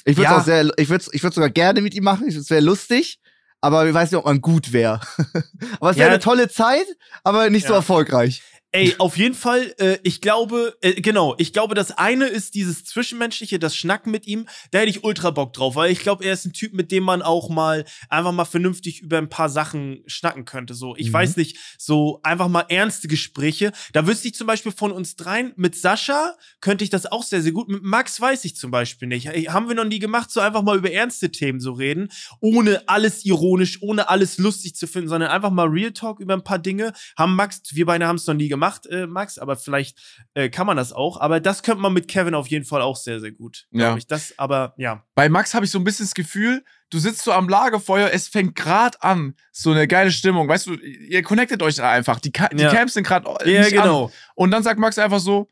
[0.04, 0.38] Ich würde Ja.
[0.38, 2.28] auch sehr, ich würde ich würd sogar gerne mit ihm machen.
[2.28, 3.20] Es wäre lustig,
[3.60, 5.00] aber ich weiß nicht, ob man gut wäre.
[5.80, 6.14] aber es wäre Ja.
[6.14, 6.86] eine tolle Zeit,
[7.24, 7.78] aber nicht so Ja.
[7.80, 8.42] erfolgreich.
[8.72, 12.84] Ey, auf jeden Fall, äh, ich glaube, äh, genau, ich glaube, das eine ist dieses
[12.84, 16.32] Zwischenmenschliche, das Schnacken mit ihm, da hätte ich ultra Bock drauf, weil ich glaube, er
[16.34, 20.04] ist ein Typ, mit dem man auch mal einfach mal vernünftig über ein paar Sachen
[20.06, 20.74] schnacken könnte.
[20.74, 21.12] So, ich Mhm.
[21.14, 23.72] weiß nicht, so einfach mal ernste Gespräche.
[23.92, 27.42] Da wüsste ich zum Beispiel von uns dreien, mit Sascha könnte ich das auch sehr,
[27.42, 27.68] sehr gut.
[27.68, 29.26] Mit Max weiß ich zum Beispiel nicht.
[29.48, 32.08] Haben wir noch nie gemacht, so einfach mal über ernste Themen so reden,
[32.38, 36.44] ohne alles ironisch, ohne alles lustig zu finden, sondern einfach mal Real Talk über ein
[36.44, 36.92] paar Dinge.
[37.18, 39.98] Haben Max, wir beide haben es noch nie gemacht, äh, Max, aber vielleicht
[40.34, 41.20] äh, kann man das auch.
[41.20, 43.66] Aber das könnte man mit Kevin auf jeden Fall auch sehr, sehr gut.
[43.70, 43.96] Ja.
[43.96, 44.06] Ich.
[44.06, 45.04] Das, aber ja.
[45.14, 48.28] Bei Max habe ich so ein bisschen das Gefühl, du sitzt so am Lagerfeuer, es
[48.28, 49.34] fängt gerade an.
[49.52, 50.48] So eine geile Stimmung.
[50.48, 52.20] Weißt du, ihr connectet euch einfach.
[52.20, 52.70] Die, Ka die Ja.
[52.72, 53.82] Camps sind gerade Ja, nicht an.
[53.84, 54.12] genau.
[54.34, 55.50] Und dann sagt Max einfach so,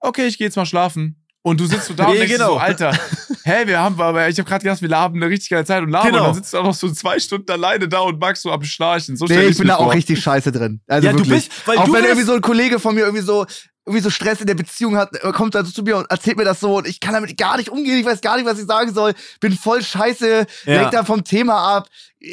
[0.00, 1.16] okay, ich gehe jetzt mal schlafen.
[1.42, 2.52] Und du sitzt so da und Ja, denkst dir genau.
[2.54, 2.92] so, Alter,
[3.50, 5.90] hä, wir haben, aber ich habe gerade gedacht, wir haben eine richtig geile Zeit und
[5.90, 6.12] labern.
[6.12, 6.22] Genau.
[6.22, 8.62] Und dann sitzt du auch noch so zwei Stunden alleine da und Max so am
[8.62, 9.16] Schnarchen.
[9.16, 9.94] So Nee, ich bin da auch vor.
[9.94, 10.80] richtig scheiße drin.
[10.86, 11.48] Also ja, du wirklich.
[11.48, 13.46] bist, weil auch du wenn irgendwie so ein Kollege von mir irgendwie so
[13.86, 16.36] irgendwie so Stress in der Beziehung hat, äh, kommt dann so zu mir und erzählt
[16.36, 18.58] mir das so und ich kann damit gar nicht umgehen, ich weiß gar nicht, was
[18.58, 20.74] ich sagen soll, bin voll scheiße, Ja.
[20.80, 21.88] lenk da vom Thema ab,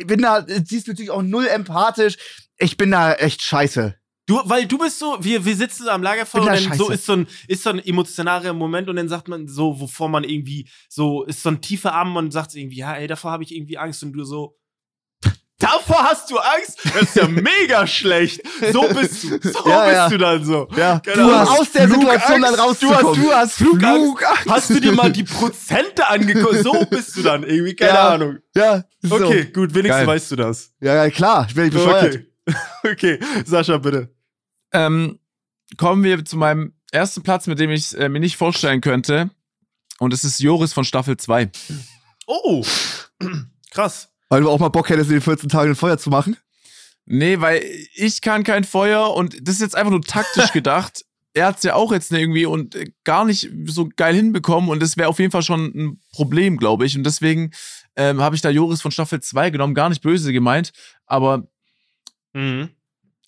[0.05, 2.17] bin da diesbezüglich auch null empathisch.
[2.57, 3.95] Ich bin da echt scheiße.
[4.27, 6.89] Du, weil du bist so, wir, wir sitzen so am Lagerfeuer und da dann so
[6.89, 10.23] ist so ein, ist so ein emotionaler Moment und dann sagt man so, wovor man
[10.25, 13.55] irgendwie, so, ist so ein tiefer Arm und sagt irgendwie, ja, ey, davor habe ich
[13.55, 14.57] irgendwie Angst und du so,
[15.59, 16.79] davor hast du Angst?
[16.83, 18.41] Das ist ja mega schlecht.
[18.73, 20.09] So bist du, so Ja, bist ja.
[20.09, 20.67] du dann so.
[20.75, 21.27] Ja, Genau.
[21.29, 23.21] du hast aus der Situation dann Du hast, rauszukommen.
[23.23, 24.01] du hast Flugangst.
[24.01, 24.49] Flugangst.
[24.49, 26.63] Hast du dir mal die Prozente angeguckt?
[26.63, 28.09] So bist du dann irgendwie, keine Ja.
[28.09, 28.37] Ahnung.
[28.55, 29.15] ja, so.
[29.15, 30.07] Okay, gut, wenigstens Geil.
[30.07, 30.73] weißt du das.
[30.81, 32.03] Ja, ja, klar, ich bin nicht bescheuert.
[32.13, 32.25] Okay.
[32.91, 34.13] okay, Sascha, bitte.
[34.71, 35.19] Ähm,
[35.77, 39.29] kommen wir zu meinem ersten Platz, mit dem ich äh, mir nicht vorstellen könnte.
[39.99, 41.51] Und es ist Joris von Staffel 2.
[42.27, 42.63] Oh,
[43.71, 44.09] krass.
[44.29, 46.37] Weil du auch mal Bock hättest, in den 14 Tagen ein Feuer zu machen.
[47.05, 47.63] Nee, weil
[47.95, 51.05] ich kann kein Feuer und das ist jetzt einfach nur taktisch gedacht.
[51.33, 54.97] Er hat es ja auch jetzt irgendwie und gar nicht so geil hinbekommen und das
[54.97, 56.97] wäre auf jeden Fall schon ein Problem, glaube ich.
[56.97, 57.51] Und deswegen
[57.95, 60.71] ähm, habe ich da Joris von Staffel 2 genommen, gar nicht böse gemeint,
[61.05, 61.47] aber
[62.33, 62.69] Mhm.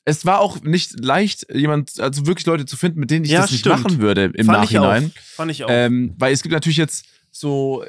[0.09, 3.41] Es war auch nicht leicht, jemand, also wirklich Leute zu finden, mit denen ich Ja,
[3.41, 3.83] das nicht stimmt.
[3.83, 5.03] machen würde im Fand Nachhinein.
[5.15, 5.35] Ich auch.
[5.35, 5.69] Fand ich auch.
[5.71, 7.83] Ähm, weil es gibt natürlich jetzt so,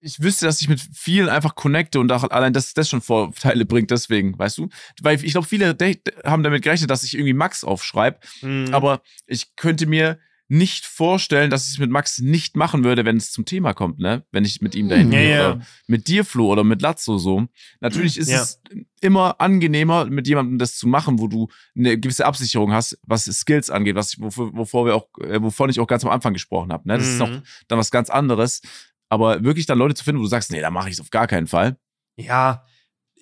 [0.00, 3.64] ich wüsste, dass ich mit vielen einfach connecte und auch allein das, das schon Vorteile
[3.64, 4.68] bringt, deswegen, weißt du?
[5.00, 5.76] Weil ich glaube, viele
[6.24, 8.68] haben damit gerechnet, dass ich irgendwie Max aufschreibe, Mhm.
[8.72, 13.16] aber ich könnte mir nicht vorstellen, dass ich es mit Max nicht machen würde, wenn
[13.16, 14.24] es zum Thema kommt, ne?
[14.30, 15.36] Wenn ich mit ihm dahin Ja, gehe.
[15.38, 15.58] ja.
[15.86, 17.46] Mit dir, Flo, oder mit Lazzo so.
[17.80, 18.42] Natürlich ist Ja.
[18.42, 18.60] es
[19.00, 23.70] immer angenehmer, mit jemandem das zu machen, wo du eine gewisse Absicherung hast, was Skills
[23.70, 26.86] angeht, was wovor, wovor wir auch, äh, wovon ich auch ganz am Anfang gesprochen habe.
[26.88, 26.98] Ne?
[26.98, 27.42] Das ist noch Mhm.
[27.68, 28.60] dann was ganz anderes.
[29.08, 31.10] Aber wirklich dann Leute zu finden, wo du sagst, nee, da mache ich es auf
[31.10, 31.76] gar keinen Fall.
[32.16, 32.64] Ja.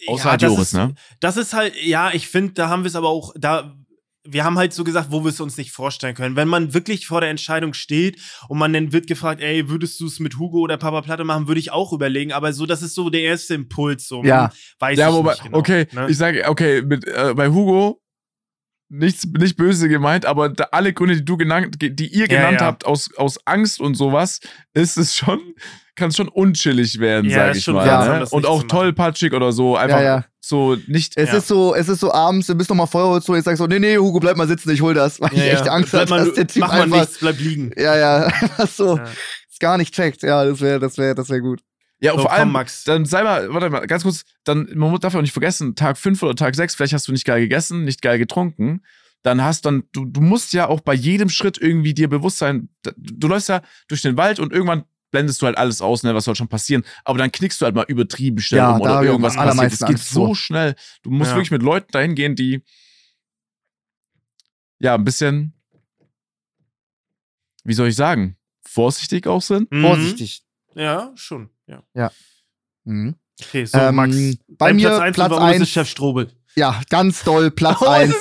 [0.08, 0.94] Außer ja, das Joris, ist, ne?
[1.20, 3.76] Das ist halt, ja, ich finde, da haben wir es aber auch, da,
[4.24, 6.36] wir haben halt so gesagt, wo wir es uns nicht vorstellen können.
[6.36, 10.06] Wenn man wirklich vor der Entscheidung steht und man dann wird gefragt, ey, würdest du
[10.06, 12.32] es mit Hugo oder Papa Platte machen, würde ich auch überlegen.
[12.32, 14.06] Aber so, das ist so der erste Impuls.
[14.06, 14.50] So, Ja.
[14.78, 16.06] weiß Ja, ich wobei, nicht genau, okay, ne?
[16.08, 18.00] ich sage, okay, mit, äh, bei Hugo
[18.88, 22.60] nichts, nicht böse gemeint, aber da, alle Gründe, die du genannt, die ihr Ja, genannt
[22.60, 22.66] ja.
[22.66, 24.38] habt, aus, aus Angst und sowas,
[24.74, 25.40] ist es schon,
[25.96, 27.86] kann es schon unchillig werden, Ja, sag ist ich schon mal.
[28.20, 28.26] ne?
[28.30, 30.24] Und auch tollpatschig oder so, einfach Ja, ja.
[30.44, 31.16] So nicht.
[31.16, 31.38] Es Ja.
[31.38, 33.66] ist so, es ist so abends, du bist noch mal Feuerholz so, ich sag so,
[33.68, 35.68] nee, nee, Hugo, bleib mal sitzen, ich hol das, weil ja, ich echt.
[35.68, 37.70] Angst Bleib hatte, dass der Typ mach mal einfach, nichts, bleib liegen.
[37.76, 39.04] ja, ja, einfach so, Ja.
[39.50, 41.60] es gar nicht checkt, ja, das wäre, das wäre, das wäre gut.
[42.00, 42.82] Ja, und So, vor komm, allem, Max.
[42.82, 45.96] dann sei mal, warte mal, ganz kurz, dann, man darf ja auch nicht vergessen, Tag
[45.96, 48.82] 5 oder Tag 6, vielleicht hast du nicht geil gegessen, nicht geil getrunken.
[49.22, 52.68] Dann hast dann, du, du musst ja auch bei jedem Schritt irgendwie dir bewusst sein,
[52.96, 54.82] du läufst ja durch den Wald und irgendwann
[55.12, 56.82] blendest du halt alles aus, ne, was soll schon passieren.
[57.04, 59.72] Aber dann knickst du halt mal übertrieben schnell Ja, da oder irgendwas passiert.
[59.72, 60.34] Es geht Angst so vor.
[60.36, 60.74] schnell.
[61.02, 61.36] Du musst Ja.
[61.36, 62.64] wirklich mit Leuten dahin gehen, die
[64.80, 65.52] ja ein bisschen,
[67.64, 68.36] wie soll ich sagen,
[68.66, 69.70] vorsichtig auch sind.
[69.70, 69.82] Mhm.
[69.82, 70.42] Vorsichtig.
[70.74, 71.50] Ja, schon.
[71.94, 72.10] Ja.
[72.84, 73.14] Mhm.
[73.40, 74.16] Okay, so, Ähm, Max.
[74.48, 76.32] bei mir Platz 1 Platz warum ist es eins- Chef Strobel?
[76.54, 78.14] Ja, ganz doll, Platz Oh, 1.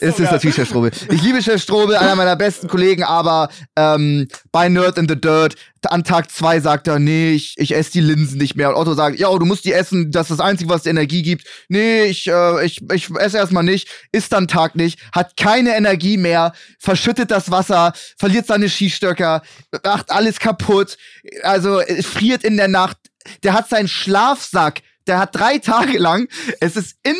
[0.00, 0.90] es ist- natürlich Chef Strobel.
[1.10, 5.54] Ich liebe Chef Strobel, einer meiner besten Kollegen, aber ähm, bei Nerd in the Dirt,
[5.86, 8.68] an Tag 2 sagt er, nee, ich, ich esse die Linsen nicht mehr.
[8.70, 11.22] Und Otto sagt, ja, du musst die essen, das ist das Einzige, was dir Energie
[11.22, 11.46] gibt.
[11.68, 16.16] Nee, ich, äh, ich, ich esse erstmal nicht, isst dann Tag nicht, hat keine Energie
[16.16, 19.42] mehr, verschüttet das Wasser, verliert seine Skistöcker,
[19.84, 20.96] macht alles kaputt,
[21.42, 22.96] also friert in der Nacht.
[23.44, 26.28] Der hat seinen Schlafsack, der hat drei Tage lang,
[26.60, 27.18] es ist innen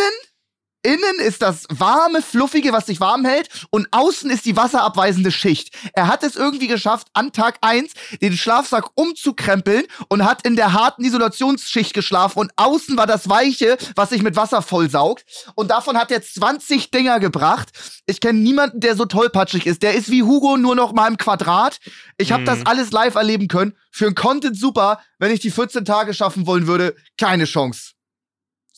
[0.83, 5.75] Innen ist das warme, fluffige, was sich warm hält, und außen ist die wasserabweisende Schicht.
[5.93, 10.73] Er hat es irgendwie geschafft, an Tag 1 den Schlafsack umzukrempeln und hat in der
[10.73, 15.25] harten Isolationsschicht geschlafen und außen war das Weiche, was sich mit Wasser vollsaugt.
[15.57, 17.71] Und davon hat er 20 Dinger gebracht.
[18.07, 19.83] Ich kenne niemanden, der so tollpatschig ist.
[19.83, 21.79] Der ist wie Hugo nur noch mal im Quadrat.
[22.19, 22.47] Ich habe Mhm.
[22.47, 23.77] das alles live erleben können.
[23.91, 25.01] Für einen Content super.
[25.19, 27.93] Wenn ich die 14 Tage schaffen wollen würde, keine Chance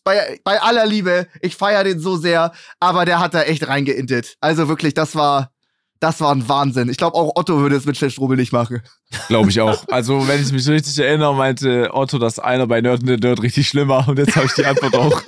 [0.05, 4.37] bei, bei aller Liebe, ich feiere den so sehr, aber der hat da echt reingeintet.
[4.41, 5.51] Also wirklich, das war,
[6.01, 6.89] das war ein Wahnsinn.
[6.89, 8.83] Ich glaube, auch Otto würde es mit Chef nicht machen.
[9.29, 9.85] Glaube ich auch.
[9.89, 13.17] Also, wenn ich mich so richtig erinnere, meinte Otto, dass einer bei Nerd in the
[13.17, 14.09] Dirt richtig schlimm war.
[14.09, 15.23] Und jetzt habe ich die Antwort auch.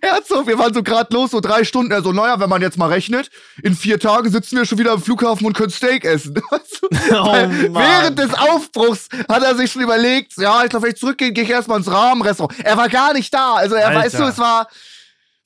[0.00, 0.08] Es.
[0.08, 1.92] Er hat so, wir waren so gerade los, so drei Stunden.
[1.92, 3.30] Er so, naja, wenn man jetzt mal rechnet,
[3.62, 6.34] in vier Tagen sitzen wir schon wieder am Flughafen und können Steak essen.
[6.34, 6.40] Du?
[7.12, 7.32] Oh.
[7.32, 11.44] Während des Aufbruchs hat er sich schon überlegt, ja, ich glaube, wenn ich zurückgehe, gehe
[11.44, 12.58] ich erstmal ins Rahmenrestaurant.
[12.64, 13.54] Er war gar nicht da.
[13.54, 14.00] Also er, Alter.
[14.00, 14.68] weißt du, es war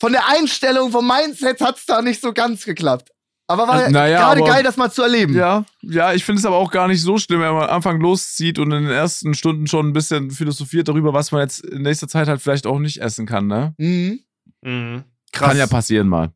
[0.01, 3.11] von der Einstellung, vom Mindset hat's da nicht so ganz geklappt.
[3.47, 5.35] Aber war Also, naja, gerade aber- geil, das mal zu erleben.
[5.37, 8.01] Ja, ja, ich finde es aber auch gar nicht so schlimm, wenn man am Anfang
[8.01, 11.83] loszieht und in den ersten Stunden schon ein bisschen philosophiert darüber, was man jetzt in
[11.83, 13.75] nächster Zeit halt vielleicht auch nicht essen kann, ne?
[13.79, 14.21] Mhm.
[14.65, 15.05] Mhm.
[15.33, 15.49] Krass.
[15.49, 16.33] Kann ja passieren mal.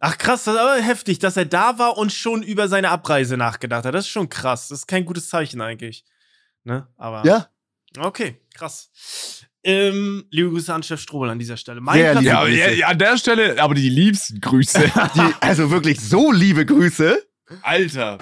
[0.00, 3.36] Ach krass, das ist aber heftig, dass er da war und schon über seine Abreise
[3.36, 3.94] nachgedacht hat.
[3.94, 4.68] Das ist schon krass.
[4.68, 6.04] Das ist kein gutes Zeichen eigentlich.
[6.64, 6.88] Ne?
[6.96, 7.24] Aber.
[7.24, 7.48] Ja,
[7.96, 8.90] Okay, krass.
[9.64, 11.80] Ähm, liebe Grüße an Chef Strobel an dieser Stelle.
[11.80, 12.58] Mein Sehr Platz liebe Ja, Grüße.
[12.58, 14.80] ja, ja, an der Stelle, aber die liebsten Grüße.
[15.14, 17.26] die, also wirklich so liebe Grüße.
[17.62, 18.18] Alter.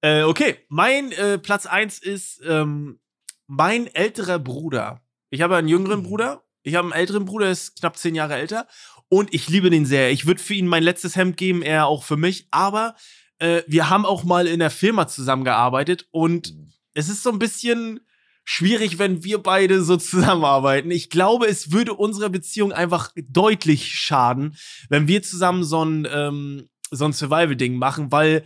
[0.00, 2.98] Äh, okay, mein äh, Platz 1 ist ähm,
[3.46, 5.00] mein älterer Bruder.
[5.30, 6.41] Ich habe einen jüngeren Bruder.
[6.62, 8.66] Ich habe einen älteren Bruder, der ist knapp zehn Jahre älter.
[9.08, 10.10] Und ich liebe den sehr.
[10.10, 12.46] Ich würde für ihn mein letztes Hemd geben, er auch für mich.
[12.50, 12.94] Aber
[13.38, 16.06] äh, wir haben auch mal in der Firma zusammengearbeitet.
[16.10, 16.54] Und
[16.94, 18.00] es ist so ein bisschen
[18.44, 20.90] schwierig, wenn wir beide so zusammenarbeiten.
[20.90, 24.56] Ich glaube, es würde unserer Beziehung einfach deutlich schaden,
[24.88, 28.44] wenn wir zusammen so ein, ähm, so ein Survival-Ding machen, weil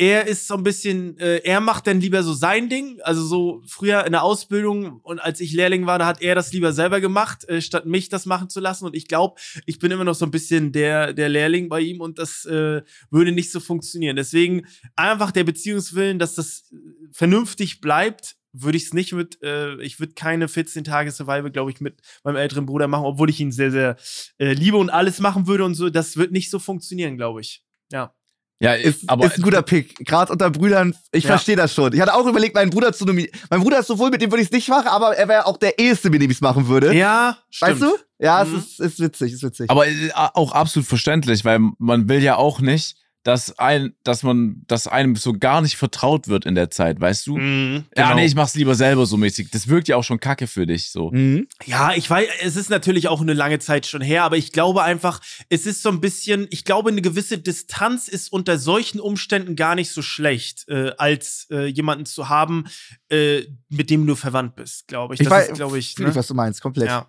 [0.00, 3.00] er ist so ein bisschen, äh, er macht dann lieber so sein Ding.
[3.02, 6.52] Also so früher in der Ausbildung und als ich Lehrling war, da hat er das
[6.52, 8.86] lieber selber gemacht, äh, statt mich das machen zu lassen.
[8.86, 12.00] Und ich glaube, ich bin immer noch so ein bisschen der, der Lehrling bei ihm
[12.00, 14.14] und das äh, würde nicht so funktionieren.
[14.14, 16.76] Deswegen einfach der Beziehungswillen, dass das äh,
[17.10, 21.72] vernünftig bleibt, würde ich es nicht mit, äh, ich würde keine 14 Tage Survival, glaube
[21.72, 23.96] ich, mit meinem älteren Bruder machen, obwohl ich ihn sehr, sehr
[24.38, 25.90] äh, liebe und alles machen würde und so.
[25.90, 27.64] Das wird nicht so funktionieren, glaube ich.
[27.90, 28.14] Ja.
[28.60, 29.94] Ja, Ist, aber ist ein guter Pick.
[30.04, 31.28] Gerade unter Brüdern, ich Ja.
[31.30, 31.92] verstehe das schon.
[31.92, 33.32] Ich hatte auch überlegt, meinen Bruder zu nominieren.
[33.50, 35.56] Mein Bruder ist sowohl, mit dem würde ich es nicht machen, aber er wäre auch
[35.58, 36.92] der Eheste, mit dem ich es machen würde.
[36.92, 37.72] Ja, stimmt.
[37.72, 37.96] weißt du?
[38.18, 38.56] Ja, Mhm.
[38.56, 39.70] es ist, ist witzig, ist witzig.
[39.70, 44.62] Aber äh, auch absolut verständlich, weil man will ja auch nicht, dass ein, dass man,
[44.68, 47.36] dass einem so gar nicht vertraut wird in der Zeit, weißt du?
[47.36, 48.14] Mhm, Ja, genau.
[48.16, 49.50] nee, ich mach's lieber selber so mäßig.
[49.50, 51.10] Das wirkt ja auch schon kacke für dich, so.
[51.10, 51.46] Mhm.
[51.66, 54.82] Ja, ich weiß, es ist natürlich auch eine lange Zeit schon her, aber ich glaube
[54.82, 59.56] einfach, es ist so ein bisschen, ich glaube, eine gewisse Distanz ist unter solchen Umständen
[59.56, 62.64] gar nicht so schlecht, äh, als äh, jemanden zu haben,
[63.10, 65.20] äh, mit dem du verwandt bist, glaube ich.
[65.20, 66.08] Ich Das weiß, ist, glaube ich, ne?
[66.08, 66.86] ich, was du meinst, komplett.
[66.88, 67.08] ja.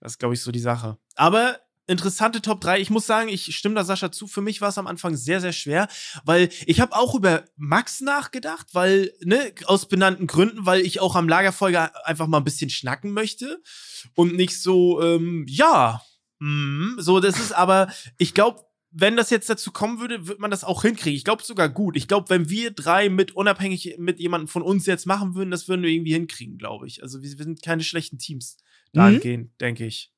[0.00, 0.98] Das ist, glaube ich, so die Sache.
[1.16, 2.80] Aber interessante Top 3.
[2.80, 4.26] Ich muss sagen, ich stimme da Sascha zu.
[4.26, 5.88] Für mich war es am Anfang sehr, sehr schwer,
[6.24, 11.16] weil ich habe auch über Max nachgedacht, weil, ne, aus benannten Gründen, weil ich auch
[11.16, 13.62] am Lagerfeuer einfach mal ein bisschen schnacken möchte
[14.14, 16.02] und nicht so, ähm, ja,
[16.38, 18.60] mm, so, das ist aber, ich glaube,
[18.96, 21.16] wenn das jetzt dazu kommen würde, wird man das auch hinkriegen.
[21.16, 21.96] Ich glaube sogar gut.
[21.96, 25.66] Ich glaube, wenn wir drei mit unabhängig mit jemandem von uns jetzt machen würden, das
[25.66, 27.02] würden wir irgendwie hinkriegen, glaube ich.
[27.02, 28.56] Also wir, wir sind keine schlechten Teams
[28.92, 30.12] dahingehend, denke ich.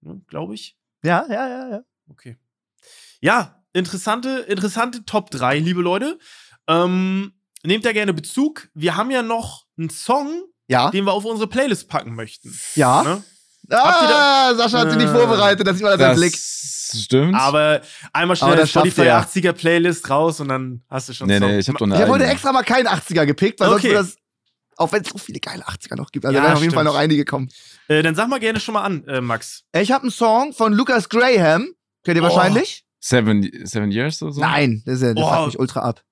[0.00, 0.76] Ne, glaube ich.
[1.06, 1.80] Ja, ja, ja, ja.
[2.10, 2.36] Okay.
[3.20, 6.18] Ja, interessante, interessante Top 3, liebe Leute.
[6.68, 7.32] Ähm,
[7.64, 8.68] nehmt da gerne Bezug.
[8.74, 12.56] Wir haben ja noch einen Song, Ja, den wir auf unsere Playlist packen möchten.
[12.74, 13.02] ja.
[13.02, 13.22] Ne?
[13.68, 16.36] Ah, Sascha hat sich nicht Äh, vorbereitet, das sieht man an seinem Blick.
[16.36, 17.34] stimmt.
[17.34, 17.80] Aber
[18.12, 19.20] einmal Aber schnell das schafft Spotify er.
[19.26, 21.48] 80er Playlist raus und dann hast du schon nee, Song.
[21.50, 23.72] nee, ich hab doch eine Ich habe heute extra mal keinen 80er gepickt, weil Okay.
[23.72, 24.16] sonst würde das,
[24.76, 26.74] auch wenn es so viele geile 80er noch gibt, also Ja, da werden auf jeden
[26.74, 27.48] Fall noch einige kommen.
[27.88, 29.62] Äh, dann sag mal gerne schon mal an, äh, Max.
[29.74, 31.68] Ich habe einen Song von Lucas Graham,
[32.04, 32.26] kennt ihr Oh.
[32.26, 32.84] wahrscheinlich?
[33.00, 34.40] Seven, seven Years oder so?
[34.40, 35.28] Nein, das, ist, ja- das Oh.
[35.30, 36.02] fuckt mich ultra ab.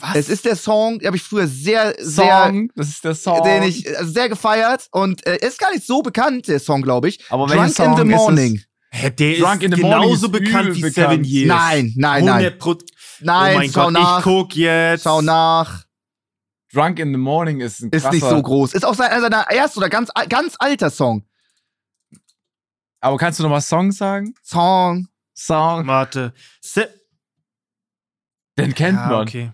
[0.00, 0.16] Was?
[0.16, 3.42] Es ist der Song, den habe ich früher sehr, sehr, Song, das ist der Song.
[3.44, 7.08] den ich äh, sehr gefeiert und äh, ist gar nicht so bekannt, der Song, glaube
[7.08, 7.20] ich.
[7.30, 8.16] Aber Drunk welcher in Song the ist es?
[8.16, 8.62] Morning.
[8.90, 10.94] Hä, der Drunk ist in the Morning genauso ist bekannt wie bekannt.
[11.10, 11.48] Seven Years.
[11.48, 12.34] Nein, nein, nein.
[12.44, 12.76] 100 Pro
[13.20, 14.18] Nein, oh mein schau Gott, nach.
[14.18, 15.04] ich guck jetzt.
[15.04, 15.84] Schau nach.
[16.76, 18.74] Drunk in the Morning ist ein Ist krasser, nicht so groß.
[18.74, 21.24] Ist auch sein, einer seiner ersten oder ganz, ganz alter Song.
[23.00, 24.34] Aber kannst du noch mal Song sagen?
[24.42, 25.08] Song.
[25.34, 25.86] Song.
[25.86, 26.32] Warte.
[26.60, 26.88] Se
[28.58, 29.22] Den kennt ja, man.
[29.22, 29.52] okay.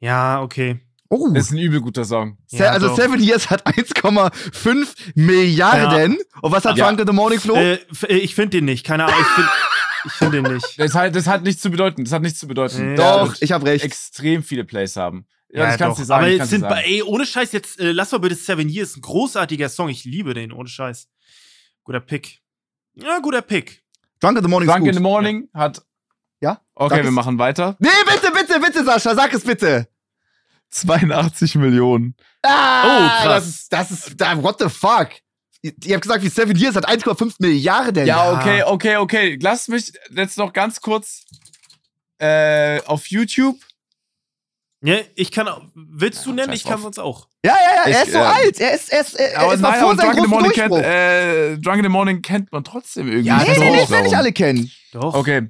[0.00, 0.80] Ja, okay.
[1.08, 1.28] Oh.
[1.34, 2.38] Das ist ein übel guter Song.
[2.46, 2.96] Se- Ja, also doch.
[2.96, 6.18] Seven Years hat 1,5 Milliarden.
[6.40, 6.86] Und was hat Ja.
[6.86, 7.54] Drunk in the Morning, Flo?
[7.56, 7.74] Äh,
[8.08, 8.84] äh, ich finde den nicht.
[8.86, 9.18] Keine Ahnung.
[9.20, 9.50] Ich finde
[10.06, 10.78] ich find den nicht.
[10.80, 12.04] Das hat, das hat nichts zu bedeuten.
[12.04, 12.90] Das hat nichts zu bedeuten.
[12.90, 13.84] Ja, Der Doch, ich habe recht.
[13.84, 15.26] extrem viele Plays haben.
[15.52, 16.02] Ja, das Ja, kannst doch.
[16.02, 16.20] du sagen.
[16.24, 16.80] Aber ich jetzt dir sind, sagen.
[16.84, 18.96] ey, ohne Scheiß, jetzt äh, lass mal bitte Seven Years.
[18.96, 19.88] Ein großartiger Song.
[19.90, 21.08] Ich liebe den, ohne Scheiß.
[21.84, 22.40] Guter Pick.
[22.94, 23.82] Ja, guter Pick.
[24.20, 25.82] Drunk in the Morning Drunk ist in the Morning hat.
[26.40, 26.60] Ja?
[26.74, 27.14] Okay, Sag wir es.
[27.14, 27.76] machen weiter.
[27.80, 29.88] Nee, bitte, bitte, bitte, Sascha, sag es bitte.
[30.70, 32.16] 82 Millionen.
[32.42, 33.68] Ah, Oh, krass.
[33.70, 35.10] Das ist, das ist, what the fuck?
[35.60, 38.06] Ihr, ihr habt gesagt, wie Seven Years hat 1,5 Milliarden.
[38.06, 39.38] Ja, okay, okay, okay.
[39.40, 41.24] Lass mich jetzt noch ganz kurz
[42.18, 43.56] äh, auf YouTube.
[44.84, 45.62] Ja, ich kann auch.
[45.74, 46.52] Willst du Ja, nennen?
[46.54, 47.28] Ich kann sonst auch.
[47.44, 48.60] Ja, ja, ja, er Ich, ist so ähm, alt.
[48.60, 50.28] Er ist, er ist, er, er Aber ist nein, vor aber seinem Drunk in the
[50.28, 50.76] großen Morning Durchbruch.
[50.82, 53.28] kennt, äh, Drunk in the Morning kennt man trotzdem irgendwie.
[53.28, 53.72] Ja, nee, das nee, auch.
[53.74, 54.70] nee, ich will nicht alle kennen.
[54.92, 55.14] Doch.
[55.14, 55.48] Okay.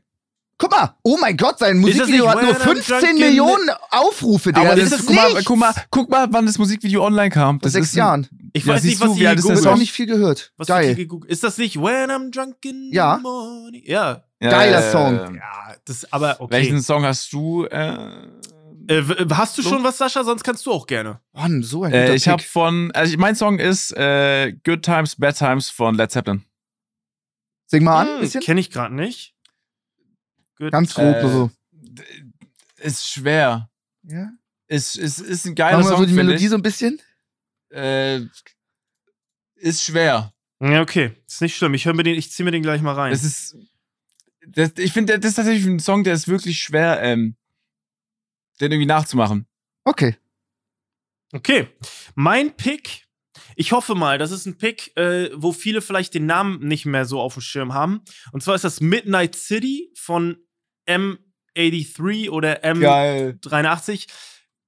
[0.59, 3.70] Guck mal, oh mein Gott, sein Musikvideo hat nur When I'm 15 drunk in Millionen
[3.91, 4.61] Aufrufe, Digga.
[4.70, 7.57] Aber das das, ist guck, mal, guck, mal, guck mal, wann das Musikvideo online kam.
[7.59, 8.28] Vor Das sechs ist ein- Jahren.
[8.53, 9.78] Ich Ja, weiß siehst nicht, was du, der gegoogelt habe haben.
[9.80, 10.53] nicht viel gehört.
[10.59, 11.09] Was Geil.
[11.26, 13.16] Ist das nicht When I'm drunk in Ja.
[13.16, 13.83] the morning?
[13.87, 14.24] Ja.
[14.41, 15.35] Ja, Geiler äh, Song.
[15.37, 16.53] Ja, das aber okay.
[16.53, 17.64] Welchen Song hast du?
[17.64, 17.97] Äh,
[18.99, 19.70] Äh, hast du So?
[19.70, 20.24] schon was, Sascha?
[20.24, 21.20] Sonst kannst du auch gerne.
[21.32, 25.16] Mann, so ein guter äh, ich habe von, also mein Song ist äh, Good Times,
[25.16, 26.45] Bad Times von Led Zeppelin.
[27.66, 28.40] Sing mal an, Hm, bisschen.
[28.43, 29.34] Kenn ich gerade nicht.
[30.59, 30.72] Good.
[30.72, 31.51] Ganz grob Äh, so.
[31.73, 32.02] D-
[32.78, 33.70] Ist schwer.
[34.02, 34.31] Ja.
[34.69, 36.51] Ist, ist, ist ein geiler Machen wir Song, so die Melodie ich.
[36.51, 37.01] so ein bisschen?
[37.70, 38.20] Äh,
[39.56, 40.32] ist schwer.
[40.60, 41.12] Ja, okay.
[41.27, 41.74] Ist nicht schlimm.
[41.74, 43.10] Ich höre mir den, ich zieh mir den gleich mal rein.
[43.12, 43.56] Das ist,
[44.47, 47.36] das, ich finde, das ist tatsächlich ein Song, der ist wirklich schwer, ähm,
[48.61, 49.47] den irgendwie nachzumachen.
[49.85, 50.16] Okay.
[51.33, 51.69] Okay.
[52.15, 53.07] Mein Pick.
[53.57, 57.05] Ich hoffe mal, das ist ein Pick, äh, wo viele vielleicht den Namen nicht mehr
[57.05, 58.03] so auf dem Schirm haben.
[58.33, 60.37] Und zwar ist das Midnight City von
[60.89, 63.39] M83 oder Geil.
[63.41, 64.09] M83.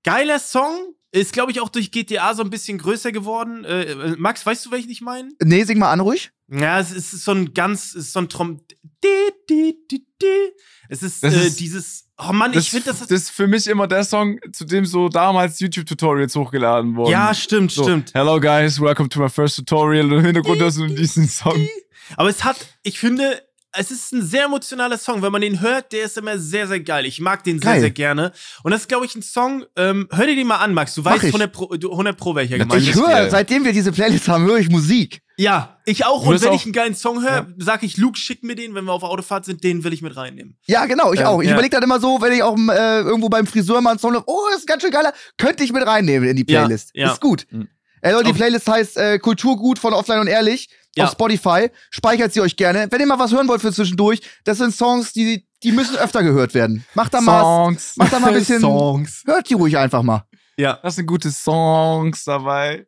[0.03, 0.95] Geiler Song.
[1.13, 3.65] Ist, glaube ich, auch durch GTA so ein bisschen größer geworden.
[3.65, 5.31] Äh, äh, Max, weißt du, welchen ich meine?
[5.41, 6.33] Nee, sing mal an ruhig.
[6.51, 8.61] Ja, es ist so ein ganz, es ist so ein Trom.
[9.03, 9.09] Di,
[9.49, 10.27] di, di, di.
[10.89, 12.05] Es ist, äh, ist- dieses.
[12.19, 13.01] Oh Mann, Das, ich finde das.
[13.01, 17.11] das ist für mich immer der Song, zu dem so damals YouTube-Tutorials hochgeladen wurden.
[17.11, 18.13] ja, stimmt, so, stimmt.
[18.15, 20.07] Hello guys, welcome to my first tutorial.
[20.13, 21.67] Und im Hintergrund hast du diesen Song.
[22.17, 23.43] Aber es hat, ich finde,
[23.73, 25.23] es ist ein sehr emotionaler Song.
[25.23, 27.05] Wenn man den hört, der ist immer sehr, sehr geil.
[27.07, 27.73] Ich mag den Geil.
[27.75, 28.31] sehr, sehr gerne.
[28.63, 30.95] Und das ist, glaube ich, ein Song, ähm, hör dir den mal an, Max.
[30.95, 31.31] Du weißt ich.
[31.31, 32.95] 100 Pro, du- 100 Pro welcher gemeint Ich ist.
[32.97, 35.21] ist höre, seitdem wir diese Playlist haben, höre ich Musik.
[35.37, 36.25] Ja, ich auch.
[36.27, 38.85] Und wenn auch- ich einen geilen Song höre, sag ich, Luke, schick mir den, wenn
[38.85, 40.57] wir auf Autofahrt sind, den will ich mit reinnehmen.
[40.67, 41.41] Ja, genau, ich Ähm, auch.
[41.43, 41.55] Ich ja.
[41.55, 44.23] überlege dann immer so, wenn ich auch äh, irgendwo beim Friseur mal einen Song höre,
[44.29, 46.91] oh, das ist ganz schön geiler, könnte ich mit reinnehmen in die Ja, Playlist.
[46.95, 47.11] ja.
[47.13, 47.47] Ist gut.
[47.51, 47.69] Mhm.
[48.01, 51.05] Ey, Leute, die Playlist heißt äh, Kulturgut von Offline und Ehrlich Ja.
[51.05, 51.71] auf Spotify.
[51.91, 52.87] Speichert sie euch gerne.
[52.91, 56.23] Wenn ihr mal was hören wollt für zwischendurch, das sind Songs, die, die müssen öfter
[56.23, 56.85] gehört werden.
[56.95, 57.95] Macht da mal, Songs.
[57.97, 59.23] macht da mal ein bisschen, Songs.
[59.27, 60.25] hört die ruhig einfach mal.
[60.59, 60.79] Ja.
[60.83, 62.87] Das sind gute Songs dabei.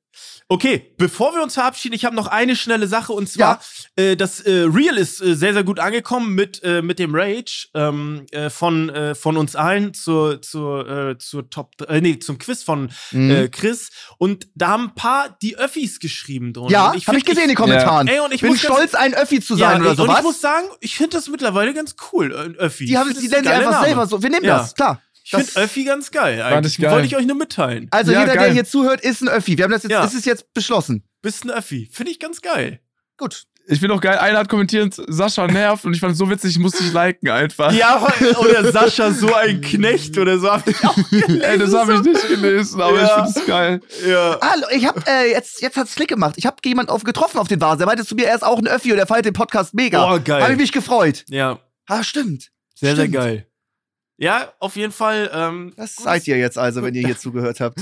[0.49, 3.61] Okay, bevor wir uns verabschieden, ich habe noch eine schnelle Sache und zwar,
[3.97, 7.67] äh, das äh, Real ist äh, sehr, sehr gut angekommen mit, äh, mit dem Rage
[7.75, 12.91] ähm, äh, von, äh, von uns allen zur, zur, zur Top, nee, zum Quiz von
[13.11, 13.51] Mhm.
[13.51, 13.91] Chris.
[14.19, 16.73] Und da haben ein paar die Öffis geschrieben drunter.
[16.73, 18.07] ja, habe find, ich gesehen in den Kommentaren.
[18.09, 20.07] Ey, und ich Bin muss ganz- stolz, ein Öffi zu ja, sein oder ich, und
[20.07, 20.19] sowas.
[20.19, 22.85] ich muss sagen, ich finde das mittlerweile ganz cool, äh, Öffi.
[22.87, 24.23] Die, haben, Ich die nennen ein sie einfach selber so.
[24.23, 24.59] Wir nehmen Ja.
[24.59, 25.01] das, klar.
[25.29, 26.75] Ich finde Öffi ganz geil eigentlich.
[26.75, 26.93] ich geil.
[26.93, 27.89] Wollte ich euch nur mitteilen.
[27.91, 28.53] Also Ja, jeder, der geil.
[28.53, 29.59] hier zuhört, ist ein Öffi.
[29.59, 30.05] Wir haben das jetzt, Ja.
[30.05, 31.03] ist es jetzt beschlossen.
[31.21, 31.89] Bist ein Öffi.
[31.93, 32.79] Finde ich ganz geil.
[33.17, 33.45] Gut.
[33.69, 36.53] Ich finde auch geil, einer hat kommentiert, Sascha nervt und ich fand es so witzig,
[36.53, 37.73] ich musste dich liken einfach.
[37.73, 38.07] Ja,
[38.39, 40.49] oder Sascha so ein Knecht oder so.
[40.53, 41.41] Hab ich auch gelesen.
[41.41, 43.05] Ey, das habe ich nicht gelesen, aber Ja.
[43.07, 43.81] ich finde es geil.
[44.07, 44.39] Ja.
[44.41, 46.35] Ah, ich hab, äh, jetzt, jetzt hat's Klick gemacht.
[46.37, 47.79] Ich hab jemand auf getroffen auf den Vase.
[47.79, 50.15] Der meinte zu mir, er ist auch ein Öffi und er feiert den Podcast mega.
[50.15, 50.45] Oh, geil.
[50.45, 51.25] Hab ich mich gefreut.
[51.29, 51.59] Ja,
[51.89, 52.51] Ah, stimmt.
[52.77, 52.97] sehr, Stimmt.
[53.15, 53.47] sehr geil.
[54.19, 55.31] Ja, auf jeden Fall.
[55.33, 57.81] Ähm, Das gutes- seid ihr jetzt also, wenn ihr hier zugehört habt.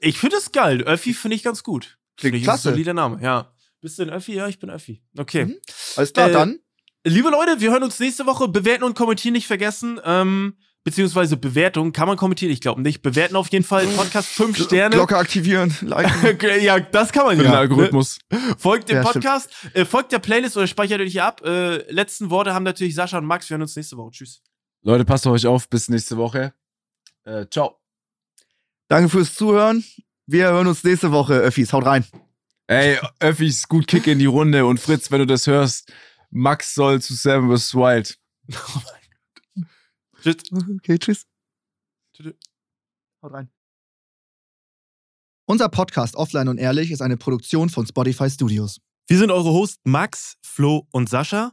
[0.00, 0.82] Ich finde das geil.
[0.82, 1.98] Öffi finde ich ganz gut.
[2.16, 2.68] Klingt Finde ich klasse.
[2.68, 3.52] Ein solider Name, ja.
[3.80, 4.34] Bist du ein Öffi?
[4.34, 5.02] Ja, ich bin Öffi.
[5.18, 5.46] Okay.
[5.46, 5.56] Mhm.
[5.96, 6.58] Alles klar, Äh, dann.
[7.06, 8.48] Liebe Leute, wir hören uns nächste Woche.
[8.48, 10.00] Bewerten und kommentieren nicht vergessen.
[10.04, 13.02] Ähm, beziehungsweise Bewertung kann man kommentieren, ich glaube nicht.
[13.02, 13.86] Bewerten auf jeden Fall.
[13.88, 14.94] Podcast 5 Sterne.
[14.94, 16.38] Glocke aktivieren, liken.
[16.62, 17.50] ja, das kann man Für ja.
[17.50, 18.18] den Algorithmus.
[18.32, 18.38] Ne?
[18.56, 19.02] Folgt dem Ja.
[19.02, 21.42] Podcast, äh, folgt der Playlist oder speichert euch hier ab.
[21.44, 23.50] Äh, letzten Worte haben natürlich Sascha und Max.
[23.50, 24.12] Wir hören uns nächste Woche.
[24.12, 24.40] Tschüss.
[24.86, 26.52] Leute, passt auf euch auf, bis nächste Woche.
[27.24, 27.80] Äh, ciao.
[28.88, 29.82] Danke fürs Zuhören.
[30.26, 31.72] Wir hören uns nächste Woche, Öffis.
[31.72, 32.04] Haut rein.
[32.66, 35.90] Ey, Öffis, gut Kick in die Runde und Fritz, wenn du das hörst,
[36.30, 37.74] Max soll zu Seven vs.
[37.74, 38.18] Wild.
[40.22, 40.36] Tschüss.
[40.76, 41.26] Okay, tschüss.
[42.14, 42.34] Tschüss.
[43.22, 43.50] Haut rein.
[45.46, 48.82] Unser Podcast Offline und Ehrlich ist eine Produktion von Spotify Studios.
[49.06, 51.52] Wir sind eure Hosts Max, Flo und Sascha.